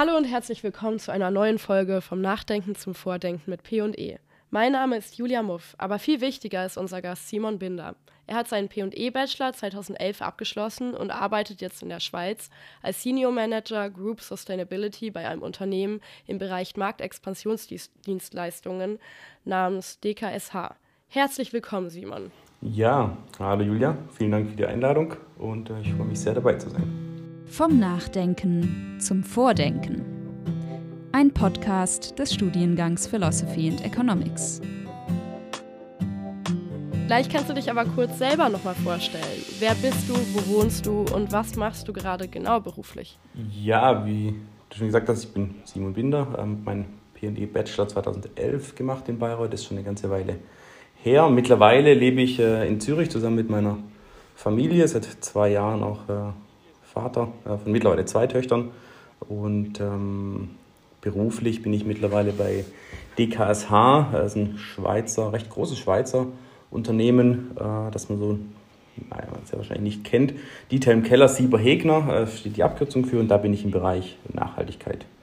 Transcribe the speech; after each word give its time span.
Hallo 0.00 0.16
und 0.16 0.24
herzlich 0.24 0.62
willkommen 0.62 0.98
zu 0.98 1.12
einer 1.12 1.30
neuen 1.30 1.58
Folge 1.58 2.00
vom 2.00 2.22
Nachdenken 2.22 2.74
zum 2.74 2.94
Vordenken 2.94 3.50
mit 3.50 3.64
P&E. 3.64 4.16
Mein 4.48 4.72
Name 4.72 4.96
ist 4.96 5.18
Julia 5.18 5.42
Muff, 5.42 5.74
aber 5.76 5.98
viel 5.98 6.22
wichtiger 6.22 6.64
ist 6.64 6.78
unser 6.78 7.02
Gast 7.02 7.28
Simon 7.28 7.58
Binder. 7.58 7.96
Er 8.26 8.36
hat 8.36 8.48
seinen 8.48 8.70
P&E-Bachelor 8.70 9.52
2011 9.52 10.22
abgeschlossen 10.22 10.94
und 10.94 11.10
arbeitet 11.10 11.60
jetzt 11.60 11.82
in 11.82 11.90
der 11.90 12.00
Schweiz 12.00 12.48
als 12.80 13.02
Senior 13.02 13.30
Manager 13.30 13.90
Group 13.90 14.22
Sustainability 14.22 15.10
bei 15.10 15.28
einem 15.28 15.42
Unternehmen 15.42 16.00
im 16.26 16.38
Bereich 16.38 16.78
Marktexpansionsdienstleistungen 16.78 18.98
namens 19.44 20.00
DKSH. 20.00 20.76
Herzlich 21.08 21.52
willkommen, 21.52 21.90
Simon. 21.90 22.32
Ja, 22.62 23.18
hallo 23.38 23.64
Julia, 23.64 23.98
vielen 24.16 24.30
Dank 24.30 24.48
für 24.48 24.56
die 24.56 24.64
Einladung 24.64 25.16
und 25.36 25.68
äh, 25.68 25.78
ich 25.82 25.92
freue 25.92 26.06
mich 26.06 26.20
sehr 26.20 26.32
dabei 26.32 26.54
zu 26.54 26.70
sein. 26.70 27.09
Vom 27.50 27.80
Nachdenken 27.80 28.98
zum 29.00 29.24
Vordenken. 29.24 30.04
Ein 31.10 31.32
Podcast 31.32 32.16
des 32.16 32.32
Studiengangs 32.32 33.08
Philosophy 33.08 33.68
and 33.68 33.84
Economics. 33.84 34.60
Vielleicht 37.06 37.32
kannst 37.32 37.50
du 37.50 37.54
dich 37.54 37.68
aber 37.68 37.86
kurz 37.86 38.18
selber 38.18 38.48
nochmal 38.48 38.76
vorstellen. 38.76 39.24
Wer 39.58 39.74
bist 39.74 40.08
du, 40.08 40.14
wo 40.14 40.58
wohnst 40.58 40.86
du 40.86 41.00
und 41.12 41.32
was 41.32 41.56
machst 41.56 41.88
du 41.88 41.92
gerade 41.92 42.28
genau 42.28 42.60
beruflich? 42.60 43.18
Ja, 43.52 44.06
wie 44.06 44.36
du 44.68 44.76
schon 44.76 44.86
gesagt 44.86 45.08
hast, 45.08 45.24
ich 45.24 45.32
bin 45.32 45.56
Simon 45.64 45.92
Binder. 45.92 46.28
Ähm, 46.38 46.60
mein 46.64 46.84
P&E 47.14 47.46
Bachelor 47.46 47.88
2011 47.88 48.76
gemacht 48.76 49.08
in 49.08 49.18
Bayreuth, 49.18 49.52
das 49.52 49.62
ist 49.62 49.66
schon 49.66 49.76
eine 49.76 49.84
ganze 49.84 50.08
Weile 50.08 50.36
her. 51.02 51.28
Mittlerweile 51.28 51.94
lebe 51.94 52.22
ich 52.22 52.38
äh, 52.38 52.68
in 52.68 52.80
Zürich 52.80 53.10
zusammen 53.10 53.36
mit 53.36 53.50
meiner 53.50 53.78
Familie, 54.36 54.86
seit 54.86 55.04
zwei 55.04 55.50
Jahren 55.50 55.82
auch 55.82 56.08
äh, 56.08 56.32
Vater 56.92 57.28
äh, 57.44 57.56
von 57.56 57.72
mittlerweile 57.72 58.04
zwei 58.04 58.26
Töchtern. 58.26 58.70
Und 59.28 59.80
ähm, 59.80 60.50
beruflich 61.00 61.62
bin 61.62 61.72
ich 61.72 61.84
mittlerweile 61.84 62.32
bei 62.32 62.64
DKSH, 63.18 64.12
das 64.12 64.32
ist 64.32 64.36
ein 64.36 64.58
Schweizer, 64.58 65.32
recht 65.32 65.50
großes 65.50 65.78
Schweizer 65.78 66.26
Unternehmen, 66.70 67.50
äh, 67.56 67.90
das 67.90 68.08
man 68.08 68.18
so 68.18 68.38
naja, 69.08 69.28
sehr 69.44 69.58
wahrscheinlich 69.58 69.96
nicht 69.96 70.04
kennt. 70.04 70.34
Dieter 70.70 70.96
Keller 71.00 71.28
Sieber 71.28 71.58
Hegner 71.58 72.22
äh, 72.22 72.26
steht 72.26 72.56
die 72.56 72.62
Abkürzung 72.62 73.04
für 73.04 73.18
und 73.18 73.28
da 73.28 73.36
bin 73.36 73.52
ich 73.52 73.64
im 73.64 73.70
Bereich 73.70 74.18
Nachhaltigkeit 74.32 75.04
äh, 75.04 75.19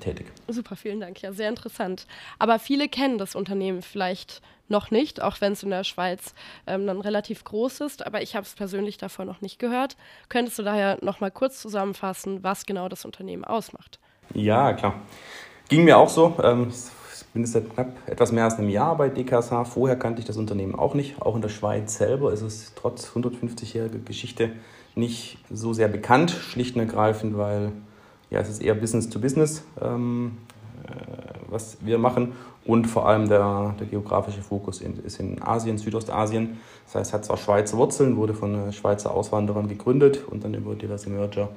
tätig. 0.00 0.26
Super, 0.48 0.76
vielen 0.76 1.00
Dank. 1.00 1.20
Ja, 1.22 1.32
sehr 1.32 1.48
interessant. 1.48 2.06
Aber 2.38 2.58
viele 2.58 2.88
kennen 2.88 3.18
das 3.18 3.34
Unternehmen 3.34 3.82
vielleicht 3.82 4.42
noch 4.68 4.90
nicht, 4.90 5.20
auch 5.20 5.40
wenn 5.40 5.52
es 5.52 5.62
in 5.62 5.70
der 5.70 5.84
Schweiz 5.84 6.34
ähm, 6.66 6.86
dann 6.86 7.00
relativ 7.00 7.44
groß 7.44 7.80
ist. 7.80 8.06
Aber 8.06 8.22
ich 8.22 8.34
habe 8.34 8.46
es 8.46 8.54
persönlich 8.54 8.96
davor 8.96 9.24
noch 9.24 9.40
nicht 9.40 9.58
gehört. 9.58 9.96
Könntest 10.28 10.58
du 10.58 10.62
daher 10.62 10.98
noch 11.02 11.20
mal 11.20 11.30
kurz 11.30 11.60
zusammenfassen, 11.60 12.42
was 12.42 12.66
genau 12.66 12.88
das 12.88 13.04
Unternehmen 13.04 13.44
ausmacht? 13.44 13.98
Ja, 14.32 14.72
klar. 14.72 14.94
Ging 15.68 15.84
mir 15.84 15.98
auch 15.98 16.08
so. 16.08 16.36
Ähm, 16.42 16.68
ich 16.70 17.26
bin 17.32 17.44
seit 17.46 17.72
knapp 17.74 17.96
etwas 18.06 18.32
mehr 18.32 18.44
als 18.44 18.54
einem 18.54 18.68
Jahr 18.68 18.96
bei 18.96 19.08
DKSH. 19.08 19.64
Vorher 19.64 19.98
kannte 19.98 20.20
ich 20.20 20.26
das 20.26 20.36
Unternehmen 20.36 20.74
auch 20.74 20.94
nicht. 20.94 21.20
Auch 21.20 21.34
in 21.34 21.42
der 21.42 21.48
Schweiz 21.48 21.96
selber 21.96 22.32
ist 22.32 22.42
es 22.42 22.72
trotz 22.74 23.08
150-jähriger 23.08 24.04
Geschichte 24.04 24.52
nicht 24.94 25.38
so 25.50 25.72
sehr 25.72 25.88
bekannt, 25.88 26.30
schlicht 26.30 26.76
und 26.76 26.82
ergreifend, 26.82 27.36
weil 27.36 27.72
ja, 28.30 28.40
es 28.40 28.48
ist 28.48 28.62
eher 28.62 28.74
Business 28.74 29.08
to 29.08 29.18
Business, 29.18 29.62
ähm, 29.80 30.38
äh, 30.86 30.90
was 31.48 31.78
wir 31.80 31.98
machen. 31.98 32.32
Und 32.64 32.86
vor 32.86 33.06
allem 33.06 33.28
der, 33.28 33.74
der 33.78 33.86
geografische 33.86 34.42
Fokus 34.42 34.80
in, 34.80 35.04
ist 35.04 35.20
in 35.20 35.42
Asien, 35.42 35.76
Südostasien. 35.76 36.58
Das 36.86 36.94
heißt, 36.94 37.12
hat 37.12 37.24
zwar 37.24 37.36
Schweizer 37.36 37.76
Wurzeln, 37.76 38.16
wurde 38.16 38.34
von 38.34 38.72
Schweizer 38.72 39.12
Auswanderern 39.12 39.68
gegründet 39.68 40.24
und 40.26 40.44
dann 40.44 40.54
über 40.54 40.74
diverse 40.74 41.10
Merger 41.10 41.50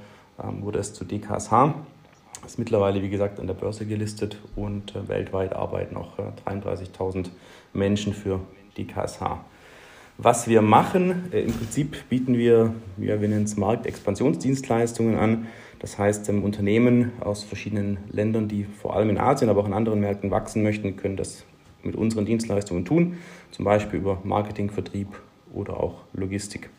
ähm, 0.43 0.61
wurde 0.61 0.79
es 0.79 0.93
zu 0.93 1.05
DKSH. 1.05 1.73
Ist 2.45 2.59
mittlerweile, 2.59 3.01
wie 3.01 3.09
gesagt, 3.09 3.39
an 3.39 3.47
der 3.47 3.55
Börse 3.55 3.85
gelistet 3.85 4.37
und 4.55 4.95
äh, 4.95 5.07
weltweit 5.07 5.53
arbeiten 5.53 5.97
auch 5.97 6.19
äh, 6.19 6.49
33.000 6.49 7.29
Menschen 7.73 8.13
für 8.13 8.39
DKSH. 8.77 9.39
Was 10.17 10.47
wir 10.47 10.61
machen, 10.61 11.31
äh, 11.31 11.41
im 11.41 11.53
Prinzip 11.53 12.09
bieten 12.09 12.37
wir, 12.37 12.73
ja, 12.97 13.21
wir 13.21 13.27
nennen 13.27 13.45
es 13.45 13.57
Marktexpansionsdienstleistungen 13.57 15.17
an. 15.17 15.47
Das 15.79 15.97
heißt, 15.97 16.29
Unternehmen 16.29 17.11
aus 17.19 17.43
verschiedenen 17.43 17.97
Ländern, 18.11 18.47
die 18.47 18.63
vor 18.63 18.95
allem 18.95 19.09
in 19.09 19.17
Asien, 19.17 19.49
aber 19.49 19.61
auch 19.61 19.67
in 19.67 19.73
anderen 19.73 19.99
Märkten 19.99 20.31
wachsen 20.31 20.63
möchten, 20.63 20.95
können 20.95 21.17
das 21.17 21.45
mit 21.83 21.95
unseren 21.95 22.25
Dienstleistungen 22.25 22.85
tun, 22.85 23.17
zum 23.51 23.65
Beispiel 23.65 23.99
über 23.99 24.19
Marketing, 24.23 24.69
Vertrieb 24.69 25.07
oder 25.53 25.79
auch 25.79 26.03
Logistik. 26.13 26.69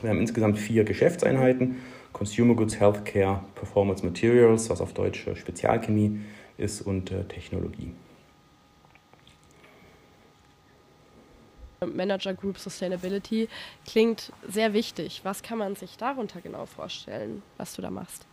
Wir 0.00 0.10
haben 0.10 0.20
insgesamt 0.20 0.58
vier 0.58 0.84
Geschäftseinheiten, 0.84 1.76
Consumer 2.12 2.54
Goods, 2.54 2.78
Healthcare, 2.78 3.40
Performance 3.54 4.04
Materials, 4.04 4.70
was 4.70 4.80
auf 4.80 4.92
Deutsch 4.92 5.26
äh, 5.26 5.34
Spezialchemie 5.36 6.20
ist, 6.56 6.82
und 6.82 7.10
äh, 7.10 7.24
Technologie. 7.24 7.92
Manager 11.80 12.34
Group 12.34 12.58
Sustainability 12.58 13.48
klingt 13.86 14.32
sehr 14.48 14.72
wichtig. 14.72 15.20
Was 15.24 15.42
kann 15.42 15.58
man 15.58 15.76
sich 15.76 15.96
darunter 15.96 16.40
genau 16.40 16.66
vorstellen, 16.66 17.42
was 17.56 17.74
du 17.74 17.82
da 17.82 17.90
machst? 17.90 18.26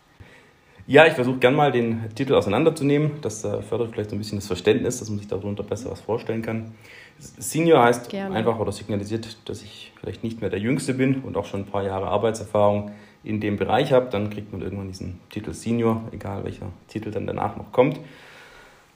Ja, 0.88 1.06
ich 1.06 1.14
versuche 1.14 1.38
gern 1.38 1.56
mal 1.56 1.72
den 1.72 2.14
Titel 2.16 2.34
auseinanderzunehmen. 2.34 3.22
Das 3.22 3.44
äh, 3.44 3.62
fördert 3.62 3.92
vielleicht 3.92 4.12
ein 4.12 4.18
bisschen 4.18 4.40
das 4.40 4.48
Verständnis, 4.48 5.00
dass 5.00 5.10
man 5.10 5.20
sich 5.20 5.28
darunter 5.28 5.64
besser 5.64 5.92
was 5.92 6.02
vorstellen 6.02 6.42
kann. 6.42 6.74
Senior 7.20 7.84
heißt 7.84 8.10
Gerne. 8.10 8.36
einfach 8.36 8.58
oder 8.58 8.72
signalisiert, 8.72 9.38
dass 9.48 9.62
ich 9.62 9.94
vielleicht 10.00 10.24
nicht 10.24 10.42
mehr 10.42 10.50
der 10.50 10.60
Jüngste 10.60 10.96
bin 10.96 11.22
und 11.22 11.38
auch 11.38 11.46
schon 11.46 11.62
ein 11.62 11.66
paar 11.68 11.84
Jahre 11.84 12.08
Arbeitserfahrung 12.08 12.92
in 13.24 13.40
dem 13.40 13.58
Bereich 13.58 13.94
habe. 13.94 14.10
Dann 14.10 14.32
kriegt 14.32 14.52
man 14.52 14.62
irgendwann 14.62 14.88
diesen 14.88 15.20
Titel 15.30 15.54
Senior, 15.54 16.02
egal 16.12 16.44
welcher 16.44 16.72
Titel 16.88 17.12
dann 17.12 17.28
danach 17.28 17.58
noch 17.58 17.72
kommt. 17.72 18.00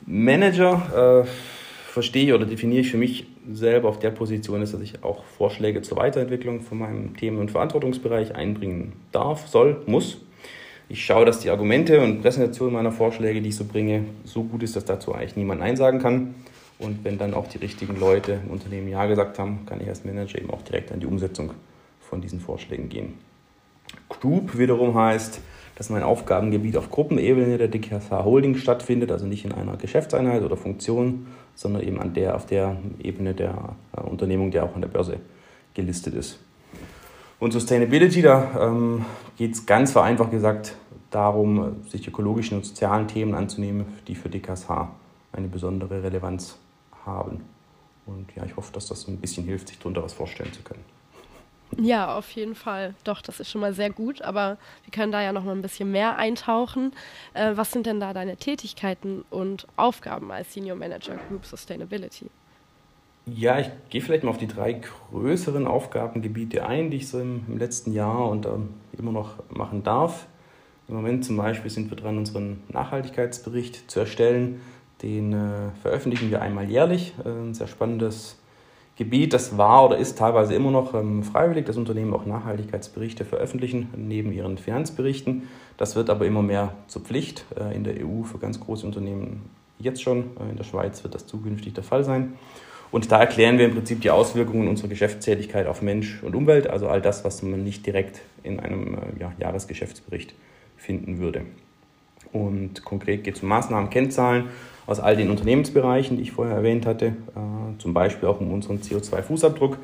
Manager 0.06 1.24
äh, 1.24 1.28
verstehe 1.96 2.36
oder 2.36 2.46
definiere 2.46 2.82
ich 2.82 2.92
für 2.92 2.98
mich 2.98 3.26
selber 3.54 3.88
auf 3.88 4.00
der 4.00 4.12
Position 4.12 4.62
ist, 4.62 4.74
dass 4.74 4.82
ich 4.82 5.02
auch 5.02 5.24
Vorschläge 5.24 5.82
zur 5.82 5.96
Weiterentwicklung 5.96 6.60
von 6.60 6.80
meinem 6.80 7.16
Themen- 7.16 7.38
und 7.38 7.52
Verantwortungsbereich 7.52 8.36
einbringen 8.36 8.92
darf, 9.14 9.48
soll, 9.48 9.82
muss. 9.86 10.18
Ich 10.90 11.06
schaue, 11.06 11.24
dass 11.24 11.40
die 11.40 11.50
Argumente 11.50 12.02
und 12.02 12.22
Präsentation 12.22 12.74
meiner 12.74 12.92
Vorschläge, 12.92 13.42
die 13.42 13.48
ich 13.48 13.56
so 13.56 13.64
bringe, 13.64 14.04
so 14.26 14.44
gut 14.44 14.62
ist, 14.64 14.76
dass 14.76 14.84
dazu 14.84 15.16
eigentlich 15.16 15.38
niemand 15.38 15.62
Nein 15.62 15.78
sagen 15.78 16.00
kann. 16.00 16.36
Und 16.80 17.06
wenn 17.06 17.18
dann 17.18 17.34
auch 17.34 17.48
die 17.48 17.60
richtigen 17.60 17.98
Leute 17.98 18.42
im 18.44 18.52
Unternehmen 18.52 18.90
Ja 18.90 19.06
gesagt 19.06 19.40
haben, 19.40 19.66
kann 19.66 19.80
ich 19.80 19.88
als 19.88 20.04
Manager 20.04 20.38
eben 20.38 20.50
auch 20.50 20.64
direkt 20.64 20.92
an 20.92 21.00
die 21.00 21.06
Umsetzung 21.06 21.52
von 22.02 22.20
diesen 22.20 22.42
Vorschlägen 22.42 22.90
gehen. 22.90 23.14
Group 24.10 24.58
wiederum 24.58 24.96
heißt, 24.96 25.40
dass 25.78 25.90
mein 25.90 26.04
Aufgabengebiet 26.04 26.76
auf 26.76 26.92
Gruppenebene 26.92 27.58
der 27.58 27.70
DKSH 27.70 28.12
Holding 28.12 28.58
stattfindet, 28.58 29.14
also 29.14 29.26
nicht 29.26 29.46
in 29.46 29.54
einer 29.54 29.78
Geschäftseinheit 29.78 30.44
oder 30.44 30.58
Funktion, 30.58 31.28
sondern 31.56 31.82
eben 31.84 32.00
an 32.00 32.14
der, 32.14 32.36
auf 32.36 32.46
der 32.46 32.78
Ebene 33.02 33.34
der 33.34 33.76
äh, 33.96 34.02
Unternehmung, 34.02 34.52
die 34.52 34.60
auch 34.60 34.76
an 34.76 34.82
der 34.82 34.90
Börse 34.90 35.20
gelistet 35.74 36.14
ist. 36.14 36.40
Und 37.40 37.52
Sustainability, 37.52 38.22
da 38.22 38.68
ähm, 38.68 39.06
geht 39.38 39.54
es 39.54 39.66
ganz 39.66 39.92
vereinfacht 39.92 40.32
gesagt 40.32 40.76
darum, 41.12 41.86
sich 41.90 42.08
ökologischen 42.08 42.58
und 42.58 42.66
sozialen 42.66 43.08
Themen 43.08 43.36
anzunehmen, 43.36 43.86
die 44.08 44.16
für 44.16 44.30
DKSH 44.30 44.90
eine 45.32 45.48
besondere 45.48 46.04
Relevanz 46.04 46.58
haben. 47.06 47.42
Und 48.06 48.28
ja, 48.36 48.46
ich 48.46 48.56
hoffe, 48.56 48.72
dass 48.74 48.88
das 48.88 49.08
ein 49.08 49.18
bisschen 49.18 49.46
hilft, 49.46 49.70
sich 49.70 49.80
darunter 49.80 50.04
was 50.04 50.14
vorstellen 50.14 50.54
zu 50.54 50.62
können. 50.62 50.84
Ja, 51.78 52.18
auf 52.18 52.32
jeden 52.32 52.56
Fall. 52.56 52.94
Doch, 53.04 53.22
das 53.22 53.40
ist 53.40 53.52
schon 53.52 53.62
mal 53.62 53.74
sehr 53.74 53.90
gut, 53.90 54.22
aber 54.22 54.58
wir 54.84 54.92
können 54.92 55.12
da 55.12 55.22
ja 55.22 55.34
noch 55.34 55.44
mal 55.44 55.52
ein 55.52 55.62
bisschen 55.62 55.92
mehr 55.92 56.18
eintauchen. 56.18 56.94
Äh, 57.34 57.52
was 57.56 57.72
sind 57.72 57.86
denn 57.86 58.00
da 58.00 58.14
deine 58.14 58.38
Tätigkeiten 58.38 59.26
und 59.30 59.68
Aufgaben 59.76 60.32
als 60.32 60.54
Senior 60.54 60.78
Manager 60.78 61.16
Group 61.28 61.46
Sustainability? 61.46 62.30
Ja, 63.26 63.60
ich 63.60 63.70
gehe 63.90 64.02
vielleicht 64.02 64.24
mal 64.24 64.30
auf 64.30 64.38
die 64.38 64.48
drei 64.48 64.80
größeren 65.12 65.66
Aufgabengebiete 65.66 66.66
ein, 66.66 66.92
die 66.92 66.98
ich 66.98 67.08
so 67.08 67.20
im, 67.20 67.44
im 67.48 67.58
letzten 67.58 67.92
Jahr 67.92 68.30
und 68.30 68.46
ähm, 68.46 68.70
immer 68.98 69.12
noch 69.12 69.34
machen 69.50 69.84
darf. 69.84 70.28
Im 70.88 70.96
Moment 70.96 71.26
zum 71.26 71.36
Beispiel 71.36 71.72
sind 71.72 71.90
wir 71.90 71.98
dran, 71.98 72.20
unseren 72.20 72.62
Nachhaltigkeitsbericht 72.70 73.90
zu 73.90 74.00
erstellen. 74.00 74.62
Den 75.02 75.34
äh, 75.34 75.72
veröffentlichen 75.82 76.30
wir 76.30 76.42
einmal 76.42 76.70
jährlich. 76.70 77.14
Äh, 77.26 77.30
ein 77.30 77.54
sehr 77.56 77.68
spannendes 77.68 78.38
Gebiet, 78.98 79.34
das 79.34 79.58
war 79.58 79.86
oder 79.86 79.98
ist 79.98 80.18
teilweise 80.18 80.54
immer 80.54 80.72
noch 80.72 80.94
ähm, 80.94 81.24
freiwillig, 81.24 81.66
dass 81.66 81.76
Unternehmen 81.76 82.14
auch 82.14 82.26
Nachhaltigkeitsberichte 82.26 83.26
veröffentlichen, 83.26 83.90
neben 83.98 84.32
ihren 84.32 84.58
Finanzberichten. 84.58 85.44
Das 85.76 85.98
wird 85.98 86.10
aber 86.10 86.26
immer 86.26 86.42
mehr 86.42 86.74
zur 86.88 87.02
Pflicht 87.02 87.44
äh, 87.60 87.76
in 87.76 87.84
der 87.84 87.96
EU 88.06 88.24
für 88.24 88.38
ganz 88.38 88.60
große 88.60 88.86
Unternehmen 88.86 89.42
jetzt 89.80 90.02
schon. 90.02 90.38
Äh, 90.40 90.52
in 90.52 90.56
der 90.56 90.64
Schweiz 90.64 91.04
wird 91.04 91.14
das 91.14 91.28
zukünftig 91.28 91.74
der 91.74 91.84
Fall 91.84 92.06
sein. 92.06 92.36
Und 92.90 93.12
da 93.12 93.20
erklären 93.20 93.58
wir 93.58 93.66
im 93.66 93.74
Prinzip 93.74 94.00
die 94.00 94.12
Auswirkungen 94.12 94.70
unserer 94.70 94.88
Geschäftstätigkeit 94.88 95.68
auf 95.68 95.82
Mensch 95.82 96.24
und 96.24 96.34
Umwelt, 96.34 96.68
also 96.68 96.88
all 96.88 97.02
das, 97.02 97.26
was 97.26 97.44
man 97.44 97.66
nicht 97.66 97.86
direkt 97.86 98.22
in 98.44 98.62
einem 98.62 98.94
äh, 98.94 99.00
ja, 99.20 99.34
Jahresgeschäftsbericht 99.40 100.34
finden 100.78 101.20
würde. 101.20 101.42
Und 102.32 102.86
konkret 102.86 103.26
geht 103.26 103.36
es 103.36 103.44
um 103.44 103.50
Maßnahmen, 103.50 103.90
Kennzahlen 103.90 104.46
aus 104.88 105.00
all 105.00 105.16
den 105.16 105.30
Unternehmensbereichen, 105.30 106.18
die 106.18 106.24
ich 106.24 106.32
vorher 106.32 106.56
erwähnt 106.56 106.86
hatte, 106.86 107.08
äh, 107.08 107.80
zum 107.80 107.94
Beispiel 107.94 108.30
auch 108.30 108.40
um 108.40 108.52
unseren 108.52 108.80
CO2-Fußabdruck. 108.80 109.78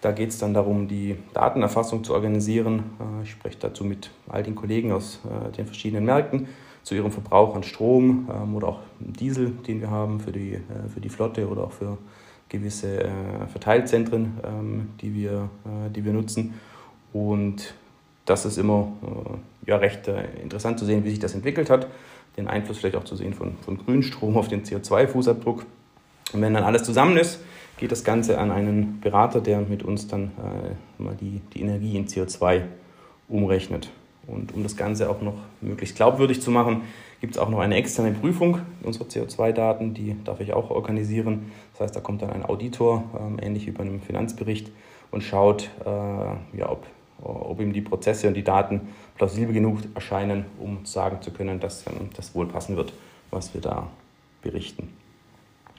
Da 0.00 0.12
geht 0.12 0.28
es 0.28 0.38
dann 0.38 0.54
darum, 0.54 0.88
die 0.88 1.16
Datenerfassung 1.34 2.04
zu 2.04 2.14
organisieren. 2.14 2.84
Äh, 3.00 3.24
ich 3.24 3.30
spreche 3.30 3.58
dazu 3.60 3.84
mit 3.84 4.10
all 4.28 4.42
den 4.42 4.54
Kollegen 4.54 4.92
aus 4.92 5.20
äh, 5.24 5.52
den 5.52 5.66
verschiedenen 5.66 6.04
Märkten 6.04 6.48
zu 6.82 6.94
ihrem 6.94 7.10
Verbrauch 7.10 7.56
an 7.56 7.64
Strom 7.64 8.28
ähm, 8.32 8.54
oder 8.54 8.68
auch 8.68 8.78
Diesel, 9.00 9.50
den 9.66 9.80
wir 9.80 9.90
haben 9.90 10.20
für 10.20 10.30
die, 10.30 10.58
für 10.92 11.00
die 11.00 11.08
Flotte 11.08 11.48
oder 11.48 11.64
auch 11.64 11.72
für 11.72 11.98
gewisse 12.48 13.08
Verteilzentren, 13.50 14.38
ähm, 14.44 14.88
die, 15.00 15.12
wir, 15.12 15.50
die 15.94 16.04
wir 16.04 16.12
nutzen. 16.12 16.54
Und 17.12 17.74
das 18.24 18.46
ist 18.46 18.56
immer 18.56 18.88
ja, 19.66 19.76
recht 19.76 20.08
interessant 20.40 20.78
zu 20.78 20.84
sehen, 20.84 21.04
wie 21.04 21.10
sich 21.10 21.18
das 21.18 21.34
entwickelt 21.34 21.70
hat. 21.70 21.88
Den 22.36 22.48
Einfluss 22.48 22.78
vielleicht 22.78 22.96
auch 22.96 23.04
zu 23.04 23.16
sehen 23.16 23.34
von, 23.34 23.56
von 23.64 23.78
Grünstrom 23.78 24.36
auf 24.36 24.48
den 24.48 24.64
CO2-Fußabdruck. 24.64 25.62
Und 26.32 26.42
wenn 26.42 26.54
dann 26.54 26.64
alles 26.64 26.82
zusammen 26.82 27.16
ist, 27.16 27.40
geht 27.78 27.92
das 27.92 28.04
Ganze 28.04 28.38
an 28.38 28.50
einen 28.50 29.00
Berater, 29.00 29.40
der 29.40 29.60
mit 29.60 29.82
uns 29.82 30.08
dann 30.08 30.32
äh, 30.38 31.02
mal 31.02 31.14
die, 31.20 31.40
die 31.54 31.60
Energie 31.60 31.96
in 31.96 32.06
CO2 32.06 32.62
umrechnet. 33.28 33.90
Und 34.26 34.54
um 34.54 34.62
das 34.62 34.76
Ganze 34.76 35.08
auch 35.08 35.20
noch 35.20 35.36
möglichst 35.60 35.96
glaubwürdig 35.96 36.42
zu 36.42 36.50
machen, 36.50 36.82
gibt 37.20 37.36
es 37.36 37.38
auch 37.38 37.48
noch 37.48 37.60
eine 37.60 37.76
externe 37.76 38.12
Prüfung 38.12 38.58
unserer 38.82 39.04
CO2-Daten, 39.04 39.94
die 39.94 40.16
darf 40.24 40.40
ich 40.40 40.52
auch 40.52 40.70
organisieren. 40.70 41.52
Das 41.72 41.82
heißt, 41.82 41.96
da 41.96 42.00
kommt 42.00 42.22
dann 42.22 42.30
ein 42.30 42.44
Auditor, 42.44 43.04
ähm, 43.18 43.38
ähnlich 43.40 43.66
wie 43.66 43.70
bei 43.70 43.84
einem 43.84 44.00
Finanzbericht, 44.00 44.70
und 45.12 45.22
schaut, 45.22 45.70
äh, 45.84 46.58
ja, 46.58 46.68
ob, 46.68 46.84
ob 47.22 47.60
ihm 47.60 47.72
die 47.72 47.80
Prozesse 47.80 48.26
und 48.28 48.34
die 48.34 48.42
Daten 48.42 48.88
plausibel 49.16 49.52
genug 49.52 49.80
erscheinen, 49.94 50.44
um 50.58 50.84
sagen 50.86 51.22
zu 51.22 51.30
können, 51.30 51.60
dass 51.60 51.86
ähm, 51.86 52.10
das 52.16 52.34
wohl 52.34 52.46
passen 52.46 52.76
wird, 52.76 52.92
was 53.30 53.54
wir 53.54 53.60
da 53.60 53.88
berichten. 54.42 54.92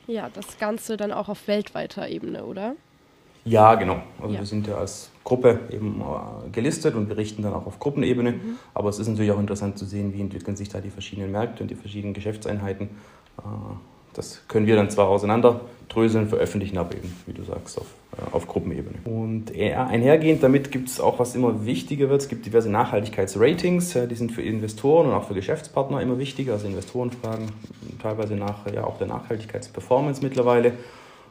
Ja, 0.08 0.30
das 0.34 0.58
Ganze 0.58 0.98
dann 0.98 1.12
auch 1.12 1.30
auf 1.30 1.48
weltweiter 1.48 2.08
Ebene, 2.08 2.46
oder? 2.46 2.76
Ja, 3.44 3.76
genau. 3.76 4.02
Also 4.22 4.34
ja. 4.34 4.42
wir 4.42 4.46
sind 4.46 4.68
ja 4.68 4.76
als 4.76 5.10
Gruppe 5.24 5.62
eben 5.70 6.02
äh, 6.02 6.50
gelistet 6.50 6.96
und 6.96 7.08
berichten 7.08 7.44
dann 7.44 7.54
auch 7.54 7.66
auf 7.66 7.80
Gruppenebene. 7.80 8.34
Mhm. 8.34 8.58
Aber 8.74 8.90
es 8.90 9.00
ist 9.00 9.08
natürlich 9.08 9.32
auch 9.32 9.40
interessant 9.40 9.78
zu 9.78 9.86
sehen, 9.86 10.14
wie 10.14 10.22
entwickeln 10.22 10.58
sich 10.58 10.70
da 10.70 10.82
die 10.82 10.90
verschiedenen 10.90 11.32
Märkte 11.32 11.64
und 11.64 11.70
die 11.70 11.76
verschiedenen 11.76 12.14
Geschäftseinheiten. 12.14 12.90
Das 14.18 14.42
können 14.48 14.66
wir 14.66 14.76
dann 14.76 14.90
zwar 14.90 15.08
auseinanderdröseln, 15.08 16.28
veröffentlichen, 16.28 16.78
aber 16.78 16.96
eben, 16.96 17.14
wie 17.28 17.34
du 17.34 17.44
sagst, 17.44 17.78
auf, 17.78 17.86
äh, 18.18 18.36
auf 18.36 18.48
Gruppenebene. 18.48 18.98
Und 19.06 19.52
einhergehend 19.56 20.42
damit 20.42 20.72
gibt 20.72 20.90
es 20.90 21.00
auch, 21.00 21.20
was 21.20 21.36
immer 21.36 21.66
wichtiger 21.66 22.10
wird, 22.10 22.22
es 22.22 22.28
gibt 22.28 22.46
diverse 22.46 22.70
Nachhaltigkeitsratings, 22.70 23.98
die 24.10 24.16
sind 24.16 24.32
für 24.32 24.42
Investoren 24.42 25.08
und 25.08 25.14
auch 25.14 25.28
für 25.28 25.36
Geschäftspartner 25.36 26.02
immer 26.02 26.18
wichtiger. 26.18 26.54
Also 26.54 26.68
Investoren 26.68 27.12
fragen 27.12 27.52
teilweise 28.02 28.36
nach 28.36 28.72
ja, 28.74 28.84
auch 28.84 28.98
der 28.98 29.08
Nachhaltigkeitsperformance 29.08 30.22
mittlerweile. 30.24 30.74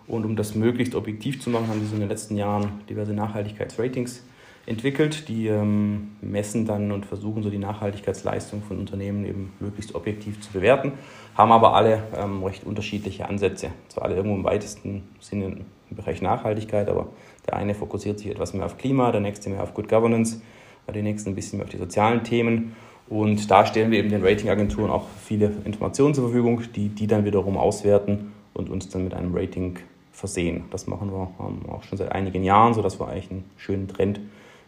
Und 0.07 0.25
um 0.25 0.37
das 0.37 0.55
möglichst 0.55 0.95
objektiv 0.95 1.43
zu 1.43 1.51
machen, 1.51 1.67
haben 1.67 1.81
sie 1.81 1.87
so 1.87 1.95
in 1.95 2.01
den 2.01 2.09
letzten 2.09 2.37
Jahren 2.37 2.81
diverse 2.89 3.13
Nachhaltigkeitsratings 3.13 4.23
entwickelt, 4.67 5.29
die 5.29 5.47
ähm, 5.47 6.17
messen 6.21 6.67
dann 6.67 6.91
und 6.91 7.07
versuchen 7.07 7.43
so 7.43 7.51
die 7.51 7.59
Nachhaltigkeitsleistung 7.59 8.63
von 8.63 8.79
Unternehmen 8.79 9.25
eben 9.25 9.53
möglichst 9.61 9.95
objektiv 9.95 10.41
zu 10.41 10.53
bewerten, 10.53 10.93
haben 11.37 11.53
aber 11.53 11.75
alle 11.75 12.03
ähm, 12.17 12.43
recht 12.43 12.65
unterschiedliche 12.65 13.29
Ansätze. 13.29 13.71
Zwar 13.89 14.05
alle 14.05 14.17
irgendwo 14.17 14.37
im 14.37 14.45
weitesten 14.45 15.05
Sinne 15.21 15.47
im 15.91 15.97
Bereich 15.97 16.21
Nachhaltigkeit, 16.21 16.89
aber 16.89 17.09
der 17.47 17.55
eine 17.55 17.75
fokussiert 17.75 18.19
sich 18.19 18.29
etwas 18.29 18.55
mehr 18.55 18.67
auf 18.67 18.77
Klima, 18.77 19.13
der 19.13 19.21
nächste 19.21 19.51
mehr 19.51 19.63
auf 19.63 19.73
Good 19.73 19.89
Governance, 19.89 20.41
der 20.93 21.03
nächste 21.03 21.31
ein 21.31 21.37
bisschen 21.37 21.59
mehr 21.59 21.67
auf 21.67 21.71
die 21.71 21.79
sozialen 21.79 22.25
Themen. 22.25 22.75
Und 23.09 23.49
da 23.51 23.65
stellen 23.67 23.93
wir 23.93 24.01
eben 24.01 24.11
den 24.11 24.25
Ratingagenturen 24.25 24.91
auch 24.91 25.07
viele 25.25 25.53
Informationen 25.65 26.13
zur 26.13 26.25
Verfügung, 26.25 26.63
die 26.75 26.89
die 26.89 27.07
dann 27.07 27.25
wiederum 27.25 27.57
auswerten 27.57 28.33
und 28.53 28.69
uns 28.69 28.89
dann 28.89 29.05
mit 29.05 29.15
einem 29.15 29.33
Rating 29.33 29.79
versehen. 30.11 30.65
Das 30.71 30.89
machen 30.89 31.13
wir 31.13 31.31
ähm, 31.39 31.71
auch 31.71 31.85
schon 31.85 31.99
seit 31.99 32.11
einigen 32.11 32.43
Jahren, 32.43 32.75
sodass 32.75 32.99
wir 32.99 33.07
eigentlich 33.07 33.31
einen 33.31 33.45
schönen 33.57 33.87
Trend 33.87 34.21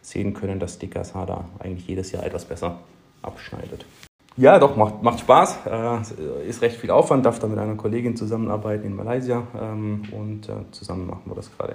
sehen 0.03 0.35
können, 0.35 0.59
dass 0.59 0.79
DKSH 0.79 1.27
da 1.27 1.45
eigentlich 1.59 1.87
jedes 1.87 2.13
Jahr 2.13 2.25
etwas 2.25 2.45
besser 2.45 2.79
abschneidet. 3.23 3.85
Ja, 4.37 4.61
doch, 4.61 4.77
macht, 4.77 5.03
macht 5.03 5.21
Spaß. 5.21 5.59
Äh, 5.67 6.49
ist 6.49 6.63
recht 6.63 6.77
viel 6.77 6.93
Aufwand, 6.93 7.27
darf 7.27 7.41
da 7.41 7.49
mit 7.49 7.59
einer 7.59 7.75
Kollegin 7.75 8.17
zusammenarbeiten 8.17 8.87
in 8.87 8.95
Malaysia 8.95 9.43
ähm, 9.61 10.03
und 10.13 10.49
äh, 10.49 10.53
zusammen 10.71 11.09
machen 11.09 11.23
wir 11.25 11.35
das 11.35 11.51
gerade. 11.57 11.75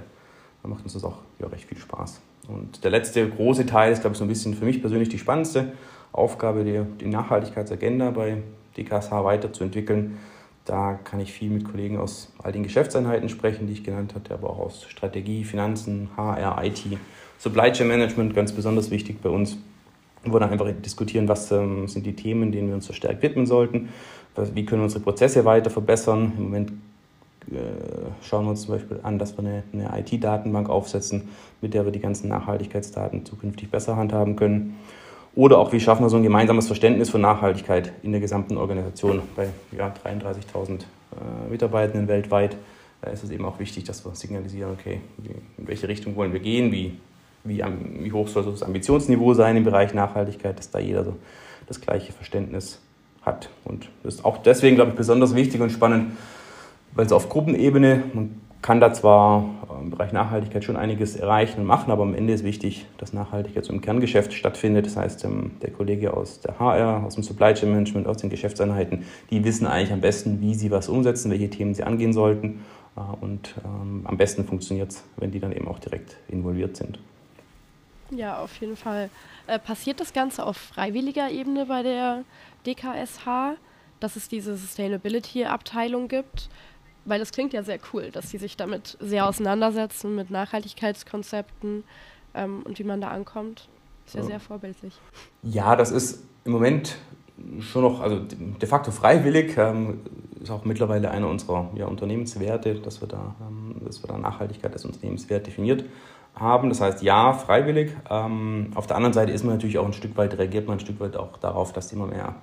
Da 0.61 0.69
macht 0.69 0.83
uns 0.83 0.93
das 0.93 1.03
auch 1.03 1.17
ja, 1.39 1.47
recht 1.47 1.65
viel 1.65 1.77
Spaß. 1.77 2.21
Und 2.47 2.83
der 2.85 2.91
letzte 2.91 3.29
große 3.29 3.65
Teil 3.65 3.91
ist, 3.91 4.01
glaube 4.01 4.13
ich, 4.13 4.17
so 4.17 4.23
ein 4.23 4.29
bisschen 4.29 4.53
für 4.53 4.63
mich 4.63 4.79
persönlich 4.79 5.09
die 5.09 5.19
spannendste 5.19 5.73
Aufgabe, 6.13 6.63
die, 6.63 6.81
die 7.01 7.09
Nachhaltigkeitsagenda 7.09 8.11
bei 8.11 8.37
DKSH 8.77 9.11
weiterzuentwickeln. 9.11 10.17
Da 10.63 10.97
kann 11.03 11.19
ich 11.19 11.33
viel 11.33 11.49
mit 11.49 11.65
Kollegen 11.65 11.99
aus 11.99 12.31
all 12.41 12.53
den 12.53 12.63
Geschäftseinheiten 12.63 13.27
sprechen, 13.27 13.67
die 13.67 13.73
ich 13.73 13.83
genannt 13.83 14.15
hatte, 14.15 14.33
aber 14.33 14.49
auch 14.49 14.59
aus 14.59 14.83
Strategie, 14.83 15.43
Finanzen, 15.43 16.09
HR, 16.15 16.63
IT, 16.63 16.85
Supply 17.44 17.74
Chain 17.74 17.90
Management, 17.90 18.34
ganz 18.34 18.54
besonders 18.54 18.90
wichtig 18.90 19.22
bei 19.22 19.28
uns, 19.28 19.57
wo 20.24 20.31
wir 20.31 20.40
dann 20.40 20.51
einfach 20.51 20.72
diskutieren, 20.81 21.28
was 21.28 21.51
ähm, 21.51 21.90
sind 21.90 22.06
die 22.06 22.16
Themen, 22.16 22.54
denen 22.54 22.69
wir 22.69 22.75
uns 22.75 22.86
verstärkt 22.86 23.22
widmen 23.22 23.45
sollten, 23.45 23.90
wie 24.54 24.63
können 24.66 24.80
wir 24.80 24.86
unsere 24.86 25.04
Prozesse 25.04 25.44
weiter 25.44 25.69
verbessern. 25.69 26.31
Im 26.38 26.44
Moment 26.44 26.72
äh, 27.51 27.56
schauen 28.22 28.45
wir 28.45 28.51
uns 28.51 28.62
zum 28.62 28.75
Beispiel 28.75 29.01
an, 29.04 29.19
dass 29.19 29.38
wir 29.38 29.44
eine, 29.44 29.63
eine 29.74 30.00
IT-Datenbank 30.00 30.69
aufsetzen, 30.69 31.28
mit 31.60 31.74
der 31.74 31.84
wir 31.84 31.92
die 31.92 32.00
ganzen 32.00 32.30
Nachhaltigkeitsdaten 32.30 33.25
zukünftig 33.25 33.69
besser 33.69 33.98
handhaben 33.98 34.38
können. 34.38 34.80
Oder 35.36 35.57
auch, 35.57 35.74
wie 35.74 35.81
schaffen 35.81 36.06
wir 36.06 36.10
so 36.10 36.16
ein 36.16 36.24
gemeinsames 36.24 36.68
Verständnis 36.68 37.10
von 37.10 37.19
Nachhaltigkeit 37.19 37.92
in 38.04 38.13
der 38.13 38.22
gesamten 38.22 38.56
Organisation. 38.56 39.22
Bei 39.36 39.50
ja, 39.78 39.94
33.000 40.06 40.69
äh, 40.69 41.51
Mitarbeitenden 41.51 42.07
weltweit 42.07 42.56
da 43.01 43.12
ist 43.12 43.22
es 43.22 43.31
eben 43.31 43.44
auch 43.44 43.60
wichtig, 43.60 43.84
dass 43.84 44.06
wir 44.06 44.16
signalisieren, 44.16 44.72
okay, 44.80 45.01
in 45.57 45.68
welche 45.68 45.90
Richtung 45.90 46.16
wollen 46.16 46.31
wir 46.31 46.40
gehen, 46.40 46.72
wie, 46.72 46.94
wie, 47.44 47.63
wie 48.00 48.12
hoch 48.12 48.28
soll 48.28 48.45
das 48.45 48.63
Ambitionsniveau 48.63 49.34
sein 49.34 49.57
im 49.57 49.63
Bereich 49.63 49.94
Nachhaltigkeit, 49.94 50.57
dass 50.57 50.72
da 50.72 50.80
jeder 50.80 51.04
so 51.04 51.16
das 51.68 51.81
gleiche 51.81 52.13
Verständnis 52.13 52.80
hat. 53.22 53.50
Und 53.63 53.90
das 54.04 54.16
ist 54.16 54.25
auch 54.25 54.38
deswegen, 54.38 54.75
glaube 54.75 54.92
ich, 54.92 54.98
besonders 54.98 55.36
wichtig 55.36 55.62
und 55.62 55.72
spannend, 55.72 56.13
weil 56.94 57.06
es 57.06 57.12
auf 57.12 57.30
Gruppenebene, 57.30 58.04
man 58.13 58.42
kann 58.62 58.80
da 58.80 58.94
zwar 58.94 59.45
im 59.81 59.90
Bereich 59.90 60.13
Nachhaltigkeit 60.13 60.63
schon 60.63 60.78
einiges 60.78 61.16
erreichen 61.18 61.60
und 61.60 61.68
machen, 61.68 61.92
aber 61.92 62.04
am 62.04 62.16
Ende 62.16 62.34
ist 62.34 62.44
wichtig, 62.45 62.86
dass 62.98 63.12
Nachhaltigkeit 63.12 63.66
so 63.66 63.74
im 63.74 63.81
Kerngeschäft 63.81 64.34
stattfindet. 64.34 64.86
Das 64.86 64.95
heißt, 64.95 65.25
ähm, 65.25 65.51
der 65.62 65.72
Kollege 65.72 66.16
aus 66.16 66.40
der 66.40 66.60
HR, 66.60 67.04
aus 67.04 67.16
dem 67.16 67.24
Supply 67.24 67.54
Chain 67.54 67.72
Management, 67.72 68.07
aus 68.07 68.18
den 68.18 68.30
Geschäftseinheiten, 68.30 69.04
die 69.30 69.44
wissen 69.44 69.68
eigentlich 69.68 69.92
am 69.92 70.01
besten, 70.01 70.40
wie 70.40 70.56
sie 70.56 70.72
was 70.72 70.88
umsetzen, 70.88 71.30
welche 71.30 71.50
Themen 71.50 71.74
sie 71.74 71.84
angehen 71.84 72.13
sollten. 72.13 72.62
Äh, 72.95 73.01
und 73.19 73.56
ähm, 73.66 74.01
am 74.06 74.18
besten 74.18 74.45
funktioniert 74.45 74.92
es, 74.92 75.04
wenn 75.18 75.31
die 75.31 75.40
dann 75.42 75.51
eben 75.51 75.68
auch 75.68 75.80
direkt 75.80 76.16
involviert 76.30 76.78
sind. 76.78 77.00
Ja, 78.15 78.38
auf 78.39 78.56
jeden 78.60 78.77
Fall. 78.77 79.10
Äh, 79.48 79.60
passiert 79.60 80.00
das 80.00 80.13
Ganze 80.13 80.45
auf 80.45 80.57
freiwilliger 80.57 81.30
Ebene 81.30 81.65
bei 81.65 81.83
der 81.83 82.24
DKSH, 82.65 83.57
dass 84.00 84.15
es 84.15 84.27
diese 84.30 84.56
Sustainability-Abteilung 84.56 86.07
gibt? 86.07 86.49
weil 87.06 87.19
das 87.19 87.31
klingt 87.31 87.54
ja 87.54 87.64
sehr 87.64 87.80
cool, 87.94 88.09
dass 88.11 88.30
sie 88.30 88.37
sich 88.37 88.57
damit 88.57 88.97
sehr 88.99 89.28
auseinandersetzen, 89.28 90.16
mit 90.16 90.31
Nachhaltigkeitskonzepten 90.31 91.83
ähm, 92.33 92.61
und 92.64 92.80
wie 92.80 92.83
man 92.83 93.02
da 93.02 93.09
ankommt. 93.09 93.68
Ist 94.06 94.16
ja, 94.16 94.21
ja 94.21 94.28
sehr 94.28 94.40
vorbildlich. 94.40 94.94
Ja, 95.44 95.76
das 95.76 95.92
ist 95.92 96.23
im 96.45 96.52
Moment 96.52 96.95
schon 97.59 97.81
noch, 97.81 97.99
also 97.99 98.19
de 98.19 98.68
facto 98.68 98.92
freiwillig, 98.92 99.57
ähm, 99.57 100.02
ist 100.42 100.52
auch 100.52 100.66
mittlerweile 100.66 101.09
einer 101.11 101.28
unserer 101.28 101.69
ja, 101.76 101.87
Unternehmenswerte, 101.87 102.76
dass 102.76 103.02
wir, 103.02 103.07
da, 103.07 103.35
ähm, 103.42 103.81
dass 103.85 104.04
wir 104.04 104.07
da 104.07 104.18
Nachhaltigkeit 104.18 104.73
als 104.73 104.85
Unternehmenswert 104.85 105.47
definiert 105.47 105.83
haben. 106.35 106.69
Das 106.69 106.81
heißt, 106.81 107.02
ja, 107.04 107.33
freiwillig. 107.33 107.92
Ähm, 108.09 108.71
auf 108.75 108.87
der 108.87 108.95
anderen 108.95 109.13
Seite 109.13 109.31
ist 109.31 109.44
man 109.44 109.56
natürlich 109.56 109.78
auch 109.78 109.85
ein 109.85 109.94
Stück 109.94 110.18
weit, 110.18 110.37
reagiert 110.37 110.68
man 110.68 110.78
ein 110.78 110.80
Stück 110.80 110.99
weit 110.99 111.16
auch 111.16 111.37
darauf, 111.37 111.73
dass 111.73 111.92
immer 111.92 112.07
mehr 112.07 112.35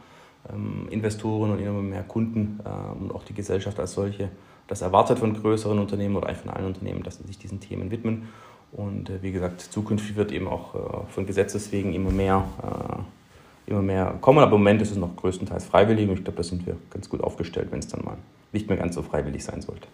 ähm, 0.53 0.89
Investoren 0.91 1.53
und 1.53 1.59
immer 1.59 1.83
mehr 1.83 2.03
Kunden 2.03 2.61
äh, 2.65 3.01
und 3.01 3.15
auch 3.15 3.25
die 3.25 3.35
Gesellschaft 3.35 3.79
als 3.81 3.93
solche 3.93 4.31
das 4.71 4.83
erwartet 4.83 5.19
von 5.19 5.35
größeren 5.35 5.81
Unternehmen 5.81 6.15
oder 6.15 6.29
eigentlich 6.29 6.43
von 6.43 6.51
allen 6.51 6.67
Unternehmen, 6.67 7.03
dass 7.03 7.19
sie 7.19 7.27
sich 7.27 7.39
diesen 7.39 7.59
Themen 7.59 7.91
widmen. 7.91 8.29
Und 8.71 9.11
äh, 9.11 9.21
wie 9.21 9.33
gesagt, 9.33 9.61
zukünftig 9.61 10.15
wird 10.15 10.31
eben 10.31 10.47
auch 10.47 10.75
äh, 10.77 10.79
von 11.09 11.27
Gesetzes 11.27 11.73
wegen 11.73 11.93
immer 11.93 12.13
mehr, 12.13 12.45
äh, 12.63 13.71
immer 13.71 13.83
mehr 13.83 14.15
kommen. 14.21 14.39
Aber 14.39 14.55
im 14.55 14.63
Moment 14.63 14.81
ist 14.81 14.93
es 14.93 14.97
noch 14.97 15.17
größtenteils 15.17 15.65
freiwillig 15.65 16.09
und 16.09 16.19
ich 16.19 16.25
glaube, 16.25 16.37
da 16.37 16.45
sind 16.45 16.67
wir 16.67 16.77
ganz 16.89 17.11
gut 17.11 17.21
aufgestellt, 17.21 17.69
wenn 17.73 17.81
es 17.81 17.89
dann 17.89 18.05
mal 18.05 18.17
nicht 18.53 18.69
mehr 18.69 18.79
ganz 18.79 18.95
so 18.95 19.03
freiwillig 19.03 19.45
sein 19.45 19.61
sollte. 19.61 19.89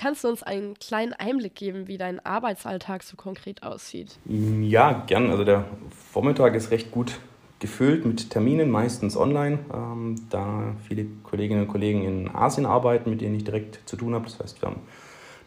Kannst 0.00 0.22
du 0.22 0.28
uns 0.28 0.44
einen 0.44 0.74
kleinen 0.74 1.12
Einblick 1.12 1.56
geben, 1.56 1.88
wie 1.88 1.98
dein 1.98 2.24
Arbeitsalltag 2.24 3.02
so 3.02 3.16
konkret 3.16 3.64
aussieht? 3.64 4.16
Ja, 4.26 5.04
gern. 5.08 5.28
Also 5.28 5.42
der 5.42 5.64
Vormittag 6.12 6.54
ist 6.54 6.70
recht 6.70 6.92
gut 6.92 7.18
gefüllt 7.58 8.06
mit 8.06 8.30
Terminen, 8.30 8.70
meistens 8.70 9.16
online, 9.16 9.58
ähm, 9.74 10.14
da 10.30 10.76
viele 10.86 11.06
Kolleginnen 11.24 11.62
und 11.62 11.68
Kollegen 11.68 12.04
in 12.04 12.32
Asien 12.32 12.64
arbeiten, 12.64 13.10
mit 13.10 13.20
denen 13.20 13.34
ich 13.34 13.42
direkt 13.42 13.80
zu 13.86 13.96
tun 13.96 14.14
habe. 14.14 14.26
Das 14.26 14.38
heißt, 14.38 14.62
wir 14.62 14.68
haben 14.68 14.82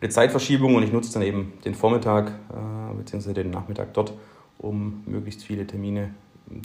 eine 0.01 0.09
Zeitverschiebung 0.09 0.75
und 0.75 0.83
ich 0.83 0.91
nutze 0.91 1.13
dann 1.13 1.21
eben 1.21 1.53
den 1.63 1.73
Vormittag 1.73 2.31
äh, 2.49 2.93
bzw. 2.97 3.31
den 3.31 3.51
Nachmittag 3.51 3.93
dort, 3.93 4.11
um 4.57 5.01
möglichst 5.05 5.45
viele 5.45 5.65
Termine 5.65 6.13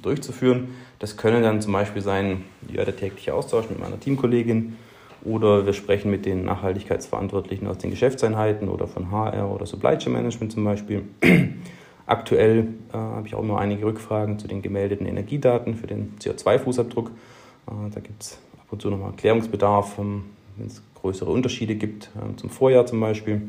durchzuführen. 0.03 0.75
Das 0.99 1.17
können 1.17 1.45
dann 1.45 1.61
zum 1.61 1.73
Beispiel 1.73 2.03
sein, 2.03 2.43
ja, 2.69 2.85
der 2.85 2.97
tägliche 2.97 3.33
Austausch 3.33 3.71
mit 3.71 3.79
meiner 3.79 4.01
Teamkollegin 4.01 4.77
oder 5.25 5.67
wir 5.67 5.73
sprechen 5.73 6.11
mit 6.11 6.27
den 6.27 6.45
Nachhaltigkeitsverantwortlichen 6.45 7.67
aus 7.67 7.79
den 7.79 7.91
Geschäftseinheiten 7.91 8.69
oder 8.69 8.87
von 8.87 9.11
HR 9.11 9.51
oder 9.51 9.67
Supply 9.67 9.99
Chain 9.99 10.13
Management 10.13 10.53
zum 10.53 10.65
Beispiel. 10.65 11.03
Aktuell 12.07 12.69
äh, 12.93 12.97
habe 12.97 13.27
ich 13.27 13.35
auch 13.35 13.43
immer 13.43 13.59
einige 13.59 13.85
Rückfragen 13.85 14.39
zu 14.39 14.47
den 14.47 14.63
gemeldeten 14.63 15.07
Energiedaten 15.07 15.75
für 15.75 15.89
den 15.89 16.15
CO2-Fußabdruck. 16.21 17.09
Äh, 17.09 17.91
da 17.93 18.01
gibt 18.01 18.23
es 18.23 18.39
ab 18.59 18.67
und 18.71 18.81
zu 18.81 18.91
nochmal 18.91 19.13
Klärungsbedarf, 19.17 19.99
ähm, 19.99 20.25
wenn 20.57 20.69
es 20.69 20.83
größere 20.95 21.31
Unterschiede 21.31 21.75
gibt, 21.75 22.11
äh, 22.15 22.37
zum 22.37 22.51
Vorjahr 22.51 22.87
zum 22.87 23.01
Beispiel. 23.01 23.43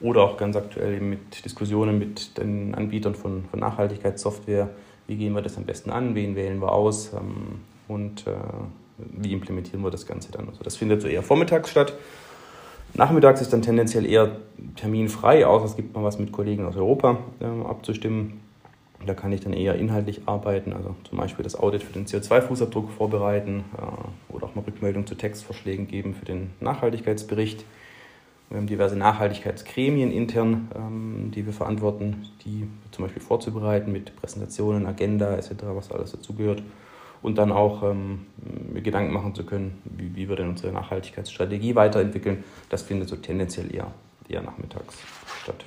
Oder 0.00 0.22
auch 0.22 0.36
ganz 0.36 0.56
aktuell 0.56 0.94
eben 0.94 1.10
mit 1.10 1.44
Diskussionen 1.44 1.98
mit 1.98 2.38
den 2.38 2.74
Anbietern 2.74 3.14
von, 3.14 3.44
von 3.50 3.60
Nachhaltigkeitssoftware. 3.60 4.70
Wie 5.06 5.16
gehen 5.16 5.34
wir 5.34 5.42
das 5.42 5.56
am 5.58 5.64
besten 5.64 5.90
an? 5.90 6.14
Wen 6.14 6.34
wählen 6.34 6.60
wir 6.60 6.72
aus? 6.72 7.12
Ähm, 7.12 7.60
und 7.86 8.26
äh, 8.26 8.32
wie 8.98 9.32
implementieren 9.32 9.82
wir 9.82 9.90
das 9.90 10.06
Ganze 10.06 10.32
dann? 10.32 10.48
Also 10.48 10.62
das 10.62 10.76
findet 10.76 11.02
so 11.02 11.08
eher 11.08 11.22
vormittags 11.22 11.70
statt. 11.70 11.94
Nachmittags 12.94 13.40
ist 13.40 13.52
dann 13.52 13.62
tendenziell 13.62 14.04
eher 14.04 14.36
terminfrei, 14.76 15.46
außer 15.46 15.64
es 15.64 15.76
gibt 15.76 15.94
mal 15.94 16.04
was 16.04 16.18
mit 16.18 16.30
Kollegen 16.30 16.66
aus 16.66 16.76
Europa 16.76 17.18
äh, 17.40 17.68
abzustimmen. 17.68 18.40
Da 19.06 19.14
kann 19.14 19.32
ich 19.32 19.40
dann 19.40 19.52
eher 19.52 19.74
inhaltlich 19.74 20.22
arbeiten, 20.26 20.72
also 20.72 20.94
zum 21.08 21.18
Beispiel 21.18 21.42
das 21.42 21.58
Audit 21.58 21.82
für 21.82 21.92
den 21.92 22.06
CO2-Fußabdruck 22.06 22.90
vorbereiten 22.90 23.64
äh, 23.76 24.32
oder 24.32 24.46
auch 24.46 24.54
mal 24.54 24.62
Rückmeldung 24.62 25.06
zu 25.06 25.14
Textvorschlägen 25.14 25.88
geben 25.88 26.14
für 26.14 26.24
den 26.24 26.50
Nachhaltigkeitsbericht. 26.60 27.64
Wir 28.50 28.58
haben 28.58 28.66
diverse 28.66 28.96
Nachhaltigkeitsgremien 28.96 30.12
intern, 30.12 30.70
ähm, 30.76 31.32
die 31.34 31.46
wir 31.46 31.54
verantworten, 31.54 32.28
die 32.44 32.68
zum 32.90 33.06
Beispiel 33.06 33.22
vorzubereiten 33.22 33.90
mit 33.90 34.14
Präsentationen, 34.16 34.86
Agenda 34.86 35.34
etc., 35.34 35.54
was 35.74 35.90
alles 35.90 36.12
dazugehört 36.12 36.62
und 37.22 37.38
dann 37.38 37.52
auch 37.52 37.82
ähm, 37.82 38.26
Gedanken 38.74 39.12
machen 39.12 39.34
zu 39.34 39.44
können, 39.44 39.80
wie, 39.84 40.14
wie 40.16 40.28
wir 40.28 40.36
denn 40.36 40.48
unsere 40.48 40.72
Nachhaltigkeitsstrategie 40.72 41.74
weiterentwickeln. 41.74 42.44
Das 42.68 42.82
findet 42.82 43.08
so 43.08 43.16
tendenziell 43.16 43.72
eher, 43.74 43.92
eher 44.28 44.42
nachmittags 44.42 44.98
statt. 45.42 45.64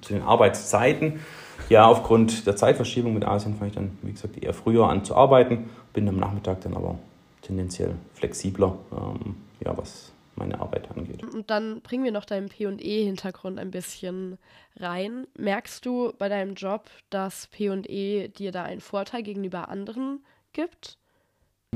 Zu 0.00 0.14
den 0.14 0.22
Arbeitszeiten. 0.22 1.20
Ja, 1.68 1.86
aufgrund 1.86 2.46
der 2.46 2.56
Zeitverschiebung 2.56 3.14
mit 3.14 3.24
Asien 3.24 3.56
fange 3.56 3.68
ich 3.68 3.74
dann, 3.74 3.96
wie 4.02 4.12
gesagt, 4.12 4.42
eher 4.42 4.52
früher 4.52 4.88
an 4.88 5.04
zu 5.04 5.14
arbeiten, 5.14 5.70
bin 5.92 6.08
am 6.08 6.18
Nachmittag 6.18 6.60
dann 6.62 6.74
aber 6.74 6.98
tendenziell 7.42 7.94
flexibler, 8.14 8.76
ähm, 8.92 9.36
ja, 9.64 9.76
was 9.76 10.12
meine 10.36 10.60
Arbeit 10.60 10.90
angeht. 10.90 11.22
Und 11.22 11.48
dann 11.50 11.80
bringen 11.80 12.04
wir 12.04 12.12
noch 12.12 12.24
deinen 12.24 12.48
P&E-Hintergrund 12.48 13.58
ein 13.58 13.70
bisschen 13.70 14.38
rein. 14.76 15.26
Merkst 15.38 15.86
du 15.86 16.12
bei 16.18 16.28
deinem 16.28 16.54
Job, 16.54 16.90
dass 17.10 17.46
P&E 17.48 18.28
dir 18.28 18.50
da 18.50 18.64
einen 18.64 18.80
Vorteil 18.80 19.22
gegenüber 19.22 19.68
anderen 19.68 20.20
gibt? 20.54 20.96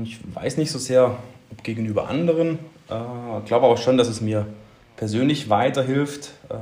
Ich 0.01 0.17
weiß 0.33 0.57
nicht 0.57 0.71
so 0.71 0.79
sehr 0.79 1.19
gegenüber 1.61 2.07
anderen. 2.07 2.57
Ich 2.87 2.95
äh, 2.95 3.45
glaube 3.45 3.67
auch 3.67 3.77
schon, 3.77 3.97
dass 3.97 4.07
es 4.07 4.21
mir 4.21 4.47
persönlich 4.95 5.49
weiterhilft, 5.49 6.31
äh, 6.49 6.55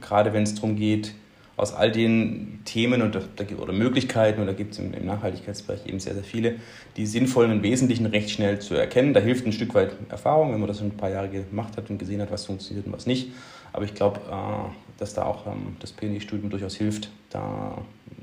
gerade 0.00 0.32
wenn 0.32 0.42
es 0.42 0.54
darum 0.54 0.76
geht, 0.76 1.14
aus 1.56 1.72
all 1.72 1.92
den 1.92 2.60
Themen 2.64 3.00
und, 3.00 3.16
oder 3.58 3.72
Möglichkeiten, 3.72 4.40
und 4.40 4.48
da 4.48 4.52
gibt 4.52 4.72
es 4.72 4.80
im, 4.80 4.92
im, 4.92 5.06
Nachhaltigkeitsbereich 5.06 5.86
eben 5.86 6.00
sehr, 6.00 6.14
sehr 6.14 6.24
viele, 6.24 6.56
die 6.96 7.06
sinnvollen 7.06 7.52
und 7.52 7.62
wesentlichen 7.62 8.06
recht 8.06 8.30
schnell 8.30 8.58
zu 8.58 8.74
erkennen. 8.74 9.14
Da 9.14 9.20
hilft 9.20 9.46
ein 9.46 9.52
Stück 9.52 9.72
weit 9.74 9.92
Erfahrung, 10.08 10.52
wenn 10.52 10.58
man 10.58 10.68
das 10.68 10.80
ein 10.80 10.96
paar 10.96 11.10
Jahre 11.10 11.28
gemacht 11.28 11.76
hat 11.76 11.90
und 11.90 11.98
gesehen 11.98 12.20
hat, 12.20 12.32
was 12.32 12.44
funktioniert 12.44 12.86
und 12.86 12.92
was 12.92 13.06
nicht. 13.06 13.30
Aber 13.74 13.84
ich 13.84 13.94
glaube, 13.94 14.20
äh, 14.30 14.98
dass 14.98 15.14
da 15.14 15.24
auch 15.24 15.48
ähm, 15.48 15.76
das 15.80 15.92
PNI-Studium 15.92 16.48
durchaus 16.48 16.76
hilft, 16.76 17.10
da 17.30 17.76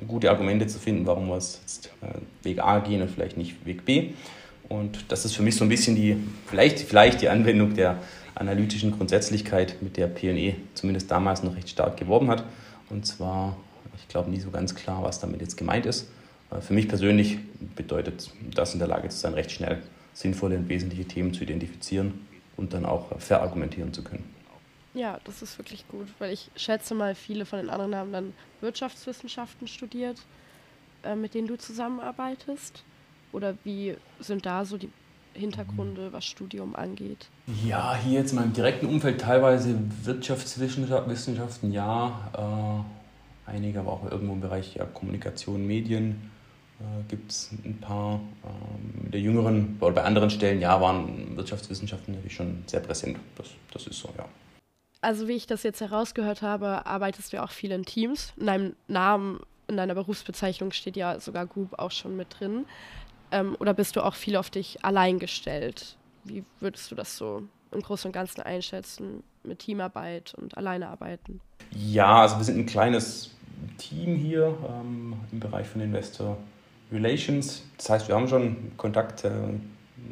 gute 0.08 0.30
Argumente 0.32 0.66
zu 0.66 0.80
finden, 0.80 1.06
warum 1.06 1.28
wir 1.28 1.36
jetzt 1.36 1.92
äh, 2.02 2.46
Weg 2.46 2.64
A 2.64 2.80
gehen 2.80 3.02
und 3.02 3.12
vielleicht 3.12 3.36
nicht 3.36 3.66
Weg 3.66 3.84
B. 3.84 4.12
Und 4.70 5.12
das 5.12 5.26
ist 5.26 5.36
für 5.36 5.44
mich 5.44 5.58
so 5.58 5.66
ein 5.66 5.70
bisschen 5.70 5.98
die, 5.98 6.16
vielleicht, 6.48 6.80
vielleicht 6.80 7.22
die 7.22 7.28
Anwendung 7.28 7.74
der 7.74 7.98
analytischen 8.34 8.92
Grundsätzlichkeit, 8.92 9.76
mit 9.82 9.98
der 9.98 10.08
PNE 10.08 10.56
zumindest 10.74 11.12
damals 11.12 11.44
noch 11.44 11.54
recht 11.58 11.68
stark 11.68 11.98
geworben 11.98 12.30
hat. 12.30 12.46
Und 12.90 13.06
zwar, 13.06 13.58
ich 13.98 14.08
glaube, 14.08 14.30
nie 14.30 14.40
so 14.40 14.52
ganz 14.52 14.74
klar, 14.74 15.04
was 15.04 15.20
damit 15.20 15.42
jetzt 15.42 15.58
gemeint 15.58 15.86
ist. 15.86 16.10
Äh, 16.50 16.62
für 16.62 16.74
mich 16.74 16.88
persönlich 16.88 17.40
bedeutet 17.76 18.32
das 18.56 18.72
in 18.72 18.80
der 18.80 18.88
Lage 18.88 19.10
zu 19.10 19.18
sein, 19.18 19.34
recht 19.34 19.52
schnell 19.52 19.80
sinnvolle 20.14 20.56
und 20.56 20.70
wesentliche 20.70 21.04
Themen 21.04 21.34
zu 21.34 21.44
identifizieren 21.44 22.26
und 22.56 22.74
dann 22.74 22.86
auch 22.86 23.20
verargumentieren 23.20 23.92
zu 23.92 24.02
können. 24.02 24.24
Ja, 24.94 25.20
das 25.24 25.42
ist 25.42 25.58
wirklich 25.58 25.88
gut, 25.88 26.08
weil 26.20 26.34
ich 26.34 26.50
schätze 26.56 26.94
mal, 26.94 27.16
viele 27.16 27.46
von 27.46 27.60
den 27.60 27.70
anderen 27.70 27.96
haben 27.96 28.12
dann 28.12 28.34
Wirtschaftswissenschaften 28.60 29.68
studiert, 29.68 30.18
äh, 31.04 31.16
mit 31.16 31.34
denen 31.34 31.48
du 31.48 31.58
zusammenarbeitest. 31.58 32.84
Oder 33.32 33.56
wie 33.64 33.96
sind 34.20 34.46
da 34.46 34.66
so 34.66 34.78
die 34.78 34.90
Hintergründe, 35.34 36.12
was 36.12 36.26
Studium 36.26 36.76
angeht? 36.76 37.30
Ja, 37.66 37.96
hier 37.96 38.20
jetzt 38.20 38.32
in 38.32 38.40
meinem 38.40 38.52
direkten 38.52 38.86
Umfeld 38.88 39.22
teilweise 39.22 39.80
Wirtschaftswissenschaften, 40.04 41.72
ja. 41.72 42.84
Äh, 43.48 43.50
einige, 43.50 43.80
aber 43.80 43.94
auch 43.94 44.12
irgendwo 44.12 44.34
im 44.34 44.42
Bereich 44.42 44.76
ja, 44.76 44.84
Kommunikation, 44.84 45.66
Medien 45.66 46.32
äh, 46.82 47.04
gibt 47.08 47.32
es 47.32 47.52
ein 47.64 47.78
paar. 47.80 48.16
Ähm, 48.44 49.10
der 49.12 49.22
jüngeren 49.22 49.78
oder 49.80 49.94
bei 49.94 50.04
anderen 50.04 50.30
Stellen, 50.30 50.60
ja, 50.60 50.82
waren 50.82 51.38
Wirtschaftswissenschaften 51.38 52.14
natürlich 52.14 52.36
schon 52.36 52.64
sehr 52.66 52.82
präsent. 52.82 53.18
Das, 53.38 53.48
das 53.72 53.88
ist 53.88 54.00
so, 54.00 54.10
ja 54.18 54.26
also 55.02 55.28
wie 55.28 55.34
ich 55.34 55.48
das 55.48 55.64
jetzt 55.64 55.82
herausgehört 55.82 56.42
habe, 56.42 56.86
arbeitest 56.86 57.34
du 57.34 57.42
auch 57.42 57.52
viel 57.52 57.72
in 57.72 57.86
Teams. 57.86 58.34
In 58.38 58.46
deinem 58.46 58.76
Namen, 58.88 59.40
in 59.68 59.78
deiner 59.78 59.96
Berufsbezeichnung 59.96 60.72
steht 60.72 60.96
ja 60.96 61.20
sogar 61.20 61.48
Group 61.48 61.78
auch 61.80 61.92
schon 61.92 62.16
mit 62.16 62.40
drin. 62.40 62.66
Ähm, 63.32 63.56
oder 63.60 63.74
bist 63.74 63.96
du 63.96 64.02
auch 64.02 64.16
viel 64.16 64.36
auf 64.36 64.50
dich 64.50 64.84
allein 64.86 65.20
gestellt? 65.20 65.98
Wie 66.24 66.44
würdest 66.60 66.92
du 66.92 66.96
das 66.96 67.18
so 67.18 67.44
im 67.72 67.82
Großen 67.82 68.10
und 68.10 68.14
Ganzen 68.14 68.42
einschätzen 68.42 69.24
mit 69.44 69.60
Teamarbeit 69.60 70.36
und 70.36 70.56
Alleinearbeiten? 70.58 71.42
Ja, 71.72 72.22
also 72.22 72.38
wir 72.38 72.44
sind 72.44 72.60
ein 72.60 72.66
kleines 72.66 73.32
Team 73.78 74.16
hier 74.16 74.56
ähm, 74.70 75.16
im 75.32 75.40
Bereich 75.40 75.68
von 75.68 75.82
Investor 75.82 76.38
Relations. 76.92 77.64
Das 77.78 77.90
heißt, 77.90 78.08
wir 78.08 78.16
haben 78.16 78.28
schon 78.28 78.74
Kontakt 78.78 79.24
äh, 79.24 79.32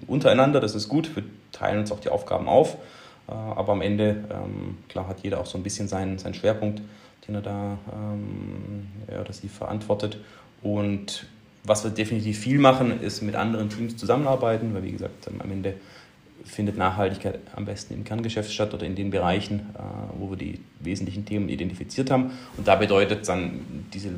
untereinander, 0.08 0.60
das 0.60 0.75
ist 0.75 0.88
gut. 0.88 1.15
Wir 1.15 1.24
teilen 1.51 1.79
uns 1.79 1.91
auch 1.91 2.00
die 2.00 2.10
Aufgaben 2.10 2.48
auf. 2.48 2.77
Äh, 3.29 3.33
aber 3.33 3.74
am 3.74 3.81
Ende, 3.81 4.24
ähm, 4.31 4.77
klar, 4.88 5.07
hat 5.07 5.21
jeder 5.21 5.39
auch 5.39 5.45
so 5.45 5.57
ein 5.57 5.63
bisschen 5.63 5.88
seinen, 5.88 6.17
seinen 6.17 6.33
Schwerpunkt, 6.33 6.81
den 7.27 7.36
er 7.36 7.41
da 7.41 7.77
ähm, 7.93 8.88
ja, 9.12 9.21
oder 9.21 9.33
sie 9.33 9.50
verantwortet. 9.50 10.17
Und 10.62 11.27
was 11.63 11.83
wir 11.83 11.91
definitiv 11.91 12.39
viel 12.39 12.59
machen, 12.59 13.01
ist 13.01 13.21
mit 13.21 13.36
anderen 13.36 13.69
Teams 13.69 13.98
zusammenarbeiten, 13.98 14.74
weil 14.74 14.83
wie 14.83 14.91
gesagt, 14.91 15.27
ähm, 15.27 15.41
am 15.41 15.51
Ende 15.51 15.75
findet 16.45 16.77
Nachhaltigkeit 16.77 17.39
am 17.53 17.65
besten 17.65 17.93
im 17.93 18.05
Kerngeschäft 18.05 18.51
statt 18.51 18.74
oder 18.74 18.86
in 18.86 18.95
den 18.95 19.09
Bereichen, 19.09 19.59
äh, 19.75 19.81
wo 20.17 20.29
wir 20.29 20.38
die 20.38 20.59
wesentlichen 20.79 21.25
Themen 21.25 21.50
identifiziert 21.50 22.09
haben. 22.09 22.31
Und 22.57 22.67
da 22.67 22.75
bedeutet 22.75 23.27
dann, 23.27 23.86
diese 23.93 24.12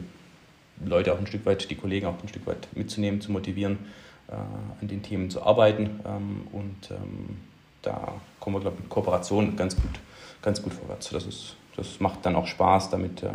Leute 0.85 1.13
auch 1.13 1.19
ein 1.19 1.27
Stück 1.27 1.45
weit, 1.45 1.69
die 1.69 1.75
Kollegen 1.75 2.05
auch 2.05 2.21
ein 2.21 2.27
Stück 2.27 2.45
weit 2.47 2.67
mitzunehmen, 2.75 3.21
zu 3.21 3.31
motivieren, 3.31 3.79
äh, 4.27 4.33
an 4.33 4.87
den 4.87 5.01
Themen 5.01 5.29
zu 5.29 5.43
arbeiten 5.43 5.99
und 6.53 6.89
da 7.81 8.13
kommen 8.39 8.55
wir, 8.55 8.61
glaube 8.61 8.77
ich, 8.77 8.83
mit 8.83 8.89
Kooperation 8.89 9.55
ganz 9.55 9.75
gut, 9.75 9.99
ganz 10.41 10.61
gut 10.61 10.73
vorwärts. 10.73 11.09
Das, 11.09 11.25
ist, 11.25 11.55
das 11.75 11.99
macht 11.99 12.25
dann 12.25 12.35
auch 12.35 12.47
Spaß, 12.47 12.89
damit 12.89 13.23
äh, 13.23 13.31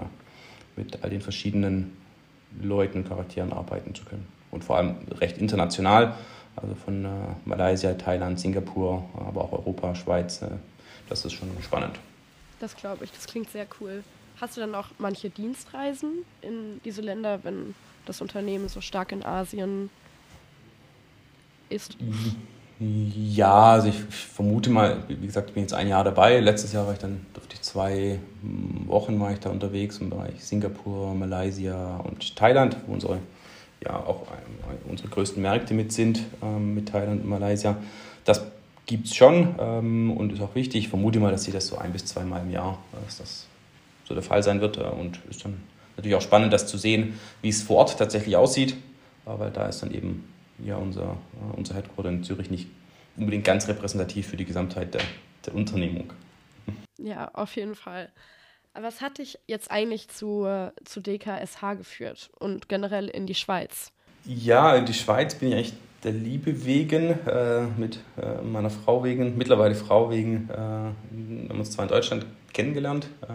mit 0.76 1.02
all 1.02 1.10
den 1.10 1.20
verschiedenen 1.20 1.96
Leuten 2.60 2.98
und 2.98 3.08
Charakteren 3.08 3.52
arbeiten 3.52 3.94
zu 3.94 4.04
können. 4.04 4.26
Und 4.50 4.64
vor 4.64 4.76
allem 4.76 4.96
recht 5.20 5.38
international, 5.38 6.14
also 6.54 6.74
von 6.74 7.04
äh, 7.04 7.08
Malaysia, 7.44 7.92
Thailand, 7.94 8.40
Singapur, 8.40 9.04
aber 9.14 9.42
auch 9.42 9.52
Europa, 9.52 9.94
Schweiz. 9.94 10.42
Äh, 10.42 10.50
das 11.08 11.24
ist 11.24 11.32
schon 11.32 11.48
spannend. 11.62 11.98
Das 12.60 12.76
glaube 12.76 13.04
ich, 13.04 13.12
das 13.12 13.26
klingt 13.26 13.50
sehr 13.50 13.66
cool. 13.80 14.02
Hast 14.40 14.56
du 14.56 14.60
dann 14.60 14.74
auch 14.74 14.88
manche 14.98 15.30
Dienstreisen 15.30 16.24
in 16.42 16.80
diese 16.84 17.00
Länder, 17.00 17.40
wenn 17.42 17.74
das 18.06 18.20
Unternehmen 18.20 18.68
so 18.68 18.80
stark 18.80 19.12
in 19.12 19.24
Asien 19.24 19.90
ist? 21.68 22.00
Mhm. 22.00 22.36
Ja, 22.78 23.72
also 23.72 23.88
ich, 23.88 23.98
vermute 23.98 24.68
mal, 24.68 24.98
wie 25.08 25.26
gesagt, 25.26 25.48
ich 25.48 25.54
bin 25.54 25.62
jetzt 25.62 25.72
ein 25.72 25.88
Jahr 25.88 26.04
dabei. 26.04 26.40
Letztes 26.40 26.74
Jahr 26.74 26.86
war 26.86 26.92
ich 26.92 26.98
dann, 26.98 27.24
durfte 27.32 27.54
ich 27.54 27.62
zwei 27.62 28.18
Wochen 28.86 29.18
war 29.18 29.32
ich 29.32 29.40
da 29.40 29.48
unterwegs 29.48 29.98
im 29.98 30.10
Bereich 30.10 30.44
Singapur, 30.44 31.14
Malaysia 31.14 31.96
und 31.98 32.36
Thailand, 32.36 32.76
wo 32.86 32.92
unsere, 32.92 33.18
ja, 33.82 33.96
auch 33.96 34.26
unsere 34.88 35.08
größten 35.08 35.40
Märkte 35.40 35.72
mit 35.72 35.90
sind, 35.92 36.20
ähm, 36.42 36.74
mit 36.74 36.90
Thailand 36.90 37.22
und 37.22 37.30
Malaysia. 37.30 37.78
Das 38.26 38.42
gibt 38.84 39.06
es 39.06 39.16
schon 39.16 39.54
ähm, 39.58 40.10
und 40.14 40.32
ist 40.32 40.42
auch 40.42 40.54
wichtig. 40.54 40.84
Ich 40.84 40.88
vermute 40.88 41.18
mal, 41.18 41.32
dass 41.32 41.44
sie 41.44 41.52
das 41.52 41.66
so 41.66 41.78
ein 41.78 41.92
bis 41.92 42.04
zweimal 42.04 42.42
im 42.42 42.50
Jahr, 42.50 42.78
äh, 42.92 43.04
dass 43.06 43.18
das 43.18 43.46
so 44.04 44.12
der 44.12 44.22
Fall 44.22 44.42
sein 44.42 44.60
wird. 44.60 44.76
Äh, 44.76 44.82
und 44.82 45.18
ist 45.30 45.42
dann 45.42 45.62
natürlich 45.96 46.14
auch 46.14 46.22
spannend, 46.22 46.52
das 46.52 46.66
zu 46.66 46.76
sehen, 46.76 47.18
wie 47.40 47.48
es 47.48 47.62
vor 47.62 47.78
Ort 47.78 47.96
tatsächlich 47.96 48.36
aussieht, 48.36 48.72
äh, 49.24 49.30
weil 49.38 49.50
da 49.50 49.66
ist 49.66 49.82
dann 49.82 49.94
eben 49.94 50.24
ja 50.64 50.76
unser, 50.76 51.12
äh, 51.12 51.56
unser 51.56 51.74
Headquarter 51.74 52.10
in 52.10 52.24
Zürich 52.24 52.50
nicht 52.50 52.68
unbedingt 53.16 53.44
ganz 53.44 53.68
repräsentativ 53.68 54.28
für 54.28 54.36
die 54.36 54.44
Gesamtheit 54.44 54.94
der, 54.94 55.02
der 55.46 55.54
Unternehmung. 55.54 56.12
Ja, 56.98 57.30
auf 57.34 57.56
jeden 57.56 57.74
Fall. 57.74 58.10
Aber 58.74 58.88
was 58.88 59.00
hat 59.00 59.18
dich 59.18 59.38
jetzt 59.46 59.70
eigentlich 59.70 60.08
zu, 60.08 60.46
zu 60.84 61.00
DKSH 61.00 61.74
geführt 61.78 62.30
und 62.38 62.68
generell 62.68 63.08
in 63.08 63.26
die 63.26 63.34
Schweiz? 63.34 63.90
Ja, 64.24 64.74
in 64.74 64.84
die 64.84 64.92
Schweiz 64.92 65.34
bin 65.34 65.48
ich 65.48 65.54
eigentlich 65.54 65.74
der 66.04 66.12
Liebe 66.12 66.64
wegen, 66.64 67.18
äh, 67.26 67.66
mit 67.76 67.98
äh, 68.20 68.42
meiner 68.42 68.70
Frau 68.70 69.02
wegen, 69.02 69.36
mittlerweile 69.36 69.74
Frau 69.74 70.10
wegen, 70.10 70.48
äh, 70.50 70.54
haben 70.56 71.58
uns 71.58 71.70
zwar 71.70 71.84
in 71.84 71.88
Deutschland 71.88 72.26
kennengelernt, 72.52 73.08
äh, 73.22 73.32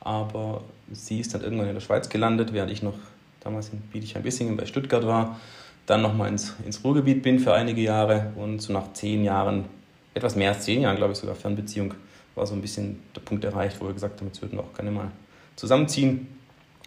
aber 0.00 0.62
sie 0.92 1.20
ist 1.20 1.34
dann 1.34 1.42
irgendwann 1.42 1.68
in 1.68 1.74
der 1.74 1.80
Schweiz 1.80 2.08
gelandet, 2.08 2.52
während 2.52 2.70
ich 2.70 2.82
noch 2.82 2.98
damals 3.40 3.68
in 3.68 3.80
Bietigheim-Bissingen 3.80 4.56
bei 4.56 4.66
Stuttgart 4.66 5.06
war, 5.06 5.40
dann 5.86 6.02
nochmal 6.02 6.28
ins, 6.28 6.54
ins 6.64 6.82
Ruhrgebiet 6.82 7.22
bin 7.22 7.38
für 7.38 7.52
einige 7.52 7.80
Jahre 7.80 8.32
und 8.36 8.60
so 8.60 8.72
nach 8.72 8.92
zehn 8.92 9.24
Jahren, 9.24 9.66
etwas 10.14 10.36
mehr 10.36 10.50
als 10.50 10.64
zehn 10.64 10.80
Jahren, 10.80 10.96
glaube 10.96 11.12
ich, 11.12 11.18
sogar 11.18 11.34
Fernbeziehung, 11.34 11.94
war 12.34 12.46
so 12.46 12.54
ein 12.54 12.62
bisschen 12.62 13.00
der 13.14 13.20
Punkt 13.20 13.44
erreicht, 13.44 13.80
wo 13.80 13.86
wir 13.86 13.92
gesagt 13.92 14.20
haben, 14.20 14.28
jetzt 14.28 14.42
würden 14.42 14.58
wir 14.58 14.64
auch 14.64 14.74
gerne 14.74 14.90
mal 14.90 15.10
zusammenziehen. 15.56 16.26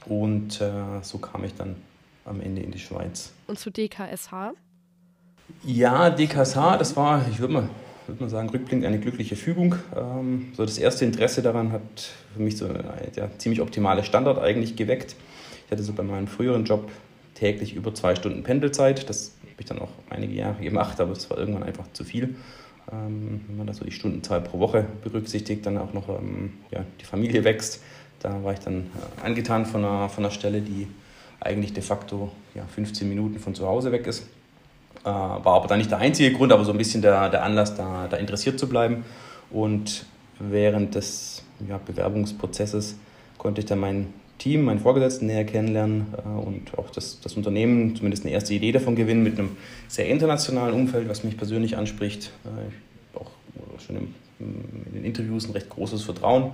Und 0.06 0.62
äh, 0.62 0.72
so 1.01 1.18
kam 1.18 1.44
ich 1.44 1.54
dann 1.54 1.75
am 2.25 2.42
Ende 2.42 2.62
in 2.62 2.72
die 2.72 2.80
Schweiz. 2.80 3.32
Und 3.48 3.60
zu 3.60 3.72
DKSH? 3.72 4.54
Ja, 5.63 6.10
DKSH, 6.10 6.77
das 6.77 6.96
war, 6.96 7.25
ich 7.30 7.39
würde 7.39 7.54
mal, 7.54 7.70
würd 8.08 8.20
mal 8.20 8.30
sagen, 8.30 8.50
rückblickend 8.50 8.86
eine 8.86 9.00
glückliche 9.00 9.36
Fügung. 9.36 9.75
Ähm, 9.96 10.51
so 10.56 10.66
das 10.66 10.77
erste 10.77 11.06
Interesse 11.06 11.42
daran 11.42 11.72
hat 11.72 11.82
für 12.34 12.42
mich 12.42 12.58
so 12.58 12.66
ein 12.66 12.84
ja, 13.16 13.30
ziemlich 13.38 13.62
optimales 13.62 14.06
Standard 14.06 14.39
eigentlich 14.39 14.75
geweckt. 14.75 15.16
Ich 15.66 15.72
hatte 15.72 15.84
so 15.84 15.94
bei 15.94 16.04
meinem 16.04 16.27
früheren 16.27 16.66
Job 16.66 16.89
täglich 17.38 17.75
über 17.75 17.94
zwei 17.94 18.15
Stunden 18.15 18.44
Pendelzeit. 18.44 19.10
Das 19.10 19.36
habe 19.44 19.53
ich 19.60 19.65
dann 19.65 19.79
auch 19.79 19.91
einige 20.10 20.34
Jahre 20.34 20.62
gemacht, 20.62 21.00
aber 21.00 21.12
es 21.12 21.29
war 21.29 21.38
irgendwann 21.38 21.63
einfach 21.63 21.86
zu 21.94 22.03
viel. 22.03 22.36
Ähm, 22.91 23.41
wenn 23.48 23.58
man 23.58 23.67
da 23.67 23.74
so 23.74 23.86
die 23.86 23.91
Stundenzahl 23.91 24.41
pro 24.41 24.60
Woche 24.60 24.86
berücksichtigt, 25.03 25.65
dann 25.65 25.77
auch 25.77 25.94
noch 25.94 26.10
ähm, 26.10 26.53
ja, 26.72 26.84
die 27.00 27.06
Familie 27.06 27.44
wächst. 27.44 27.82
Da 28.20 28.44
war 28.44 28.53
ich 28.53 28.60
dann 28.60 28.88
äh, 29.22 29.25
angetan 29.25 29.65
von 29.65 29.86
einer, 29.86 30.10
von 30.10 30.25
einer 30.25 30.32
Stelle, 30.32 30.62
die 30.62 30.88
eigentlich 31.39 31.74
de 31.74 31.84
facto 31.84 32.32
ja, 32.56 32.63
15 32.65 33.08
Minuten 33.08 33.39
von 33.39 33.53
zu 33.53 33.67
Hause 33.67 33.91
weg 33.91 34.08
ist. 34.08 34.27
Äh, 35.03 35.06
war 35.06 35.48
aber 35.48 35.67
dann 35.67 35.77
nicht 35.77 35.91
der 35.91 36.00
einzige 36.00 36.36
Grund, 36.36 36.51
aber 36.51 36.65
so 36.65 36.72
ein 36.72 36.77
bisschen 36.77 37.01
der, 37.01 37.29
der 37.29 37.44
Anlass, 37.44 37.75
da, 37.75 38.08
da 38.10 38.17
interessiert 38.17 38.60
zu 38.60 38.67
bleiben. 38.67 39.06
Und 39.51 40.06
während 40.39 40.96
des 40.96 41.44
ja, 41.67 41.77
Bewerbungsprozesses 41.77 42.98
konnte 43.38 43.62
ich 43.62 43.65
dann 43.65 43.79
meinen 43.79 44.13
Team, 44.38 44.63
meinen 44.63 44.79
Vorgesetzten 44.79 45.27
näher 45.27 45.46
kennenlernen 45.46 46.13
äh, 46.17 46.27
und 46.27 46.77
auch 46.77 46.89
das, 46.89 47.20
das 47.22 47.34
Unternehmen 47.34 47.96
zumindest 47.96 48.24
eine 48.24 48.34
erste 48.34 48.53
Idee 48.53 48.72
davon 48.72 48.96
gewinnen 48.96 49.24
mit 49.24 49.39
einem 49.39 49.58
sehr 49.88 50.08
internationalen 50.08 50.74
Umfeld, 50.74 51.10
was 51.10 51.24
mich 51.24 51.38
persönlich 51.38 51.77
anspricht. 51.77 52.32
Äh, 52.46 52.67
ich 52.70 53.20
habe 53.20 53.25
auch 53.25 53.79
schon 53.79 53.96
im, 53.98 54.13
in 54.39 54.94
den 54.94 55.06
Interviews 55.06 55.48
ein 55.48 55.51
recht 55.51 55.70
großes 55.70 56.03
Vertrauen 56.03 56.51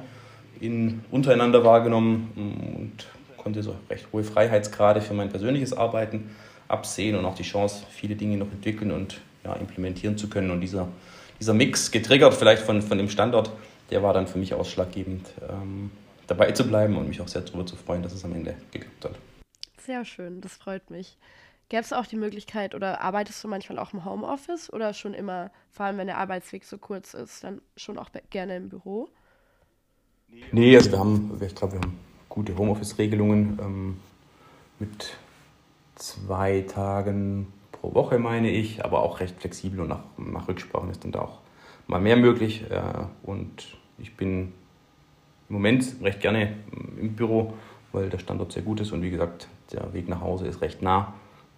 in, 0.60 1.02
untereinander 1.12 1.64
wahrgenommen 1.64 2.30
und 2.36 3.08
konnte 3.38 3.62
so 3.62 3.76
recht 3.90 4.08
hohe 4.14 4.24
Freiheitsgrade 4.24 5.02
für 5.02 5.14
mein 5.14 5.30
persönliches 5.30 5.74
Arbeiten 5.74 6.30
absehen 6.68 7.16
und 7.16 7.26
auch 7.26 7.36
die 7.36 7.44
Chance, 7.44 7.84
viele 7.90 8.16
Dinge 8.16 8.38
noch 8.38 8.52
entwickeln 8.52 8.92
und 8.92 9.20
ja, 9.44 9.54
implementieren 9.54 10.18
zu 10.18 10.30
können. 10.30 10.52
Und 10.52 10.62
dieser, 10.62 10.88
dieser 11.40 11.54
Mix, 11.54 11.92
getriggert 11.92 12.34
vielleicht 12.34 12.64
von, 12.64 12.82
von 12.82 12.98
dem 12.98 13.10
Standort, 13.10 13.52
der 13.92 14.02
war 14.02 14.14
dann 14.14 14.28
für 14.28 14.40
mich 14.40 14.54
ausschlaggebend, 14.54 15.28
ähm, 15.50 15.92
dabei 16.34 16.52
zu 16.52 16.68
bleiben 16.68 16.98
und 16.98 17.08
mich 17.08 17.22
auch 17.22 17.28
sehr 17.28 17.42
darüber 17.42 17.66
zu 17.66 17.76
freuen, 17.76 18.02
dass 18.02 18.14
es 18.14 18.26
am 18.26 18.34
Ende 18.34 18.56
geklappt 18.72 19.06
hat. 19.06 19.20
Sehr 19.78 20.04
schön, 20.06 20.42
das 20.42 20.56
freut 20.56 20.90
mich. 20.90 21.18
Gäbe 21.70 21.82
es 21.82 21.94
auch 21.94 22.06
die 22.06 22.16
Möglichkeit 22.16 22.76
oder 22.76 23.02
arbeitest 23.02 23.44
du 23.44 23.48
manchmal 23.48 23.80
auch 23.80 23.94
im 23.94 24.06
Homeoffice 24.06 24.72
oder 24.72 24.94
schon 24.94 25.14
immer, 25.14 25.52
vor 25.72 25.86
allem 25.86 25.98
wenn 25.98 26.08
der 26.08 26.18
Arbeitsweg 26.18 26.66
so 26.66 26.78
kurz 26.78 27.14
ist, 27.14 27.44
dann 27.44 27.62
schon 27.78 27.98
auch 27.98 28.10
gerne 28.30 28.58
im 28.58 28.70
Büro? 28.70 29.10
Nee, 30.52 30.76
also 30.76 30.92
wir 30.92 31.00
haben, 31.00 31.40
ich 31.42 31.56
glaube, 31.56 31.74
wir 31.74 31.82
haben 31.82 32.00
gute 32.30 32.58
Homeoffice-Regelungen 32.58 33.60
ähm, 33.62 34.00
mit 34.80 35.16
zwei 35.96 36.62
Tagen 36.62 37.54
pro 37.72 37.94
Woche, 37.94 38.18
meine 38.18 38.50
ich, 38.50 38.84
aber 38.84 39.04
auch 39.04 39.20
recht 39.20 39.40
flexibel 39.40 39.82
und 39.82 39.90
nach, 39.90 40.04
nach 40.18 40.48
Rücksprachen 40.48 40.90
ist 40.90 41.04
dann 41.04 41.12
da 41.12 41.22
auch 41.22 41.40
mal 41.88 42.02
mehr 42.02 42.18
möglich. 42.18 42.66
Äh, 42.70 42.82
und 43.24 43.78
ich 43.98 44.16
bin 44.16 44.54
im 45.50 45.54
Moment 45.54 45.96
recht 46.02 46.20
gerne 46.20 46.56
im 47.00 47.16
Büro, 47.16 47.54
weil 47.92 48.10
der 48.10 48.20
Standort 48.20 48.52
sehr 48.52 48.64
gut 48.64 48.80
ist 48.80 48.92
und 48.92 49.02
wie 49.02 49.12
gesagt, 49.12 49.48
der 49.72 49.94
Weg 49.94 50.08
nach 50.08 50.22
Hause 50.22 50.48
ist 50.48 50.62
recht 50.62 50.82
nah. 50.82 51.14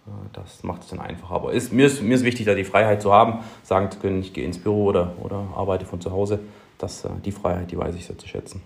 Äh, 0.06 0.10
das 0.32 0.62
macht 0.62 0.82
es 0.82 0.88
dann 0.88 1.00
einfacher. 1.00 1.34
Aber 1.34 1.52
ist, 1.52 1.72
mir, 1.72 1.86
ist, 1.86 2.02
mir 2.02 2.14
ist 2.14 2.24
wichtig, 2.24 2.46
da 2.46 2.54
die 2.54 2.64
Freiheit 2.64 3.02
zu 3.02 3.12
haben, 3.12 3.44
sagen 3.62 3.90
zu 3.90 3.98
können, 3.98 4.20
ich 4.20 4.32
gehe 4.32 4.44
ins 4.44 4.58
Büro 4.58 4.84
oder, 4.86 5.14
oder 5.22 5.36
arbeite 5.54 5.84
von 5.84 6.00
zu 6.00 6.10
Hause. 6.10 6.40
Das, 6.78 7.04
äh, 7.04 7.10
die 7.24 7.32
Freiheit, 7.32 7.70
die 7.70 7.78
weiß 7.78 7.94
ich 7.94 8.06
sehr 8.06 8.18
zu 8.18 8.28
schätzen. 8.28 8.62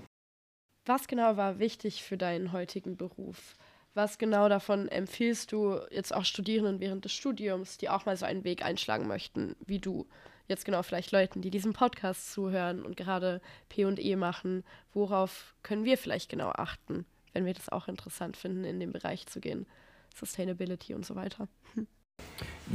Was 0.87 1.09
genau 1.09 1.37
war 1.37 1.59
wichtig 1.59 2.03
für 2.03 2.17
deinen 2.17 2.53
heutigen 2.53 2.97
Beruf? 2.97 3.57
Was 3.95 4.19
genau 4.19 4.49
davon 4.49 4.89
empfiehlst 4.89 5.53
du 5.53 5.79
jetzt 5.91 6.15
auch 6.15 6.25
Studierenden 6.25 6.81
während 6.81 7.05
des 7.05 7.13
Studiums, 7.13 7.77
die 7.77 7.89
auch 7.89 8.07
mal 8.07 8.17
so 8.17 8.25
einen 8.25 8.45
Weg 8.45 8.65
einschlagen 8.65 9.09
möchten, 9.09 9.57
wie 9.67 9.79
du? 9.79 10.07
Jetzt 10.51 10.65
genau 10.65 10.83
vielleicht 10.83 11.13
Leuten, 11.13 11.41
die 11.41 11.51
diesem 11.51 11.73
Podcast 11.73 12.33
zuhören 12.33 12.83
und 12.83 12.97
gerade 12.97 13.41
PE 13.69 14.17
machen, 14.17 14.65
worauf 14.93 15.55
können 15.63 15.85
wir 15.85 15.97
vielleicht 15.97 16.29
genau 16.29 16.51
achten, 16.51 17.07
wenn 17.33 17.47
wir 17.47 17.55
das 17.55 17.69
auch 17.69 17.89
interessant 17.89 18.37
finden, 18.37 18.65
in 18.65 18.81
den 18.81 18.93
Bereich 18.93 19.27
zu 19.27 19.41
gehen? 19.41 19.67
Sustainability 20.15 20.95
und 20.95 21.07
so 21.07 21.15
weiter. 21.15 21.49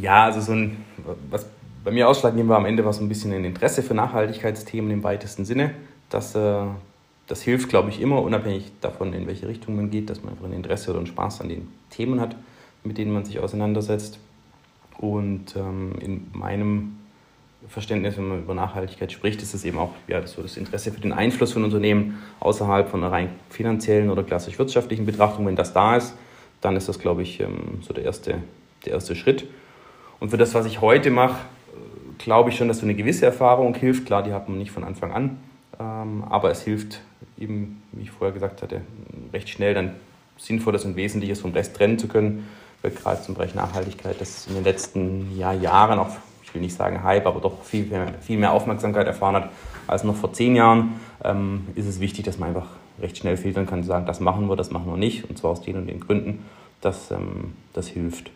Ja, 0.02 0.26
also 0.26 0.42
so 0.42 0.54
ein, 0.54 0.84
was 1.30 1.46
bei 1.84 1.92
mir 1.92 2.10
ausschlaggebend 2.10 2.50
war 2.50 2.58
am 2.58 2.66
Ende, 2.66 2.84
war 2.84 2.94
so 2.94 3.04
ein 3.04 3.10
bisschen 3.10 3.32
ein 3.32 3.46
Interesse 3.46 3.84
für 3.84 3.94
Nachhaltigkeitsthemen 3.94 4.90
im 4.92 5.04
weitesten 5.04 5.46
Sinne. 5.46 5.76
Das, 6.10 6.34
äh, 6.34 6.66
das 7.28 7.42
hilft, 7.42 7.70
glaube 7.70 7.90
ich, 7.90 8.02
immer, 8.02 8.22
unabhängig 8.22 8.72
davon, 8.82 9.14
in 9.14 9.28
welche 9.28 9.48
Richtung 9.48 9.76
man 9.76 9.92
geht, 9.92 10.10
dass 10.10 10.24
man 10.24 10.34
einfach 10.34 10.46
ein 10.46 10.54
Interesse 10.54 10.90
oder 10.90 11.00
einen 11.00 11.08
Spaß 11.08 11.42
an 11.42 11.50
den 11.50 11.72
Themen 11.92 12.20
hat, 12.20 12.36
mit 12.84 12.98
denen 12.98 13.14
man 13.14 13.26
sich 13.26 13.40
auseinandersetzt. 13.40 14.20
Und 14.98 15.56
ähm, 15.56 15.94
in 16.00 16.28
meinem 16.34 16.98
Verständnis, 17.68 18.18
wenn 18.18 18.28
man 18.28 18.40
über 18.40 18.54
Nachhaltigkeit 18.54 19.12
spricht, 19.12 19.42
ist 19.42 19.54
es 19.54 19.66
eben 19.66 19.78
auch 19.78 19.92
ja, 20.08 20.26
so 20.26 20.42
das 20.42 20.58
Interesse 20.58 20.92
für 20.92 21.02
den 21.02 21.14
Einfluss 21.14 21.54
von 21.54 21.64
Unternehmen 21.64 22.22
außerhalb 22.40 22.90
von 22.90 23.04
einer 23.04 23.12
rein 23.12 23.30
finanziellen 23.50 24.10
oder 24.10 24.24
klassisch 24.24 24.58
wirtschaftlichen 24.60 25.06
Betrachtung. 25.06 25.46
Wenn 25.48 25.56
das 25.56 25.74
da 25.74 25.98
ist, 25.98 26.16
dann 26.62 26.76
ist 26.76 26.88
das, 26.88 27.00
glaube 27.00 27.22
ich, 27.24 27.40
ähm, 27.40 27.80
so 27.82 27.94
der 27.94 28.04
erste, 28.04 28.42
der 28.86 28.94
erste 28.94 29.16
Schritt. 29.16 29.48
Und 30.20 30.30
für 30.30 30.38
das, 30.38 30.54
was 30.54 30.66
ich 30.66 30.82
heute 30.82 31.12
mache, 31.12 31.38
glaube 32.18 32.50
ich 32.50 32.56
schon, 32.56 32.68
dass 32.68 32.80
so 32.80 32.86
eine 32.86 32.96
gewisse 32.96 33.26
Erfahrung 33.26 33.76
hilft. 33.76 34.06
Klar, 34.06 34.24
die 34.24 34.34
hat 34.34 34.50
man 34.50 34.58
nicht 34.58 34.72
von 34.72 34.84
Anfang 34.84 35.12
an, 35.12 35.38
ähm, 35.80 36.24
aber 36.30 36.52
es 36.52 36.62
hilft 36.64 37.02
eben, 37.38 37.84
wie 37.92 38.04
ich 38.04 38.12
vorher 38.12 38.34
gesagt 38.34 38.62
hatte, 38.62 38.82
recht 39.34 39.50
schnell 39.50 39.74
dann 39.74 39.96
Sinnvolles 40.38 40.86
und 40.86 40.96
Wesentliches 40.96 41.42
vom 41.42 41.52
Rest 41.52 41.76
trennen 41.76 42.00
zu 42.00 42.08
können. 42.08 42.48
Weil 42.82 42.92
gerade 42.92 43.22
zum 43.22 43.36
Bereich 43.36 43.56
Nachhaltigkeit, 43.56 44.20
das 44.20 44.48
in 44.48 44.56
den 44.56 44.64
letzten 44.64 45.38
ja, 45.38 45.54
Jahren 45.54 45.98
auch 45.98 46.18
will 46.56 46.62
nicht 46.62 46.76
sagen 46.76 47.04
Hype, 47.04 47.28
aber 47.28 47.40
doch 47.40 47.64
viel, 47.64 47.92
viel 48.22 48.38
mehr 48.38 48.54
Aufmerksamkeit 48.54 49.06
erfahren 49.06 49.36
hat 49.36 49.50
als 49.88 50.04
noch 50.04 50.16
vor 50.16 50.34
zehn 50.34 50.56
Jahren, 50.56 51.00
ähm, 51.24 51.68
ist 51.76 51.86
es 51.86 52.00
wichtig, 52.00 52.26
dass 52.26 52.40
man 52.40 52.50
einfach 52.50 52.68
recht 53.00 53.18
schnell 53.18 53.38
filtern 53.38 53.66
kann 53.66 53.80
und 53.80 53.86
sagen, 53.86 54.06
das 54.06 54.20
machen 54.20 54.48
wir, 54.48 54.56
das 54.56 54.72
machen 54.72 54.88
wir 54.88 54.98
nicht, 54.98 55.30
und 55.30 55.38
zwar 55.38 55.52
aus 55.52 55.62
den 55.62 55.76
und 55.76 55.88
den 55.88 56.00
Gründen. 56.00 56.46
Das, 56.82 57.12
ähm, 57.12 57.54
das 57.74 57.88
hilft. 57.88 58.32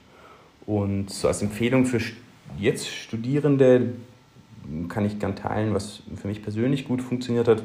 Und 0.66 1.10
so 1.10 1.28
als 1.28 1.42
Empfehlung 1.42 1.86
für 1.86 2.00
jetzt 2.58 2.88
Studierende 2.88 3.94
kann 4.88 5.06
ich 5.06 5.20
gern 5.20 5.36
teilen, 5.36 5.74
was 5.74 6.02
für 6.16 6.28
mich 6.28 6.44
persönlich 6.44 6.88
gut 6.88 7.02
funktioniert 7.02 7.48
hat. 7.48 7.64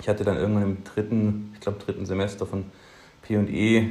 Ich 0.00 0.08
hatte 0.08 0.24
dann 0.24 0.36
irgendwann 0.36 0.62
im 0.64 0.84
dritten, 0.84 1.52
ich 1.54 1.60
glaube 1.60 1.78
dritten 1.78 2.04
Semester 2.04 2.44
von 2.44 2.64
P&E 3.22 3.78
äh, 3.78 3.84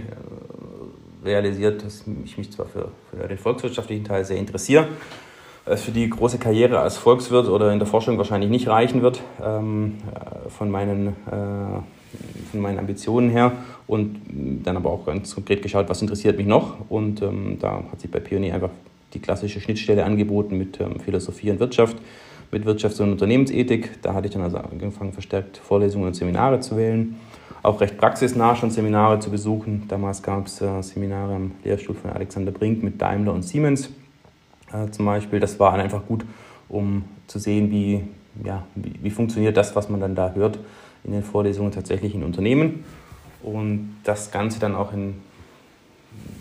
realisiert, 1.24 1.84
dass 1.84 2.04
ich 2.24 2.38
mich 2.38 2.52
zwar 2.52 2.68
für, 2.68 2.92
für 3.10 3.28
den 3.28 3.38
volkswirtschaftlichen 3.38 4.06
Teil 4.06 4.24
sehr 4.26 4.38
interessiere, 4.38 4.88
es 5.66 5.84
für 5.84 5.92
die 5.92 6.10
große 6.10 6.38
Karriere 6.38 6.80
als 6.80 6.98
Volkswirt 6.98 7.48
oder 7.48 7.72
in 7.74 7.80
der 7.80 7.88
Forschung 7.88 8.18
wahrscheinlich 8.18 8.50
nicht 8.50 8.68
reichen 8.68 9.02
wird, 9.02 9.22
ähm, 9.44 9.96
äh, 10.14 10.50
von, 10.50 10.70
meinen, 10.70 11.08
äh, 11.08 12.52
von 12.52 12.62
meinen 12.62 12.80
Ambitionen 12.80 13.30
her. 13.30 13.52
Und 13.88 14.20
dann 14.64 14.78
aber 14.78 14.90
auch 14.92 15.06
ganz 15.06 15.34
konkret 15.34 15.62
geschaut, 15.62 15.90
was 15.90 16.02
interessiert 16.02 16.38
mich 16.38 16.48
noch. 16.48 16.90
Und 16.90 17.22
ähm, 17.22 17.58
da 17.60 17.84
hat 17.92 18.00
sich 18.00 18.10
bei 18.10 18.20
Pionier 18.20 18.54
einfach 18.54 18.72
die 19.14 19.20
klassische 19.20 19.60
Schnittstelle 19.60 20.04
angeboten 20.04 20.58
mit 20.58 20.80
ähm, 20.80 21.00
Philosophie 21.00 21.52
und 21.52 21.60
Wirtschaft, 21.60 21.98
mit 22.52 22.66
Wirtschafts- 22.66 23.02
und 23.02 23.12
Unternehmensethik. 23.12 24.02
Da 24.02 24.14
hatte 24.14 24.28
ich 24.28 24.34
dann 24.34 24.44
also 24.44 24.58
angefangen, 24.58 25.14
verstärkt 25.14 25.58
Vorlesungen 25.58 26.08
und 26.08 26.16
Seminare 26.16 26.60
zu 26.60 26.78
wählen. 26.78 27.16
Auch 27.64 27.82
recht 27.82 27.98
praxisnah 27.98 28.56
schon 28.56 28.70
Seminare 28.70 29.20
zu 29.20 29.32
besuchen. 29.32 29.86
Damals 29.88 30.22
gab 30.22 30.46
es 30.46 30.62
äh, 30.62 30.82
Seminare 30.84 31.36
am 31.36 31.52
Lehrstuhl 31.64 31.96
von 31.96 32.12
Alexander 32.12 32.52
Brink 32.52 32.84
mit 32.84 33.02
Daimler 33.02 33.34
und 33.34 33.44
Siemens 33.44 33.90
äh, 34.84 34.92
zum 34.92 35.06
Beispiel. 35.06 35.40
Das 35.40 35.60
war 35.60 35.74
einfach 35.74 36.06
gut, 36.06 36.26
um 36.70 37.06
zu 37.28 37.40
sehen, 37.40 37.72
wie, 37.72 38.04
ja, 38.44 38.64
wie, 38.76 38.94
wie, 39.02 39.10
funktioniert 39.10 39.58
das, 39.58 39.76
was 39.76 39.90
man 39.90 40.00
dann 40.00 40.16
da 40.16 40.34
hört 40.34 40.60
in 41.04 41.12
den 41.12 41.24
Vorlesungen 41.24 41.72
tatsächlich 41.72 42.16
in 42.16 42.24
Unternehmen. 42.24 42.84
Und 43.44 43.98
das 44.04 44.32
Ganze 44.32 44.60
dann 44.60 44.76
auch 44.76 44.92
in, 44.92 45.22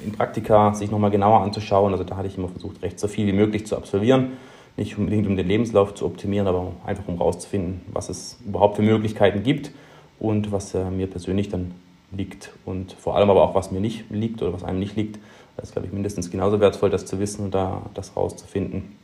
in 0.04 0.12
Praktika 0.12 0.74
sich 0.74 0.90
nochmal 0.90 1.10
genauer 1.10 1.40
anzuschauen. 1.40 1.92
Also 1.92 2.04
da 2.04 2.16
hatte 2.16 2.28
ich 2.28 2.38
immer 2.38 2.48
versucht, 2.48 2.82
recht 2.82 2.98
so 2.98 3.08
viel 3.08 3.26
wie 3.26 3.32
möglich 3.32 3.66
zu 3.66 3.76
absolvieren. 3.76 4.32
Nicht 4.76 4.98
unbedingt, 4.98 5.26
um 5.26 5.36
den 5.36 5.46
Lebenslauf 5.46 5.94
zu 5.94 6.06
optimieren, 6.06 6.48
aber 6.48 6.72
einfach 6.84 7.06
um 7.06 7.18
herauszufinden, 7.18 7.82
was 7.92 8.08
es 8.08 8.40
überhaupt 8.44 8.76
für 8.76 8.82
Möglichkeiten 8.82 9.42
gibt 9.42 9.70
und 10.18 10.50
was 10.50 10.74
äh, 10.74 10.90
mir 10.90 11.06
persönlich 11.06 11.48
dann 11.48 11.72
liegt. 12.10 12.52
Und 12.64 12.92
vor 12.92 13.16
allem 13.16 13.30
aber 13.30 13.42
auch, 13.42 13.54
was 13.54 13.70
mir 13.70 13.80
nicht 13.80 14.10
liegt 14.10 14.42
oder 14.42 14.52
was 14.52 14.64
einem 14.64 14.78
nicht 14.78 14.96
liegt. 14.96 15.18
Das 15.56 15.68
ist, 15.68 15.72
glaube 15.72 15.86
ich, 15.86 15.92
mindestens 15.92 16.30
genauso 16.30 16.60
wertvoll, 16.60 16.90
das 16.90 17.06
zu 17.06 17.18
wissen 17.18 17.44
und 17.44 17.54
da 17.54 17.82
das 17.94 18.16
rauszufinden. 18.16 18.96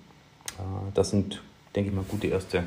Äh, 0.58 0.92
das 0.94 1.10
sind, 1.10 1.42
denke 1.74 1.90
ich 1.90 1.96
mal, 1.96 2.04
gute 2.08 2.26
erste 2.26 2.64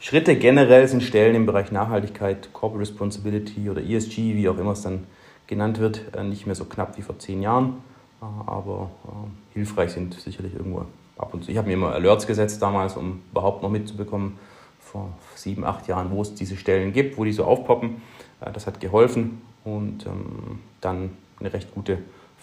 Schritte 0.00 0.36
generell 0.36 0.86
sind 0.86 1.02
Stellen 1.02 1.34
im 1.34 1.46
Bereich 1.46 1.72
Nachhaltigkeit, 1.72 2.52
Corporate 2.52 2.88
Responsibility 2.88 3.68
oder 3.68 3.82
ESG, 3.82 4.36
wie 4.36 4.48
auch 4.48 4.56
immer 4.56 4.72
es 4.72 4.82
dann 4.82 5.06
genannt 5.46 5.80
wird, 5.80 6.02
äh, 6.16 6.22
nicht 6.22 6.46
mehr 6.46 6.54
so 6.54 6.64
knapp 6.64 6.96
wie 6.96 7.02
vor 7.02 7.18
zehn 7.18 7.42
Jahren, 7.42 7.78
äh, 8.22 8.24
aber 8.46 8.90
hilfreich 9.54 9.90
sind 9.90 10.14
sicherlich 10.14 10.54
irgendwo 10.54 10.84
ab 11.16 11.34
und 11.34 11.44
zu. 11.44 11.50
Ich 11.50 11.58
habe 11.58 11.66
mir 11.66 11.74
immer 11.74 11.92
Alerts 11.92 12.26
gesetzt 12.26 12.62
damals, 12.62 12.96
um 12.96 13.22
überhaupt 13.32 13.62
noch 13.62 13.70
mitzubekommen, 13.70 14.38
vor 14.78 15.12
sieben, 15.34 15.64
acht 15.64 15.86
Jahren, 15.88 16.10
wo 16.10 16.22
es 16.22 16.34
diese 16.34 16.56
Stellen 16.56 16.92
gibt, 16.92 17.18
wo 17.18 17.24
die 17.24 17.32
so 17.32 17.44
aufpoppen. 17.44 18.00
Das 18.54 18.66
hat 18.66 18.80
geholfen 18.80 19.42
und 19.64 20.06
ähm, 20.06 20.60
dann 20.80 21.10
eine 21.40 21.52
recht 21.52 21.74
gute 21.74 21.98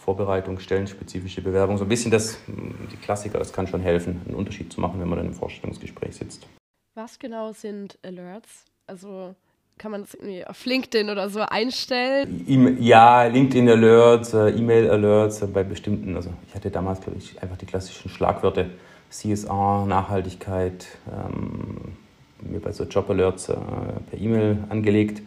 Vorbereitung, 0.05 0.59
stellenspezifische 0.59 1.41
Bewerbung. 1.41 1.77
So 1.79 1.85
ein 1.85 1.89
bisschen 1.89 2.11
das, 2.11 2.37
die 2.47 2.97
Klassiker, 2.97 3.39
das 3.39 3.51
kann 3.51 3.67
schon 3.67 3.81
helfen, 3.81 4.21
einen 4.25 4.35
Unterschied 4.35 4.71
zu 4.71 4.79
machen, 4.79 5.01
wenn 5.01 5.09
man 5.09 5.17
dann 5.17 5.27
im 5.27 5.33
Vorstellungsgespräch 5.33 6.15
sitzt. 6.15 6.47
Was 6.93 7.17
genau 7.17 7.51
sind 7.51 7.97
Alerts? 8.03 8.65
Also 8.85 9.33
kann 9.79 9.91
man 9.91 10.01
das 10.01 10.13
irgendwie 10.13 10.45
auf 10.45 10.63
LinkedIn 10.63 11.09
oder 11.09 11.29
so 11.29 11.41
einstellen? 11.41 12.77
Ja, 12.79 13.23
LinkedIn 13.23 13.67
Alerts, 13.67 14.33
äh, 14.33 14.49
E-Mail 14.49 14.91
Alerts 14.91 15.41
äh, 15.41 15.47
bei 15.47 15.63
bestimmten, 15.63 16.15
also 16.15 16.29
ich 16.47 16.53
hatte 16.53 16.69
damals, 16.69 17.01
glaube 17.01 17.17
ich, 17.17 17.41
einfach 17.41 17.57
die 17.57 17.65
klassischen 17.65 18.09
Schlagwörter 18.09 18.67
CSR, 19.09 19.85
Nachhaltigkeit, 19.87 20.87
ähm, 21.11 21.95
mir 22.41 22.59
bei 22.59 22.71
so 22.71 22.83
Job 22.83 23.09
Alerts 23.09 23.49
äh, 23.49 23.55
per 23.55 24.19
E-Mail 24.19 24.59
angelegt 24.69 25.23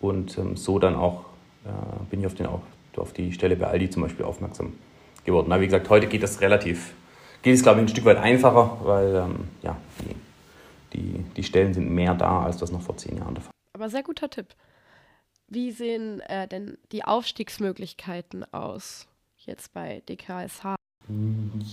und 0.00 0.38
ähm, 0.38 0.56
so 0.56 0.78
dann 0.78 0.96
auch 0.96 1.26
äh, 1.64 1.68
bin 2.10 2.20
ich 2.20 2.26
auf, 2.26 2.34
den, 2.34 2.46
auf, 2.98 3.12
die 3.12 3.32
Stelle 3.32 3.56
bei 3.56 3.66
Aldi 3.66 3.90
zum 3.90 4.02
Beispiel 4.02 4.24
aufmerksam 4.24 4.74
geworden. 5.24 5.46
Na, 5.48 5.60
wie 5.60 5.66
gesagt, 5.66 5.88
heute 5.90 6.06
geht 6.06 6.22
das 6.22 6.40
relativ, 6.40 6.94
geht 7.42 7.54
es 7.54 7.62
glaube 7.62 7.80
ich 7.80 7.86
ein 7.86 7.88
Stück 7.88 8.04
weit 8.04 8.18
einfacher, 8.18 8.78
weil 8.82 9.14
ähm, 9.14 9.48
ja, 9.62 9.76
die, 10.00 10.96
die, 10.98 11.24
die 11.36 11.42
Stellen 11.42 11.74
sind 11.74 11.90
mehr 11.90 12.14
da, 12.14 12.42
als 12.42 12.56
das 12.56 12.72
noch 12.72 12.82
vor 12.82 12.96
zehn 12.96 13.16
Jahren 13.18 13.34
der 13.34 13.42
Fall 13.42 13.52
aber 13.82 13.90
sehr 13.90 14.04
guter 14.04 14.30
Tipp. 14.30 14.54
Wie 15.48 15.72
sehen 15.72 16.20
äh, 16.20 16.46
denn 16.46 16.78
die 16.92 17.04
Aufstiegsmöglichkeiten 17.04 18.44
aus 18.52 19.08
jetzt 19.38 19.74
bei 19.74 20.02
DKSH? 20.08 20.76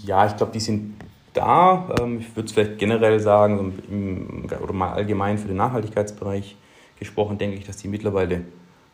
Ja, 0.04 0.26
ich 0.26 0.36
glaube, 0.36 0.52
die 0.52 0.60
sind 0.60 0.96
da. 1.34 1.96
Ähm, 2.00 2.20
ich 2.20 2.36
würde 2.36 2.48
es 2.48 2.52
vielleicht 2.52 2.80
generell 2.80 3.20
sagen, 3.20 4.50
oder 4.60 4.74
mal 4.74 4.94
allgemein 4.94 5.38
für 5.38 5.48
den 5.48 5.58
Nachhaltigkeitsbereich 5.58 6.58
gesprochen, 6.98 7.38
denke 7.38 7.58
ich, 7.58 7.66
dass 7.66 7.78
die 7.78 7.88
mittlerweile 7.88 8.44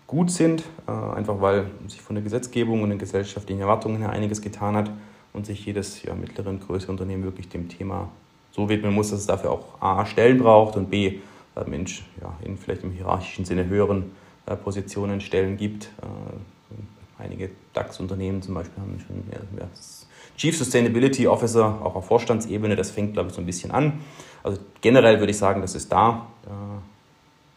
gut 0.08 0.32
sind, 0.32 0.64
äh, 0.88 0.92
einfach 0.92 1.42
weil 1.42 1.68
sich 1.88 2.02
von 2.02 2.16
der 2.16 2.24
Gesetzgebung 2.24 2.84
und 2.84 2.90
den 2.90 3.00
gesellschaftlichen 3.00 3.62
Erwartungen 3.62 3.98
her 3.98 4.10
einiges 4.10 4.42
getan 4.42 4.76
hat 4.76 4.92
und 5.34 5.46
sich 5.46 5.66
jedes 5.66 6.04
ja, 6.04 6.14
mittlere 6.14 6.50
und 6.50 6.66
größere 6.66 6.92
Unternehmen 6.92 7.24
wirklich 7.24 7.50
dem 7.50 7.70
Thema 7.70 8.10
so 8.52 8.70
widmen 8.70 8.94
muss, 8.94 9.10
dass 9.10 9.20
es 9.20 9.28
dafür 9.28 9.52
auch 9.52 9.82
A, 9.82 10.06
Stellen 10.06 10.38
braucht 10.38 10.78
und 10.78 10.90
B, 10.90 11.20
äh, 11.56 11.70
Mensch 11.70 12.04
ja, 12.22 12.34
in 12.44 12.58
vielleicht 12.58 12.84
im 12.84 12.92
hierarchischen 12.92 13.46
Sinne 13.46 13.66
höheren 13.66 14.12
äh, 14.46 14.56
Positionen 14.56 15.22
Stellen 15.22 15.58
gibt. 15.58 15.86
Äh, 16.02 17.22
einige 17.22 17.50
DAX-Unternehmen 17.74 18.42
zum 18.42 18.56
Beispiel 18.56 18.82
haben 18.82 19.00
schon 19.06 19.24
ja, 19.32 19.68
Chief 20.38 20.58
Sustainability 20.58 21.28
Officer, 21.28 21.80
auch 21.82 21.96
auf 21.96 22.08
Vorstandsebene, 22.08 22.76
das 22.76 22.92
fängt, 22.92 23.14
glaube 23.14 23.30
ich, 23.30 23.36
so 23.36 23.42
ein 23.42 23.46
bisschen 23.46 23.72
an. 23.72 24.02
Also 24.44 24.60
generell 24.82 25.20
würde 25.20 25.32
ich 25.32 25.38
sagen, 25.38 25.62
das 25.62 25.76
ist 25.76 25.92
da 25.92 26.28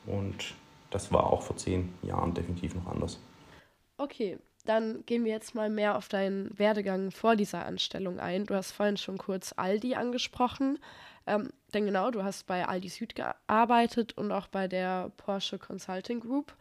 und 0.06 0.54
das 0.90 1.12
war 1.12 1.24
auch 1.24 1.42
vor 1.42 1.56
zehn 1.56 1.92
Jahren 2.02 2.34
definitiv 2.34 2.74
noch 2.74 2.86
anders. 2.86 3.18
Okay, 3.96 4.38
dann 4.64 5.04
gehen 5.06 5.24
wir 5.24 5.32
jetzt 5.32 5.54
mal 5.54 5.70
mehr 5.70 5.96
auf 5.96 6.08
deinen 6.08 6.56
Werdegang 6.58 7.10
vor 7.10 7.36
dieser 7.36 7.64
Anstellung 7.64 8.20
ein. 8.20 8.46
Du 8.46 8.54
hast 8.54 8.72
vorhin 8.72 8.96
schon 8.96 9.18
kurz 9.18 9.54
Aldi 9.56 9.94
angesprochen. 9.94 10.78
Ähm, 11.26 11.50
denn 11.74 11.84
genau, 11.84 12.10
du 12.10 12.22
hast 12.22 12.46
bei 12.46 12.66
Aldi 12.66 12.88
Süd 12.88 13.14
gearbeitet 13.14 14.16
und 14.16 14.32
auch 14.32 14.46
bei 14.46 14.68
der 14.68 15.10
Porsche 15.16 15.58
Consulting 15.58 16.20
Group. 16.20 16.54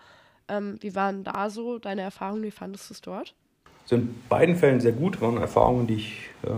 Ähm, 0.48 0.78
wie 0.82 0.96
waren 0.96 1.24
da 1.24 1.50
so 1.50 1.80
deine 1.80 2.02
Erfahrungen? 2.02 2.44
Wie 2.44 2.52
fandest 2.52 2.90
du 2.90 2.94
es 2.94 3.02
dort? 3.02 3.34
Also 3.84 3.96
in 3.96 4.16
beiden 4.28 4.56
Fällen 4.56 4.82
sehr 4.82 4.92
gut, 4.92 5.22
waren 5.22 5.38
Erfahrungen, 5.38 5.88
die 5.88 5.96
ich, 5.96 6.30
äh, 6.44 6.50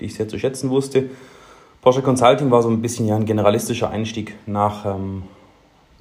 die 0.00 0.06
ich 0.06 0.14
sehr 0.14 0.28
zu 0.28 0.38
schätzen 0.38 0.70
wusste. 0.70 1.10
Porsche 1.82 2.02
Consulting 2.02 2.50
war 2.50 2.62
so 2.62 2.70
ein 2.70 2.80
bisschen 2.80 3.06
ja 3.06 3.16
ein 3.16 3.26
generalistischer 3.26 3.90
Einstieg 3.90 4.36
nach 4.46 4.86
ähm, 4.86 5.24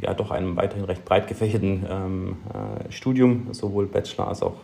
ja, 0.02 0.14
doch 0.14 0.32
einem 0.32 0.56
weiterhin 0.56 0.86
recht 0.86 1.06
breit 1.06 1.28
gefächerten 1.28 1.86
ähm, 1.90 2.38
äh, 2.54 2.92
Studium, 2.92 3.48
sowohl 3.52 3.88
Bachelor 3.88 4.28
als 4.28 4.42
auch, 4.42 4.58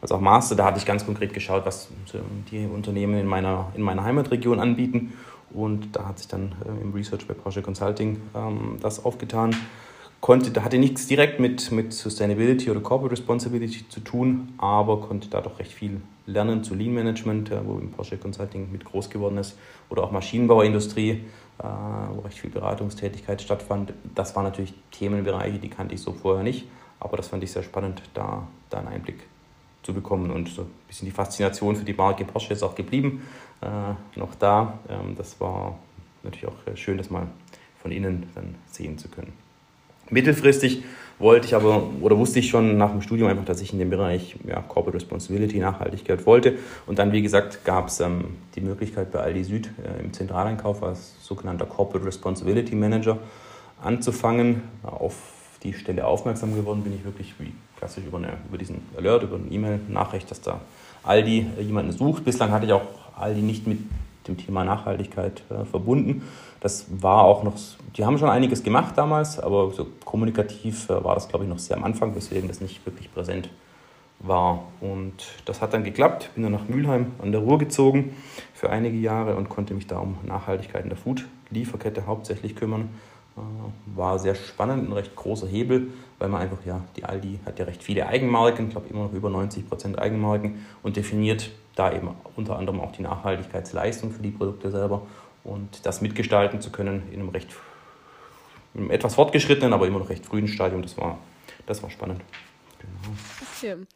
als 0.00 0.12
auch 0.12 0.20
Master. 0.20 0.56
Da 0.56 0.64
hatte 0.64 0.78
ich 0.78 0.86
ganz 0.86 1.04
konkret 1.04 1.34
geschaut, 1.34 1.66
was 1.66 1.88
die 2.50 2.66
Unternehmen 2.66 3.18
in 3.18 3.26
meiner, 3.26 3.68
in 3.74 3.82
meiner 3.82 4.04
Heimatregion 4.04 4.60
anbieten 4.60 5.12
und 5.50 5.96
da 5.96 6.06
hat 6.06 6.18
sich 6.18 6.28
dann 6.28 6.52
äh, 6.64 6.82
im 6.82 6.92
Research 6.92 7.26
bei 7.26 7.34
Porsche 7.34 7.62
Consulting 7.62 8.20
ähm, 8.34 8.76
das 8.80 9.04
aufgetan. 9.04 9.56
Konnte, 10.20 10.50
da 10.50 10.64
hatte 10.64 10.78
nichts 10.78 11.06
direkt 11.06 11.40
mit, 11.40 11.70
mit 11.70 11.92
Sustainability 11.92 12.70
oder 12.70 12.80
Corporate 12.80 13.12
Responsibility 13.12 13.88
zu 13.88 14.00
tun, 14.00 14.54
aber 14.58 15.00
konnte 15.00 15.28
da 15.28 15.40
doch 15.40 15.58
recht 15.58 15.72
viel 15.72 16.00
lernen 16.26 16.64
zu 16.64 16.74
Lean 16.74 16.92
Management, 16.92 17.50
äh, 17.50 17.58
wo 17.64 17.78
im 17.78 17.90
Porsche 17.90 18.16
Consulting 18.16 18.70
mit 18.72 18.84
groß 18.84 19.08
geworden 19.10 19.38
ist, 19.38 19.56
oder 19.88 20.02
auch 20.02 20.10
Maschinenbauindustrie, 20.10 21.10
äh, 21.10 21.20
wo 21.58 22.20
recht 22.20 22.38
viel 22.38 22.50
Beratungstätigkeit 22.50 23.40
stattfand. 23.40 23.92
Das 24.14 24.36
waren 24.36 24.44
natürlich 24.44 24.74
Themenbereiche, 24.90 25.58
die 25.58 25.70
kannte 25.70 25.94
ich 25.94 26.02
so 26.02 26.12
vorher 26.12 26.42
nicht, 26.42 26.66
aber 27.00 27.16
das 27.16 27.28
fand 27.28 27.42
ich 27.44 27.52
sehr 27.52 27.62
spannend, 27.62 28.02
da, 28.14 28.46
da 28.70 28.78
einen 28.78 28.88
Einblick 28.88 29.26
zu 29.82 29.94
bekommen 29.94 30.30
und 30.30 30.48
so 30.48 30.62
ein 30.62 30.70
bisschen 30.88 31.06
die 31.06 31.12
Faszination 31.12 31.76
für 31.76 31.84
die 31.84 31.94
Marke 31.94 32.24
Porsche 32.24 32.52
ist 32.52 32.62
auch 32.62 32.74
geblieben 32.74 33.22
äh, 33.60 34.18
noch 34.18 34.34
da. 34.34 34.78
Ähm, 34.88 35.14
das 35.16 35.40
war 35.40 35.78
natürlich 36.22 36.48
auch 36.48 36.66
äh, 36.66 36.76
schön, 36.76 36.98
das 36.98 37.10
mal 37.10 37.28
von 37.80 37.92
innen 37.92 38.28
dann 38.34 38.56
sehen 38.66 38.98
zu 38.98 39.08
können. 39.08 39.32
Mittelfristig 40.10 40.84
wollte 41.18 41.46
ich 41.46 41.54
aber 41.54 41.88
oder 42.00 42.18
wusste 42.18 42.38
ich 42.38 42.48
schon 42.48 42.76
nach 42.76 42.90
dem 42.90 43.00
Studium 43.00 43.28
einfach, 43.28 43.44
dass 43.44 43.60
ich 43.60 43.72
in 43.72 43.78
dem 43.78 43.90
Bereich 43.90 44.36
ja, 44.46 44.60
Corporate 44.60 44.96
Responsibility, 44.96 45.58
Nachhaltigkeit 45.58 46.26
wollte. 46.26 46.54
Und 46.86 46.98
dann, 46.98 47.12
wie 47.12 47.22
gesagt, 47.22 47.64
gab 47.64 47.88
es 47.88 48.00
ähm, 48.00 48.36
die 48.54 48.60
Möglichkeit 48.60 49.12
bei 49.12 49.20
Aldi 49.20 49.44
Süd 49.44 49.70
äh, 49.82 50.02
im 50.02 50.12
Zentraleinkauf 50.12 50.82
als 50.82 51.16
sogenannter 51.22 51.64
Corporate 51.66 52.06
Responsibility 52.06 52.74
Manager 52.74 53.18
anzufangen. 53.82 54.62
Auf 54.82 55.14
die 55.62 55.72
Stelle 55.72 56.06
aufmerksam 56.06 56.54
geworden 56.54 56.82
bin 56.82 56.94
ich 56.94 57.04
wirklich 57.04 57.34
wie 57.38 57.52
klassisch 57.78 58.04
über, 58.06 58.18
eine, 58.18 58.34
über 58.48 58.58
diesen 58.58 58.82
Alert, 58.96 59.22
über 59.22 59.36
eine 59.36 59.50
E-Mail-Nachricht, 59.50 60.30
dass 60.30 60.40
da 60.42 60.60
Aldi 61.02 61.46
jemanden 61.60 61.92
sucht. 61.92 62.24
Bislang 62.24 62.50
hatte 62.50 62.66
ich 62.66 62.72
auch 62.72 62.86
Aldi 63.16 63.40
nicht 63.40 63.66
mit 63.66 63.78
dem 64.28 64.36
Thema 64.36 64.64
Nachhaltigkeit 64.64 65.42
äh, 65.50 65.64
verbunden. 65.64 66.22
Das 66.60 66.86
war 66.90 67.24
auch 67.24 67.42
noch, 67.42 67.54
die 67.96 68.04
haben 68.04 68.18
schon 68.18 68.30
einiges 68.30 68.62
gemacht 68.62 68.96
damals, 68.96 69.38
aber 69.38 69.70
so 69.72 69.86
kommunikativ 70.04 70.88
äh, 70.90 71.04
war 71.04 71.14
das, 71.14 71.28
glaube 71.28 71.44
ich, 71.44 71.50
noch 71.50 71.58
sehr 71.58 71.76
am 71.76 71.84
Anfang, 71.84 72.14
weswegen 72.14 72.48
das 72.48 72.60
nicht 72.60 72.84
wirklich 72.86 73.12
präsent 73.12 73.50
war. 74.20 74.64
Und 74.80 75.14
das 75.44 75.60
hat 75.60 75.74
dann 75.74 75.84
geklappt. 75.84 76.30
Bin 76.34 76.42
dann 76.42 76.52
nach 76.52 76.68
Mülheim 76.68 77.12
an 77.22 77.32
der 77.32 77.40
Ruhr 77.40 77.58
gezogen 77.58 78.16
für 78.54 78.70
einige 78.70 78.96
Jahre 78.96 79.36
und 79.36 79.48
konnte 79.48 79.74
mich 79.74 79.86
da 79.86 79.98
um 79.98 80.16
Nachhaltigkeit 80.24 80.82
in 80.82 80.88
der 80.88 80.98
Food-Lieferkette 80.98 82.06
hauptsächlich 82.06 82.56
kümmern. 82.56 82.88
Äh, 83.36 83.40
war 83.96 84.18
sehr 84.18 84.34
spannend, 84.34 84.88
ein 84.88 84.92
recht 84.92 85.14
großer 85.14 85.46
Hebel, 85.46 85.88
weil 86.18 86.28
man 86.28 86.40
einfach, 86.40 86.64
ja, 86.64 86.80
die 86.96 87.04
Aldi 87.04 87.40
hat 87.44 87.58
ja 87.58 87.66
recht 87.66 87.82
viele 87.82 88.06
Eigenmarken, 88.06 88.66
ich 88.66 88.72
glaube 88.72 88.88
immer 88.88 89.04
noch 89.04 89.12
über 89.12 89.30
90 89.30 89.68
Prozent 89.68 89.98
Eigenmarken 89.98 90.64
und 90.82 90.96
definiert 90.96 91.50
da 91.76 91.92
eben 91.92 92.10
unter 92.34 92.58
anderem 92.58 92.80
auch 92.80 92.92
die 92.92 93.02
Nachhaltigkeitsleistung 93.02 94.10
für 94.10 94.22
die 94.22 94.30
Produkte 94.30 94.70
selber 94.70 95.06
und 95.44 95.86
das 95.86 96.00
mitgestalten 96.00 96.60
zu 96.60 96.72
können 96.72 97.08
in 97.12 97.20
einem 97.20 97.28
recht 97.28 97.48
einem 98.74 98.90
etwas 98.90 99.14
fortgeschrittenen, 99.14 99.72
aber 99.72 99.86
immer 99.86 99.98
noch 99.98 100.10
recht 100.10 100.26
frühen 100.26 100.48
Stadium, 100.48 100.82
das 100.82 100.96
war, 100.96 101.18
das 101.66 101.82
war 101.82 101.90
spannend. 101.90 102.20
Genau. 102.78 103.16
Okay. 103.56 103.86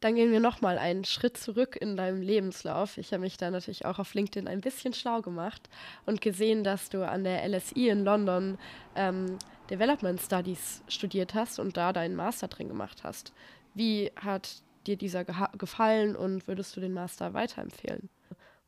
Dann 0.00 0.16
gehen 0.16 0.32
wir 0.32 0.40
nochmal 0.40 0.78
einen 0.78 1.04
Schritt 1.04 1.36
zurück 1.36 1.76
in 1.80 1.96
deinem 1.96 2.22
Lebenslauf. 2.22 2.98
Ich 2.98 3.12
habe 3.12 3.20
mich 3.20 3.36
da 3.36 3.50
natürlich 3.52 3.84
auch 3.84 4.00
auf 4.00 4.14
LinkedIn 4.14 4.48
ein 4.48 4.60
bisschen 4.60 4.94
schlau 4.94 5.22
gemacht 5.22 5.68
und 6.06 6.20
gesehen, 6.20 6.64
dass 6.64 6.88
du 6.88 7.06
an 7.06 7.22
der 7.22 7.48
LSI 7.48 7.88
in 7.88 8.04
London 8.04 8.58
ähm, 8.96 9.38
Development 9.70 10.20
Studies 10.20 10.82
studiert 10.88 11.34
hast 11.34 11.60
und 11.60 11.76
da 11.76 11.92
deinen 11.92 12.16
Master 12.16 12.48
drin 12.48 12.66
gemacht 12.66 13.04
hast. 13.04 13.32
Wie 13.74 14.10
hat 14.16 14.62
dir 14.86 14.96
dieser 14.96 15.24
gefallen 15.24 16.16
und 16.16 16.46
würdest 16.48 16.76
du 16.76 16.80
den 16.80 16.92
Master 16.92 17.34
weiterempfehlen? 17.34 18.08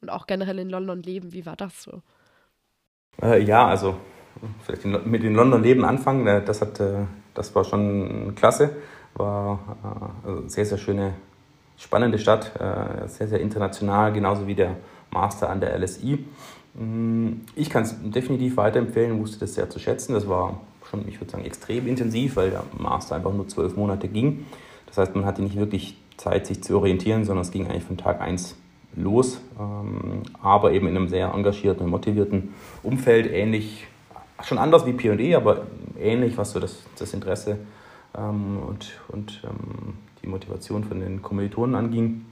Und 0.01 0.11
auch 0.11 0.27
generell 0.27 0.59
in 0.59 0.69
London 0.69 1.03
leben, 1.03 1.33
wie 1.33 1.47
war 1.47 1.57
das 1.57 1.83
so? 1.83 2.03
Äh, 3.23 3.43
ja, 3.43 3.67
also 3.67 3.97
vielleicht 4.65 4.85
mit 4.85 5.25
in 5.25 5.35
London 5.35 5.63
leben 5.63 5.85
anfangen, 5.85 6.27
äh, 6.27 6.45
das, 6.45 6.61
hat, 6.61 6.81
äh, 6.81 7.05
das 7.35 7.55
war 7.55 7.65
schon 7.65 8.35
klasse 8.35 8.77
war 9.15 9.61
äh, 10.25 10.29
also 10.29 10.49
sehr, 10.49 10.67
sehr 10.67 10.79
schöne, 10.79 11.15
spannende 11.77 12.19
Stadt, 12.19 12.53
sehr, 13.07 13.27
sehr 13.27 13.41
international, 13.41 14.13
genauso 14.13 14.47
wie 14.47 14.55
der 14.55 14.77
Master 15.11 15.51
an 15.51 15.61
der 15.61 15.77
LSI. 15.79 16.25
Mm, 16.75 17.41
ich 17.57 17.69
kann 17.69 17.83
es 17.83 17.97
definitiv 18.01 18.57
weiterempfehlen, 18.57 19.19
wusste 19.19 19.41
das 19.41 19.55
sehr 19.55 19.69
zu 19.69 19.81
schätzen. 19.81 20.15
Das 20.15 20.29
war 20.29 20.61
schon, 20.89 21.07
ich 21.09 21.21
würde 21.21 21.33
sagen, 21.33 21.45
extrem 21.45 21.89
intensiv, 21.89 22.37
weil 22.37 22.51
der 22.51 22.63
Master 22.79 23.17
einfach 23.17 23.33
nur 23.33 23.49
zwölf 23.49 23.77
Monate 23.77 24.09
ging. 24.09 24.47
Das 24.87 24.99
heißt, 24.99 25.17
man 25.17 25.25
hatte 25.25 25.43
nicht 25.43 25.57
wirklich 25.57 25.97
Zeit, 26.17 26.47
sich 26.47 26.63
zu 26.63 26.77
orientieren, 26.79 27.25
sondern 27.25 27.43
es 27.43 27.51
ging 27.51 27.67
eigentlich 27.67 27.85
von 27.85 27.97
Tag 27.97 28.21
1 28.21 28.57
los, 28.97 29.41
ähm, 29.59 30.23
aber 30.43 30.73
eben 30.73 30.87
in 30.87 30.97
einem 30.97 31.09
sehr 31.09 31.33
engagierten 31.33 31.85
und 31.85 31.91
motivierten 31.91 32.55
Umfeld, 32.83 33.31
ähnlich 33.31 33.87
schon 34.43 34.59
anders 34.59 34.87
wie 34.87 34.93
P&E, 34.93 35.35
aber 35.35 35.67
ähnlich, 35.99 36.37
was 36.37 36.53
so 36.53 36.61
das, 36.61 36.85
das 36.99 37.15
Interesse 37.15 37.59
ähm, 38.17 38.59
und, 38.67 39.01
und 39.09 39.43
ähm, 39.45 39.99
die 40.23 40.29
Motivation 40.29 40.85
von 40.85 41.01
den 41.01 41.23
Kommilitonen 41.23 41.75
anging. 41.75 42.25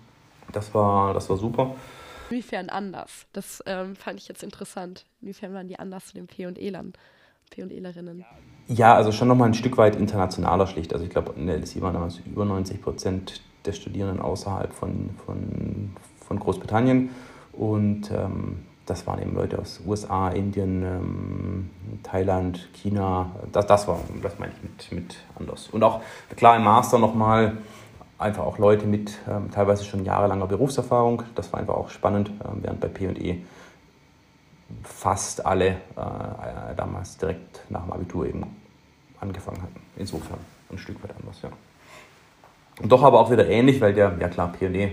Das 0.52 0.74
war, 0.74 1.14
das 1.14 1.28
war 1.30 1.36
super. 1.36 1.74
Inwiefern 2.30 2.68
anders? 2.70 3.26
Das 3.32 3.62
fand 3.66 4.18
ich 4.18 4.26
jetzt 4.26 4.42
interessant. 4.42 5.04
Inwiefern 5.20 5.52
waren 5.52 5.68
die 5.68 5.78
anders 5.78 6.06
zu 6.06 6.14
den 6.14 6.26
P&E-Lern, 6.26 6.94
P&E-Lerinnen? 7.50 8.24
Ja, 8.68 8.94
also 8.94 9.12
schon 9.12 9.28
nochmal 9.28 9.48
ein 9.48 9.54
Stück 9.54 9.76
weit 9.76 9.96
internationaler 9.96 10.66
schlicht. 10.66 10.94
Also 10.94 11.04
ich 11.04 11.10
glaube, 11.10 11.34
in 11.36 11.46
der 11.46 11.58
LSI 11.58 11.82
waren 11.82 11.92
damals 11.92 12.20
über 12.24 12.46
90 12.46 12.80
Prozent 12.80 13.42
der 13.64 13.72
Studierenden 13.72 14.20
außerhalb 14.20 14.72
von, 14.72 15.10
von, 15.24 15.92
von 16.26 16.38
Großbritannien. 16.38 17.10
Und 17.52 18.10
ähm, 18.10 18.64
das 18.86 19.06
waren 19.06 19.22
eben 19.22 19.34
Leute 19.34 19.58
aus 19.58 19.80
USA, 19.86 20.30
Indien, 20.30 20.82
ähm, 20.82 21.70
Thailand, 22.02 22.68
China. 22.72 23.30
Das, 23.52 23.66
das 23.66 23.86
war, 23.86 24.00
das 24.22 24.38
meine 24.38 24.52
ich 24.52 24.62
mit, 24.62 24.92
mit 24.92 25.16
anders. 25.38 25.68
Und 25.68 25.84
auch 25.84 26.00
klar 26.36 26.56
im 26.56 26.64
Master 26.64 26.98
nochmal 26.98 27.58
einfach 28.18 28.44
auch 28.44 28.58
Leute 28.58 28.86
mit 28.86 29.18
ähm, 29.28 29.50
teilweise 29.50 29.84
schon 29.84 30.04
jahrelanger 30.04 30.46
Berufserfahrung. 30.46 31.22
Das 31.34 31.52
war 31.52 31.60
einfach 31.60 31.74
auch 31.74 31.90
spannend, 31.90 32.30
ähm, 32.44 32.58
während 32.62 32.80
bei 32.80 32.88
P&E 32.88 33.44
fast 34.82 35.44
alle 35.44 35.66
äh, 35.66 36.74
damals 36.76 37.18
direkt 37.18 37.60
nach 37.68 37.82
dem 37.82 37.92
Abitur 37.92 38.26
eben 38.26 38.44
angefangen 39.20 39.62
hatten. 39.62 39.80
Insofern 39.96 40.38
ein 40.70 40.78
Stück 40.78 41.02
weit 41.02 41.14
anders, 41.20 41.42
ja. 41.42 41.50
Doch 42.80 43.02
aber 43.02 43.20
auch 43.20 43.30
wieder 43.30 43.46
ähnlich, 43.48 43.80
weil 43.80 43.92
der, 43.92 44.16
ja 44.18 44.28
klar, 44.28 44.52
P&E 44.52 44.92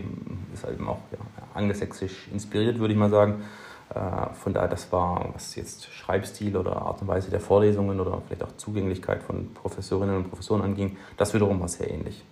ist 0.54 0.64
halt 0.64 0.76
eben 0.76 0.88
auch 0.88 1.00
ja, 1.12 1.20
angelsächsisch 1.54 2.28
inspiriert, 2.32 2.80
würde 2.80 2.94
ich 2.94 3.00
mal 3.00 3.10
sagen. 3.10 3.44
Äh, 3.94 4.34
von 4.34 4.54
daher, 4.54 4.68
das 4.68 4.92
war, 4.92 5.30
was 5.34 5.56
jetzt 5.56 5.92
Schreibstil 5.92 6.58
oder 6.58 6.82
Art 6.82 7.02
und 7.02 7.08
Weise 7.08 7.32
der 7.32 7.40
Vorlesungen 7.40 8.00
oder 8.00 8.22
vielleicht 8.28 8.44
auch 8.44 8.56
Zugänglichkeit 8.58 9.24
von 9.24 9.54
Professorinnen 9.54 10.18
und 10.18 10.30
Professoren 10.30 10.62
anging, 10.62 10.98
das 11.18 11.34
wiederum 11.34 11.60
war 11.60 11.68
sehr 11.68 11.90
ähnlich. 11.90 12.24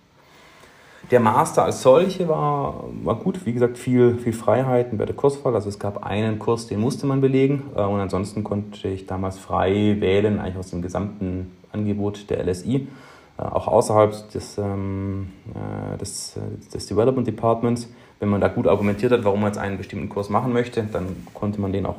Der 1.10 1.20
Master 1.20 1.64
als 1.64 1.82
solche 1.82 2.28
war, 2.28 2.84
war 3.02 3.14
gut, 3.16 3.46
wie 3.46 3.52
gesagt, 3.52 3.78
viel, 3.78 4.18
viel 4.18 4.32
Freiheiten 4.32 4.98
bei 4.98 5.06
der 5.06 5.14
Kurswahl. 5.14 5.54
Also 5.54 5.68
es 5.68 5.78
gab 5.78 6.04
einen 6.04 6.38
Kurs, 6.38 6.66
den 6.66 6.80
musste 6.80 7.06
man 7.06 7.20
belegen 7.20 7.70
äh, 7.74 7.80
und 7.80 8.00
ansonsten 8.00 8.44
konnte 8.44 8.88
ich 8.88 9.06
damals 9.06 9.38
frei 9.38 9.96
wählen, 10.00 10.38
eigentlich 10.38 10.58
aus 10.58 10.70
dem 10.70 10.82
gesamten 10.82 11.56
Angebot 11.72 12.30
der 12.30 12.44
LSI, 12.44 12.88
auch 13.38 13.68
außerhalb 13.68 14.30
des, 14.32 14.58
ähm, 14.58 15.30
des, 16.00 16.34
des 16.72 16.86
Development 16.86 17.26
Departments 17.26 17.88
wenn 18.20 18.28
man 18.28 18.40
da 18.40 18.48
gut 18.48 18.66
argumentiert 18.66 19.12
hat, 19.12 19.24
warum 19.24 19.40
man 19.40 19.50
jetzt 19.50 19.58
einen 19.58 19.78
bestimmten 19.78 20.08
Kurs 20.08 20.28
machen 20.28 20.52
möchte, 20.52 20.82
dann 20.92 21.26
konnte 21.34 21.60
man 21.60 21.72
den 21.72 21.86
auch 21.86 21.96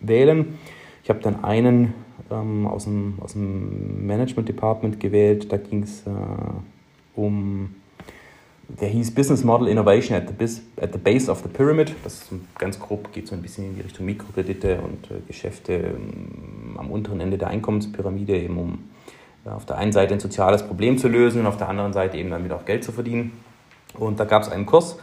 wählen. 0.00 0.58
Ich 1.02 1.10
habe 1.10 1.20
dann 1.20 1.44
einen 1.44 1.94
ähm, 2.30 2.66
aus, 2.66 2.84
dem, 2.84 3.18
aus 3.20 3.32
dem 3.32 4.06
Management 4.06 4.48
Department 4.48 5.00
gewählt. 5.00 5.50
Da 5.52 5.56
ging 5.56 5.82
es 5.82 6.06
äh, 6.06 6.10
um, 7.14 7.74
der 8.68 8.88
hieß 8.88 9.14
Business 9.14 9.44
Model 9.44 9.68
Innovation 9.68 10.16
at 10.16 10.28
the, 10.28 10.60
at 10.80 10.92
the 10.92 10.98
Base 10.98 11.30
of 11.30 11.42
the 11.42 11.48
Pyramid. 11.48 11.94
Das 12.04 12.14
ist 12.14 12.32
ganz 12.58 12.78
grob, 12.78 13.12
geht 13.12 13.28
so 13.28 13.34
ein 13.34 13.42
bisschen 13.42 13.66
in 13.66 13.76
die 13.76 13.82
Richtung 13.82 14.06
Mikrokredite 14.06 14.80
und 14.80 15.10
äh, 15.10 15.20
Geschäfte 15.26 15.72
ähm, 15.74 16.76
am 16.76 16.90
unteren 16.90 17.20
Ende 17.20 17.38
der 17.38 17.48
Einkommenspyramide, 17.48 18.36
eben 18.36 18.58
um 18.58 18.72
äh, 18.72 18.99
auf 19.54 19.66
der 19.66 19.76
einen 19.76 19.92
Seite 19.92 20.14
ein 20.14 20.20
soziales 20.20 20.62
Problem 20.62 20.98
zu 20.98 21.08
lösen 21.08 21.40
und 21.40 21.46
auf 21.46 21.56
der 21.56 21.68
anderen 21.68 21.92
Seite 21.92 22.16
eben 22.16 22.30
damit 22.30 22.52
auch 22.52 22.64
Geld 22.64 22.84
zu 22.84 22.92
verdienen. 22.92 23.32
Und 23.94 24.20
da 24.20 24.24
gab 24.24 24.42
es 24.42 24.48
einen 24.48 24.66
Kurs, 24.66 24.96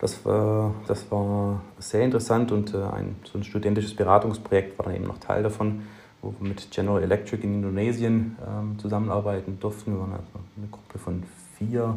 das 0.00 0.24
war, 0.24 0.74
das 0.86 1.10
war 1.10 1.62
sehr 1.78 2.02
interessant 2.02 2.52
und 2.52 2.74
äh, 2.74 2.78
ein, 2.78 3.16
so 3.24 3.38
ein 3.38 3.44
studentisches 3.44 3.94
Beratungsprojekt 3.94 4.78
war 4.78 4.86
dann 4.86 4.96
eben 4.96 5.06
noch 5.06 5.18
Teil 5.18 5.42
davon, 5.42 5.82
wo 6.20 6.34
wir 6.38 6.48
mit 6.48 6.70
General 6.70 7.02
Electric 7.02 7.42
in 7.42 7.54
Indonesien 7.54 8.36
ähm, 8.46 8.78
zusammenarbeiten 8.78 9.58
durften. 9.60 9.94
Wir 9.94 10.00
waren 10.00 10.12
also 10.12 10.26
eine 10.56 10.66
Gruppe 10.66 10.98
von 10.98 11.22
vier, 11.56 11.96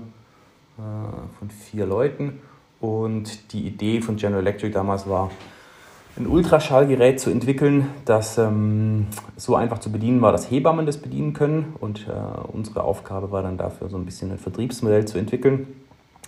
äh, 0.78 1.38
von 1.40 1.50
vier 1.50 1.86
Leuten 1.86 2.40
und 2.80 3.52
die 3.52 3.68
Idee 3.68 4.02
von 4.02 4.16
General 4.16 4.42
Electric 4.42 4.72
damals 4.74 5.10
war, 5.10 5.32
ein 6.18 6.28
Ultraschallgerät 6.28 7.20
zu 7.20 7.30
entwickeln, 7.30 7.90
das 8.06 8.38
ähm, 8.38 9.08
so 9.36 9.56
einfach 9.56 9.80
zu 9.80 9.92
bedienen 9.92 10.22
war, 10.22 10.32
dass 10.32 10.50
Hebammen 10.50 10.86
das 10.86 10.98
bedienen 10.98 11.34
können. 11.34 11.76
Und 11.80 12.08
äh, 12.08 12.12
unsere 12.52 12.84
Aufgabe 12.84 13.32
war 13.32 13.44
dann 13.44 13.58
dafür, 13.58 13.90
so 13.90 13.98
ein 13.98 14.06
bisschen 14.06 14.32
ein 14.32 14.38
Vertriebsmodell 14.38 15.06
zu 15.06 15.18
entwickeln 15.18 15.68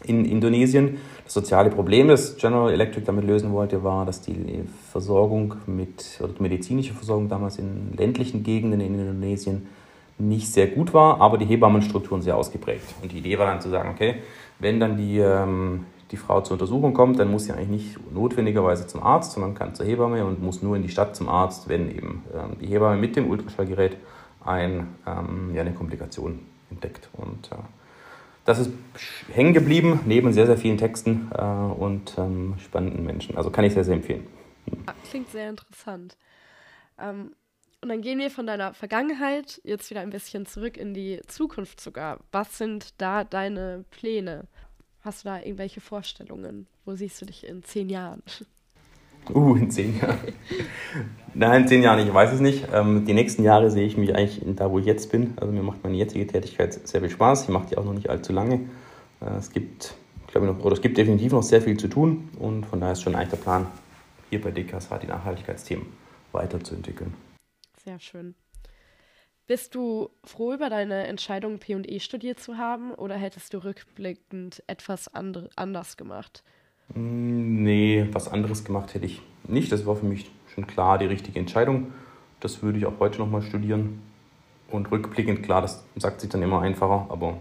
in 0.04 0.26
Indonesien. 0.26 0.98
Das 1.26 1.34
soziale 1.34 1.70
Problem, 1.70 2.08
das 2.08 2.38
General 2.38 2.72
Electric 2.72 3.06
damit 3.06 3.26
lösen 3.26 3.52
wollte, 3.52 3.84
war, 3.84 4.06
dass 4.06 4.22
die 4.22 4.64
Versorgung 4.92 5.56
mit, 5.66 6.20
oder 6.22 6.34
die 6.34 6.42
medizinische 6.42 6.94
Versorgung 6.94 7.30
damals 7.30 7.58
in 7.58 7.94
ländlichen 7.98 8.44
Gegenden 8.44 8.82
in 8.82 8.98
Indonesien 8.98 9.68
nicht 10.18 10.52
sehr 10.52 10.68
gut 10.68 10.94
war, 10.94 11.22
aber 11.22 11.38
die 11.38 11.46
Hebammenstrukturen 11.46 12.22
sehr 12.22 12.36
ausgeprägt. 12.36 12.84
Und 13.02 13.12
die 13.12 13.20
Idee 13.20 13.40
war 13.40 13.48
dann 13.48 13.62
zu 13.62 13.70
sagen, 13.70 13.90
okay, 13.94 14.16
wenn 14.60 14.80
dann 14.80 14.98
die, 14.98 15.20
ähm, 15.20 15.86
die 16.12 16.18
Frau 16.18 16.42
zur 16.42 16.54
Untersuchung 16.54 16.94
kommt, 16.94 17.20
dann 17.20 17.30
muss 17.30 17.46
sie 17.46 17.54
eigentlich 17.54 17.96
nicht 17.96 18.14
notwendigerweise 18.14 18.88
zum 18.88 19.04
Arzt, 19.04 19.34
sondern 19.34 19.54
kann 19.54 19.76
zur 19.76 19.86
Hebamme 19.86 20.26
und 20.26 20.42
muss 20.42 20.64
nur 20.64 20.76
in 20.76 20.82
die 20.82 20.90
Stadt 20.90 21.16
zum 21.16 21.30
Arzt, 21.30 21.70
wenn 21.70 21.90
eben 21.90 22.24
ähm, 22.34 22.58
die 22.60 22.68
Hebamme 22.68 22.98
mit 22.98 23.16
dem 23.16 23.30
Ultraschallgerät 23.30 23.98
ein, 24.44 24.96
ähm, 25.06 25.52
ja, 25.54 25.62
eine 25.62 25.74
Komplikation 25.74 26.40
entdeckt. 26.72 27.10
Und 27.14 27.52
äh, 27.52 27.56
das 28.46 28.60
ist 28.60 28.72
hängen 29.32 29.54
geblieben, 29.54 30.00
neben 30.06 30.34
sehr, 30.34 30.48
sehr 30.48 30.58
vielen 30.58 30.78
Texten 30.78 31.30
äh, 31.34 31.42
und 31.44 32.18
ähm, 32.18 32.56
spannenden 32.58 33.06
Menschen. 33.06 33.38
Also 33.38 33.52
kann 33.52 33.66
ich 33.66 33.74
sehr, 33.74 33.84
sehr 33.84 33.96
empfehlen. 33.96 34.26
Klingt 35.10 35.30
sehr 35.30 35.50
interessant. 35.50 36.18
Ähm, 36.98 37.34
und 37.82 37.90
dann 37.90 38.02
gehen 38.02 38.20
wir 38.20 38.30
von 38.30 38.46
deiner 38.46 38.74
Vergangenheit 38.74 39.62
jetzt 39.64 39.90
wieder 39.90 40.02
ein 40.02 40.10
bisschen 40.10 40.46
zurück 40.46 40.76
in 40.76 40.94
die 40.94 41.22
Zukunft 41.28 41.80
sogar. 41.80 42.20
Was 42.32 42.58
sind 42.58 43.00
da 43.00 43.24
deine 43.24 43.86
Pläne? 43.90 44.48
Hast 45.10 45.26
du 45.26 45.30
da 45.30 45.40
irgendwelche 45.40 45.82
Vorstellungen? 45.82 46.68
Wo 46.86 46.94
siehst 46.94 47.20
du 47.20 47.26
dich 47.26 47.44
in 47.44 47.64
zehn 47.64 47.90
Jahren? 47.90 48.22
Uh, 49.34 49.56
in 49.56 49.72
zehn 49.72 50.00
Jahren. 50.00 50.20
Nein, 51.34 51.64
in 51.64 51.68
zehn 51.68 51.82
Jahren, 51.82 52.08
ich 52.08 52.14
weiß 52.14 52.32
es 52.34 52.40
nicht. 52.40 52.68
Ähm, 52.72 53.08
die 53.08 53.16
nächsten 53.16 53.44
Jahre 53.44 53.72
sehe 53.72 53.88
ich 53.88 53.98
mich 53.98 54.16
eigentlich 54.16 54.40
da, 54.56 54.70
wo 54.70 54.78
ich 54.78 54.86
jetzt 54.86 55.12
bin. 55.12 55.34
Also 55.38 55.52
mir 55.52 55.64
macht 55.64 55.84
meine 55.84 55.98
jetzige 55.98 56.28
Tätigkeit 56.28 56.88
sehr 56.88 57.02
viel 57.02 57.10
Spaß. 57.10 57.46
Ich 57.46 57.50
mache 57.50 57.66
die 57.70 57.78
auch 57.80 57.86
noch 57.86 57.96
nicht 57.96 58.08
allzu 58.08 58.34
lange. 58.34 58.70
Äh, 59.20 59.36
es 59.40 59.50
gibt, 59.50 59.96
glaube 60.28 60.46
ich, 60.46 60.54
noch, 60.54 60.64
oder 60.64 60.74
es 60.74 60.82
gibt 60.82 60.96
definitiv 60.96 61.32
noch 61.32 61.42
sehr 61.42 61.64
viel 61.64 61.78
zu 61.78 61.88
tun 61.88 62.30
und 62.38 62.68
von 62.68 62.80
daher 62.80 62.94
ist 62.94 63.02
schon 63.02 63.16
eigentlich 63.16 63.30
der 63.30 63.38
Plan, 63.38 63.66
hier 64.30 64.40
bei 64.40 64.52
DKSH 64.52 65.00
die 65.02 65.08
Nachhaltigkeitsthemen 65.08 65.88
weiterzuentwickeln. 66.34 67.16
Sehr 67.84 68.00
schön. 68.00 68.36
Bist 69.50 69.74
du 69.74 70.12
froh 70.24 70.54
über 70.54 70.70
deine 70.70 71.08
Entscheidung, 71.08 71.58
P&E 71.58 72.00
studiert 72.02 72.40
zu 72.40 72.60
haben 72.60 72.92
oder 72.92 73.16
hättest 73.16 73.52
du 73.52 73.64
rückblickend 73.64 74.62
etwas 74.68 75.12
andre, 75.16 75.50
anders 75.56 75.98
gemacht? 75.98 76.44
Mm, 76.94 77.64
nee, 77.64 78.08
was 78.12 78.28
anderes 78.28 78.64
gemacht 78.64 78.94
hätte 78.94 79.08
ich 79.08 79.24
nicht. 79.48 79.72
Das 79.72 79.88
war 79.88 79.96
für 79.96 80.06
mich 80.06 80.30
schon 80.54 80.68
klar 80.68 81.00
die 81.00 81.08
richtige 81.08 81.40
Entscheidung. 81.40 81.92
Das 82.42 82.62
würde 82.62 82.78
ich 82.78 82.86
auch 82.86 83.00
heute 83.00 83.18
nochmal 83.18 83.42
studieren. 83.42 84.04
Und 84.70 84.92
rückblickend, 84.92 85.42
klar, 85.42 85.64
das 85.64 85.84
sagt 85.96 86.22
sich 86.22 86.30
dann 86.30 86.44
immer 86.44 86.62
einfacher, 86.62 87.08
aber 87.10 87.40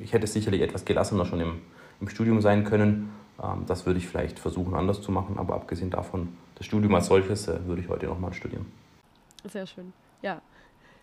ich 0.00 0.14
hätte 0.14 0.26
sicherlich 0.26 0.62
etwas 0.62 0.84
gelassener 0.84 1.26
schon 1.26 1.38
im, 1.38 1.60
im 2.00 2.08
Studium 2.08 2.40
sein 2.40 2.64
können. 2.64 3.12
Ähm, 3.40 3.66
das 3.68 3.86
würde 3.86 4.00
ich 4.00 4.08
vielleicht 4.08 4.40
versuchen 4.40 4.74
anders 4.74 5.00
zu 5.00 5.12
machen, 5.12 5.38
aber 5.38 5.54
abgesehen 5.54 5.90
davon, 5.90 6.36
das 6.56 6.66
Studium 6.66 6.92
als 6.96 7.06
solches 7.06 7.46
äh, 7.46 7.64
würde 7.66 7.82
ich 7.82 7.88
heute 7.88 8.06
nochmal 8.06 8.34
studieren. 8.34 8.66
Sehr 9.44 9.68
schön. 9.68 9.92
Ja, 10.20 10.40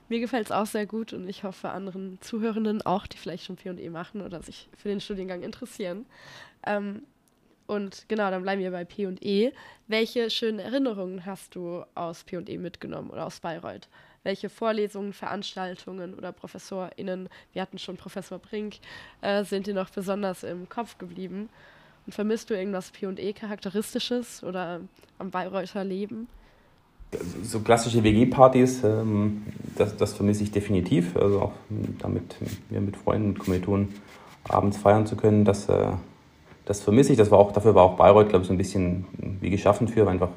mir 0.10 0.20
gefällt 0.20 0.48
es 0.48 0.52
auch 0.52 0.66
sehr 0.66 0.86
gut 0.86 1.14
und 1.14 1.28
ich 1.28 1.44
hoffe 1.44 1.70
anderen 1.70 2.20
Zuhörenden 2.22 2.82
auch, 2.82 3.08
die 3.08 3.18
vielleicht 3.18 3.46
schon 3.46 3.56
P&E 3.56 3.90
machen 3.90 4.22
oder 4.22 4.42
sich 4.42 4.70
für 4.78 4.90
den 4.90 5.02
Studiengang 5.02 5.42
interessieren. 5.42 6.06
Ähm, 6.66 7.04
und 7.68 8.06
genau, 8.10 8.30
dann 8.30 8.42
bleiben 8.44 8.62
wir 8.62 8.72
bei 8.72 8.84
P&E. 8.84 9.54
Welche 9.88 10.30
schönen 10.30 10.60
Erinnerungen 10.60 11.26
hast 11.26 11.56
du 11.56 11.86
aus 11.96 12.26
P&E 12.26 12.58
mitgenommen 12.58 13.10
oder 13.10 13.26
aus 13.26 13.40
Bayreuth? 13.40 13.88
Welche 14.24 14.50
Vorlesungen, 14.50 15.14
Veranstaltungen 15.14 16.14
oder 16.14 16.34
ProfessorInnen, 16.34 17.30
wir 17.54 17.62
hatten 17.62 17.80
schon 17.80 17.98
Professor 17.98 18.40
Brink, 18.40 18.80
äh, 19.22 19.46
sind 19.46 19.68
dir 19.68 19.74
noch 19.74 19.90
besonders 19.90 20.44
im 20.44 20.68
Kopf 20.68 20.98
geblieben? 20.98 21.50
Und 22.06 22.14
vermisst 22.14 22.50
du 22.50 22.56
irgendwas 22.56 22.92
P&E-Charakteristisches 22.92 24.44
oder 24.44 24.82
am 25.18 25.32
Bayreuther 25.32 25.86
Leben? 25.86 26.28
So 27.44 27.60
klassische 27.60 28.04
WG-Partys, 28.04 28.84
ähm, 28.84 29.44
das, 29.78 29.98
das 29.98 30.14
vermisse 30.14 30.44
ich 30.44 30.52
definitiv. 30.52 31.16
Also 31.18 31.42
auch 31.42 31.52
damit 32.00 32.36
wir 32.70 32.82
mit 32.82 32.96
Freunden 32.98 33.30
und 33.30 33.40
Kommilitonen 33.40 33.90
abends 34.48 34.78
feiern 34.78 35.06
zu 35.06 35.16
können, 35.16 35.46
das 35.46 35.68
äh, 35.70 35.92
das 36.66 36.82
vermisse 36.82 37.12
ich. 37.12 37.18
Das 37.18 37.32
war 37.32 37.40
auch, 37.40 37.52
dafür 37.52 37.76
war 37.76 37.84
auch 37.84 37.98
Bayreuth, 37.98 38.30
glaube 38.30 38.44
ich, 38.44 38.48
so 38.48 38.54
ein 38.54 38.58
bisschen 38.58 39.06
wie 39.40 39.50
geschaffen 39.50 39.88
für, 39.88 40.08
einfach 40.08 40.30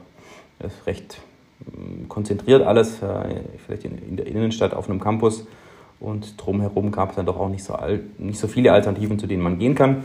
recht 0.86 1.20
mm, 1.60 2.08
konzentriert 2.08 2.62
alles, 2.62 3.02
äh, 3.02 3.40
vielleicht 3.64 3.84
in, 3.84 3.98
in, 3.98 4.16
der 4.16 4.26
Innenstadt 4.26 4.74
auf 4.74 4.88
einem 4.88 5.00
Campus. 5.00 5.46
Und 6.00 6.34
drumherum 6.44 6.90
gab 6.90 7.10
es 7.10 7.16
dann 7.16 7.26
doch 7.26 7.38
auch 7.38 7.48
nicht 7.48 7.64
so, 7.64 7.74
alt, 7.74 8.18
nicht 8.18 8.38
so 8.38 8.48
viele 8.48 8.72
Alternativen, 8.72 9.18
zu 9.18 9.26
denen 9.26 9.42
man 9.42 9.58
gehen 9.58 9.74
kann. 9.74 10.04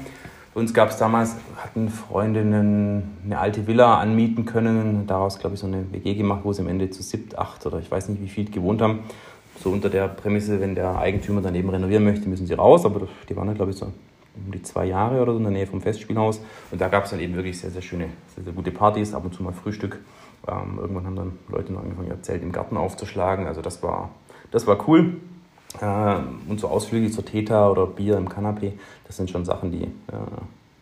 Uns 0.60 0.74
gab 0.74 0.90
es 0.90 0.98
damals, 0.98 1.38
hatten 1.56 1.88
Freundinnen 1.88 3.18
eine 3.24 3.40
alte 3.40 3.66
Villa 3.66 3.98
anmieten 3.98 4.46
können, 4.46 5.08
daraus, 5.08 5.40
glaube 5.40 5.54
ich, 5.54 5.62
so 5.62 5.68
eine 5.68 5.90
WG 5.94 6.16
gemacht, 6.16 6.42
wo 6.44 6.52
sie 6.52 6.62
am 6.62 6.68
Ende 6.68 6.90
zu 6.90 7.02
siebt, 7.02 7.38
acht 7.40 7.66
oder 7.66 7.80
ich 7.80 7.90
weiß 7.90 8.10
nicht 8.10 8.22
wie 8.22 8.28
viel 8.28 8.52
gewohnt 8.52 8.82
haben. 8.82 9.00
So 9.64 9.70
unter 9.70 9.90
der 9.90 10.10
Prämisse, 10.10 10.60
wenn 10.60 10.76
der 10.76 10.98
Eigentümer 10.98 11.42
daneben 11.42 11.70
renovieren 11.70 12.04
möchte, 12.04 12.28
müssen 12.28 12.46
sie 12.46 12.56
raus, 12.56 12.86
aber 12.86 13.08
die 13.30 13.38
waren 13.38 13.54
glaube 13.56 13.72
ich, 13.72 13.78
so 13.78 13.86
um 13.86 14.52
die 14.52 14.62
zwei 14.62 14.86
Jahre 14.86 15.22
oder 15.22 15.32
so 15.32 15.38
in 15.38 15.46
der 15.46 15.54
Nähe 15.54 15.66
vom 15.66 15.80
Festspielhaus. 15.80 16.42
Und 16.72 16.82
da 16.82 16.90
gab 16.90 17.06
es 17.06 17.12
dann 17.12 17.22
eben 17.22 17.36
wirklich 17.36 17.58
sehr, 17.58 17.72
sehr 17.72 17.82
schöne, 17.82 18.10
sehr, 18.36 18.44
sehr 18.44 18.54
gute 18.54 18.72
Partys, 18.72 19.14
ab 19.14 19.24
und 19.24 19.34
zu 19.34 19.42
mal 19.44 19.54
Frühstück. 19.54 20.00
Ähm, 20.46 20.78
irgendwann 20.78 21.06
haben 21.06 21.16
dann 21.16 21.40
Leute 21.48 21.72
noch 21.72 21.84
angefangen, 21.84 22.10
ihr 22.10 22.22
Zelt 22.22 22.44
im 22.44 22.52
Garten 22.52 22.76
aufzuschlagen. 22.76 23.48
Also 23.48 23.62
das 23.62 23.82
war, 23.82 24.10
das 24.52 24.68
war 24.68 24.90
cool. 24.90 25.16
Ähm, 25.82 26.40
und 26.48 26.60
so 26.60 26.68
Ausflüge 26.68 27.12
zur 27.12 27.26
Theta 27.26 27.70
oder 27.70 27.86
Bier 27.86 28.18
im 28.18 28.28
Kanapé, 28.28 28.74
das 29.06 29.18
sind 29.18 29.30
schon 29.30 29.46
Sachen, 29.46 29.72
die, 29.72 29.84
äh, 29.84 30.18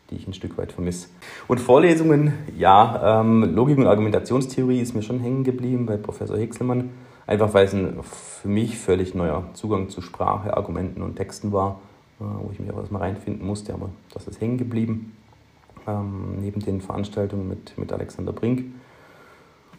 die 0.10 0.16
ich 0.16 0.28
ein 0.28 0.34
Stück 0.34 0.58
weit 0.58 0.72
vermisse. 0.72 1.10
Und 1.48 1.60
Vorlesungen, 1.60 2.34
ja, 2.58 3.22
ähm, 3.22 3.54
Logik 3.54 3.78
und 3.78 3.88
Argumentationstheorie 3.88 4.80
ist 4.80 4.96
mir 4.96 5.04
schon 5.04 5.20
hängen 5.20 5.44
geblieben 5.44 5.86
bei 5.86 5.98
Professor 5.98 6.38
Hexelmann. 6.38 6.90
Einfach 7.26 7.54
weil 7.54 7.66
es 7.66 7.74
ein 7.74 8.00
für 8.02 8.48
mich 8.48 8.78
völlig 8.78 9.14
neuer 9.14 9.44
Zugang 9.54 9.90
zu 9.90 10.02
Sprache, 10.02 10.56
Argumenten 10.56 11.02
und 11.02 11.18
Texten 11.18 11.52
war, 11.52 11.82
äh, 12.22 12.24
wo 12.24 12.50
ich 12.54 12.60
mich 12.60 12.72
auch 12.72 12.78
erstmal 12.78 13.02
reinfinden 13.02 13.46
musste, 13.46 13.74
aber 13.74 13.90
das 14.14 14.28
ist 14.28 14.40
hängen 14.40 14.58
geblieben. 14.58 15.14
Ähm, 15.86 16.40
neben 16.40 16.62
den 16.62 16.82
Veranstaltungen 16.82 17.48
mit, 17.48 17.78
mit 17.78 17.92
Alexander 17.92 18.32
Brink. 18.32 18.66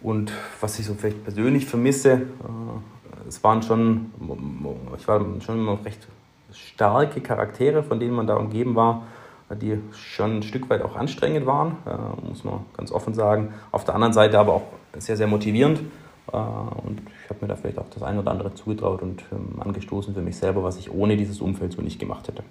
Und 0.03 0.33
was 0.61 0.79
ich 0.79 0.87
so 0.87 0.95
vielleicht 0.95 1.25
persönlich 1.25 1.67
vermisse, 1.67 2.13
äh, 2.13 2.98
es 3.27 3.43
waren 3.45 3.63
schon, 3.63 4.13
ich 4.99 5.09
war 5.09 5.25
schon 5.41 5.59
immer 5.59 5.79
recht 5.85 6.07
starke 6.53 7.21
Charaktere, 7.21 7.83
von 7.83 8.01
denen 8.01 8.15
man 8.15 8.27
da 8.27 8.35
umgeben 8.35 8.75
war, 8.75 9.07
die 9.51 9.79
schon 9.93 10.39
ein 10.39 10.43
Stück 10.43 10.69
weit 10.69 10.83
auch 10.83 10.97
anstrengend 10.97 11.47
waren, 11.47 11.77
äh, 11.87 12.27
muss 12.27 12.45
man 12.45 12.67
ganz 12.77 12.93
offen 12.93 13.15
sagen. 13.15 13.55
Auf 13.71 13.85
der 13.85 13.95
anderen 13.95 14.13
Seite 14.13 14.39
aber 14.39 14.55
auch 14.55 14.65
sehr, 14.99 15.17
sehr 15.17 15.27
motivierend. 15.27 15.81
Äh, 16.33 16.37
und 16.37 17.01
ich 17.25 17.31
habe 17.31 17.41
mir 17.41 17.49
da 17.49 17.57
vielleicht 17.57 17.79
auch 17.79 17.89
das 17.91 18.03
eine 18.03 18.21
oder 18.21 18.31
andere 18.31 18.55
zugetraut 18.55 19.03
und 19.03 19.25
ähm, 19.33 19.61
angestoßen 19.61 20.15
für 20.15 20.21
mich 20.21 20.37
selber, 20.37 20.63
was 20.63 20.77
ich 20.77 20.91
ohne 20.91 21.17
dieses 21.17 21.41
Umfeld 21.41 21.73
so 21.73 21.81
nicht 21.81 21.99
gemacht 21.99 22.29
hätte. 22.29 22.43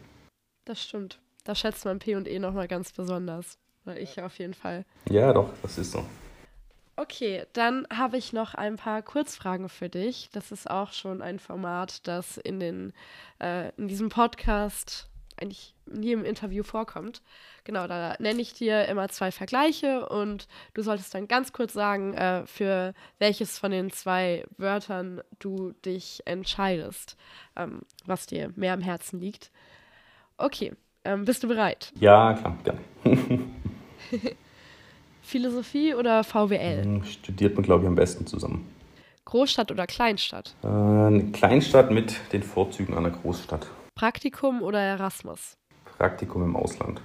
Das 0.66 0.82
stimmt. 0.82 1.20
Da 1.44 1.56
schätzt 1.56 1.86
man 1.86 2.00
P 2.00 2.16
und 2.16 2.28
E 2.28 2.40
nochmal 2.40 2.68
ganz 2.68 2.92
besonders. 2.92 3.58
Ich 4.00 4.22
auf 4.22 4.38
jeden 4.40 4.54
Fall. 4.54 4.84
Ja, 5.10 5.32
doch, 5.32 5.50
das 5.62 5.78
ist 5.78 5.92
so. 5.92 6.04
Okay, 7.00 7.46
dann 7.54 7.86
habe 7.96 8.18
ich 8.18 8.34
noch 8.34 8.56
ein 8.56 8.76
paar 8.76 9.04
Kurzfragen 9.04 9.70
für 9.70 9.88
dich. 9.88 10.30
Das 10.34 10.52
ist 10.52 10.68
auch 10.68 10.94
schon 10.94 11.22
ein 11.22 11.38
Format, 11.38 12.08
das 12.08 12.38
in, 12.38 12.60
den, 12.60 12.92
äh, 13.40 13.70
in 13.78 13.88
diesem 13.88 14.10
Podcast 14.10 15.08
eigentlich 15.40 15.76
in 15.86 16.02
jedem 16.02 16.26
Interview 16.26 16.64
vorkommt. 16.64 17.22
Genau, 17.66 17.86
da 17.86 18.16
nenne 18.18 18.42
ich 18.42 18.54
dir 18.54 18.86
immer 18.88 19.10
zwei 19.10 19.32
Vergleiche 19.32 20.10
und 20.10 20.48
du 20.74 20.82
solltest 20.82 21.14
dann 21.14 21.28
ganz 21.28 21.54
kurz 21.54 21.74
sagen, 21.74 22.16
äh, 22.16 22.48
für 22.48 22.96
welches 23.20 23.60
von 23.60 23.70
den 23.70 23.92
zwei 23.92 24.44
Wörtern 24.58 25.22
du 25.38 25.74
dich 25.86 26.24
entscheidest, 26.26 27.16
ähm, 27.56 27.82
was 28.08 28.26
dir 28.26 28.52
mehr 28.56 28.74
am 28.74 28.82
Herzen 28.82 29.20
liegt. 29.20 29.52
Okay, 30.38 30.74
ähm, 31.04 31.26
bist 31.26 31.44
du 31.44 31.48
bereit? 31.48 31.94
Ja, 32.00 32.34
klar, 32.34 32.58
gerne. 32.64 32.80
Philosophie 35.28 35.94
oder 35.94 36.24
VWL? 36.24 36.84
Hm, 36.86 37.04
studiert 37.04 37.56
man, 37.56 37.64
glaube 37.64 37.84
ich, 37.84 37.88
am 37.90 37.96
besten 37.96 38.26
zusammen. 38.26 38.66
Großstadt 39.26 39.74
oder 39.74 39.86
Kleinstadt? 39.86 40.56
Äh, 40.64 40.68
eine 40.68 41.32
Kleinstadt 41.34 41.92
mit 41.92 42.16
den 42.32 42.42
Vorzügen 42.42 42.96
einer 42.96 43.10
Großstadt. 43.10 43.68
Praktikum 43.96 44.62
oder 44.62 44.80
Erasmus? 44.80 45.58
Praktikum 45.98 46.44
im 46.44 46.56
Ausland. 46.56 47.02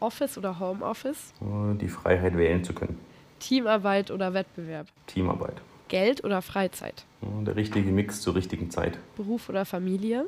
Office 0.00 0.36
oder 0.36 0.60
Homeoffice? 0.60 1.32
Äh, 1.40 1.78
die 1.78 1.88
Freiheit 1.88 2.36
wählen 2.36 2.62
zu 2.62 2.74
können. 2.74 2.98
Teamarbeit 3.38 4.10
oder 4.10 4.34
Wettbewerb? 4.34 4.88
Teamarbeit. 5.06 5.54
Geld 5.88 6.22
oder 6.22 6.42
Freizeit? 6.42 7.06
Äh, 7.22 7.44
der 7.44 7.56
richtige 7.56 7.90
Mix 7.90 8.20
zur 8.20 8.34
richtigen 8.34 8.70
Zeit. 8.70 8.98
Beruf 9.16 9.48
oder 9.48 9.64
Familie? 9.64 10.26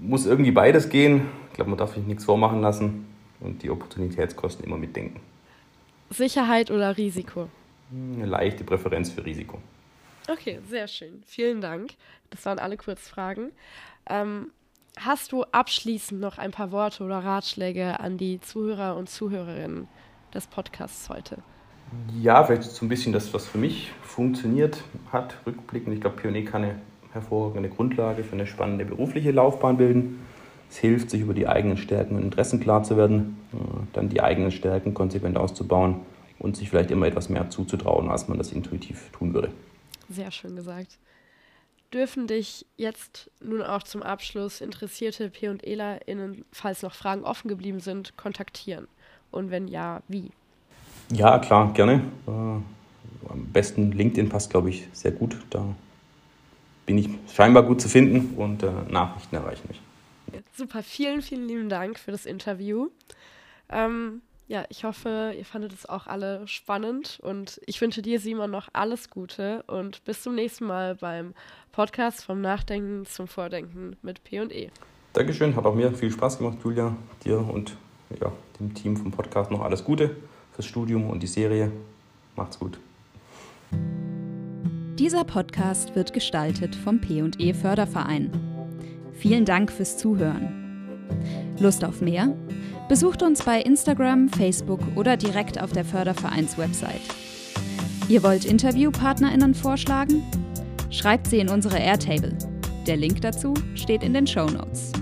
Muss 0.00 0.26
irgendwie 0.26 0.52
beides 0.52 0.90
gehen. 0.90 1.28
Ich 1.48 1.54
glaube, 1.54 1.70
man 1.70 1.78
darf 1.78 1.94
sich 1.94 2.04
nichts 2.04 2.26
vormachen 2.26 2.60
lassen 2.60 3.06
und 3.40 3.62
die 3.62 3.70
Opportunitätskosten 3.70 4.66
immer 4.66 4.76
mitdenken. 4.76 5.18
Sicherheit 6.12 6.70
oder 6.70 6.96
Risiko? 6.96 7.48
Eine 7.90 8.26
leichte 8.26 8.64
Präferenz 8.64 9.10
für 9.10 9.24
Risiko. 9.24 9.58
Okay, 10.28 10.60
sehr 10.68 10.88
schön. 10.88 11.22
Vielen 11.26 11.60
Dank. 11.60 11.94
Das 12.30 12.46
waren 12.46 12.58
alle 12.58 12.76
Kurzfragen. 12.76 13.50
Ähm, 14.08 14.50
hast 14.96 15.32
du 15.32 15.44
abschließend 15.44 16.20
noch 16.20 16.38
ein 16.38 16.52
paar 16.52 16.70
Worte 16.70 17.04
oder 17.04 17.18
Ratschläge 17.18 18.00
an 18.00 18.18
die 18.18 18.40
Zuhörer 18.40 18.96
und 18.96 19.10
Zuhörerinnen 19.10 19.88
des 20.32 20.46
Podcasts 20.46 21.08
heute? 21.08 21.38
Ja, 22.20 22.42
vielleicht 22.44 22.62
so 22.62 22.86
ein 22.86 22.88
bisschen 22.88 23.12
das, 23.12 23.34
was 23.34 23.46
für 23.46 23.58
mich 23.58 23.92
funktioniert 24.02 24.82
hat, 25.10 25.36
rückblickend. 25.46 25.94
Ich 25.94 26.00
glaube, 26.00 26.16
Pionier 26.16 26.44
kann 26.44 26.64
eine 26.64 26.80
hervorragende 27.12 27.68
Grundlage 27.68 28.24
für 28.24 28.32
eine 28.32 28.46
spannende 28.46 28.84
berufliche 28.84 29.30
Laufbahn 29.30 29.76
bilden. 29.76 30.24
Es 30.72 30.78
hilft, 30.78 31.10
sich 31.10 31.20
über 31.20 31.34
die 31.34 31.46
eigenen 31.46 31.76
Stärken 31.76 32.16
und 32.16 32.22
Interessen 32.22 32.58
klar 32.58 32.82
zu 32.82 32.96
werden, 32.96 33.36
äh, 33.52 33.56
dann 33.92 34.08
die 34.08 34.22
eigenen 34.22 34.50
Stärken 34.50 34.94
konsequent 34.94 35.36
auszubauen 35.36 35.96
und 36.38 36.56
sich 36.56 36.70
vielleicht 36.70 36.90
immer 36.90 37.06
etwas 37.06 37.28
mehr 37.28 37.50
zuzutrauen, 37.50 38.08
als 38.08 38.26
man 38.26 38.38
das 38.38 38.52
intuitiv 38.52 39.10
tun 39.10 39.34
würde. 39.34 39.50
Sehr 40.08 40.30
schön 40.30 40.56
gesagt. 40.56 40.98
Dürfen 41.92 42.26
dich 42.26 42.64
jetzt 42.78 43.30
nun 43.44 43.60
auch 43.60 43.82
zum 43.82 44.02
Abschluss 44.02 44.62
interessierte 44.62 45.28
P- 45.28 45.50
und 45.50 45.62
ELAInnen, 45.62 46.46
falls 46.52 46.80
noch 46.80 46.94
Fragen 46.94 47.22
offen 47.22 47.48
geblieben 47.48 47.80
sind, 47.80 48.16
kontaktieren? 48.16 48.88
Und 49.30 49.50
wenn 49.50 49.68
ja, 49.68 50.00
wie? 50.08 50.30
Ja, 51.12 51.38
klar, 51.38 51.70
gerne. 51.74 52.00
Äh, 52.26 52.30
am 52.30 53.44
besten 53.52 53.92
LinkedIn 53.92 54.30
passt, 54.30 54.48
glaube 54.48 54.70
ich, 54.70 54.88
sehr 54.94 55.12
gut. 55.12 55.36
Da 55.50 55.66
bin 56.86 56.96
ich 56.96 57.10
scheinbar 57.30 57.62
gut 57.62 57.82
zu 57.82 57.90
finden 57.90 58.38
und 58.38 58.62
äh, 58.62 58.70
Nachrichten 58.88 59.36
erreichen 59.36 59.68
mich. 59.68 59.78
Super, 60.52 60.82
vielen, 60.82 61.22
vielen 61.22 61.46
lieben 61.46 61.68
Dank 61.68 61.98
für 61.98 62.10
das 62.10 62.26
Interview. 62.26 62.88
Ähm, 63.68 64.22
ja, 64.48 64.64
ich 64.68 64.84
hoffe, 64.84 65.32
ihr 65.36 65.44
fandet 65.44 65.72
es 65.72 65.88
auch 65.88 66.06
alle 66.06 66.46
spannend 66.46 67.18
und 67.22 67.60
ich 67.66 67.80
wünsche 67.80 68.02
dir, 68.02 68.20
Simon, 68.20 68.50
noch 68.50 68.68
alles 68.72 69.08
Gute 69.08 69.62
und 69.66 70.04
bis 70.04 70.22
zum 70.22 70.34
nächsten 70.34 70.66
Mal 70.66 70.94
beim 70.96 71.32
Podcast 71.72 72.24
vom 72.24 72.40
Nachdenken 72.40 73.06
zum 73.06 73.28
Vordenken 73.28 73.96
mit 74.02 74.22
P&E. 74.24 74.68
Dankeschön, 75.14 75.56
hat 75.56 75.64
auch 75.64 75.74
mir 75.74 75.92
viel 75.92 76.10
Spaß 76.10 76.38
gemacht, 76.38 76.58
Julia, 76.64 76.94
dir 77.24 77.38
und 77.38 77.76
ja, 78.20 78.30
dem 78.60 78.74
Team 78.74 78.96
vom 78.96 79.10
Podcast 79.10 79.50
noch 79.50 79.62
alles 79.62 79.84
Gute 79.84 80.16
fürs 80.52 80.66
Studium 80.66 81.08
und 81.08 81.22
die 81.22 81.26
Serie. 81.26 81.72
Macht's 82.36 82.58
gut. 82.58 82.78
Dieser 84.98 85.24
Podcast 85.24 85.94
wird 85.96 86.12
gestaltet 86.12 86.76
vom 86.76 87.00
P&E 87.00 87.54
Förderverein. 87.54 88.51
Vielen 89.12 89.44
Dank 89.44 89.70
fürs 89.70 89.96
Zuhören. 89.96 90.62
Lust 91.58 91.84
auf 91.84 92.00
mehr? 92.00 92.34
Besucht 92.88 93.22
uns 93.22 93.42
bei 93.44 93.60
Instagram, 93.60 94.28
Facebook 94.28 94.80
oder 94.96 95.16
direkt 95.16 95.60
auf 95.60 95.72
der 95.72 95.84
Fördervereins-Website. 95.84 97.00
Ihr 98.08 98.22
wollt 98.22 98.44
InterviewpartnerInnen 98.44 99.54
vorschlagen? 99.54 100.22
Schreibt 100.90 101.28
sie 101.28 101.38
in 101.38 101.48
unsere 101.48 101.78
Airtable. 101.78 102.36
Der 102.86 102.96
Link 102.96 103.20
dazu 103.20 103.54
steht 103.74 104.02
in 104.02 104.12
den 104.12 104.26
Show 104.26 104.46
Notes. 104.46 104.92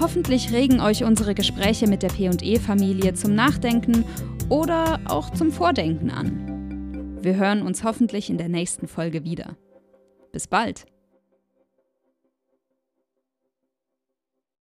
Hoffentlich 0.00 0.52
regen 0.52 0.80
euch 0.80 1.04
unsere 1.04 1.34
Gespräche 1.34 1.86
mit 1.86 2.02
der 2.02 2.08
PE-Familie 2.08 3.14
zum 3.14 3.34
Nachdenken 3.34 4.04
oder 4.48 5.00
auch 5.06 5.30
zum 5.30 5.52
Vordenken 5.52 6.10
an. 6.10 7.18
Wir 7.22 7.36
hören 7.36 7.62
uns 7.62 7.84
hoffentlich 7.84 8.28
in 8.28 8.36
der 8.36 8.48
nächsten 8.48 8.88
Folge 8.88 9.24
wieder. 9.24 9.56
Bis 10.32 10.46
bald! 10.46 10.84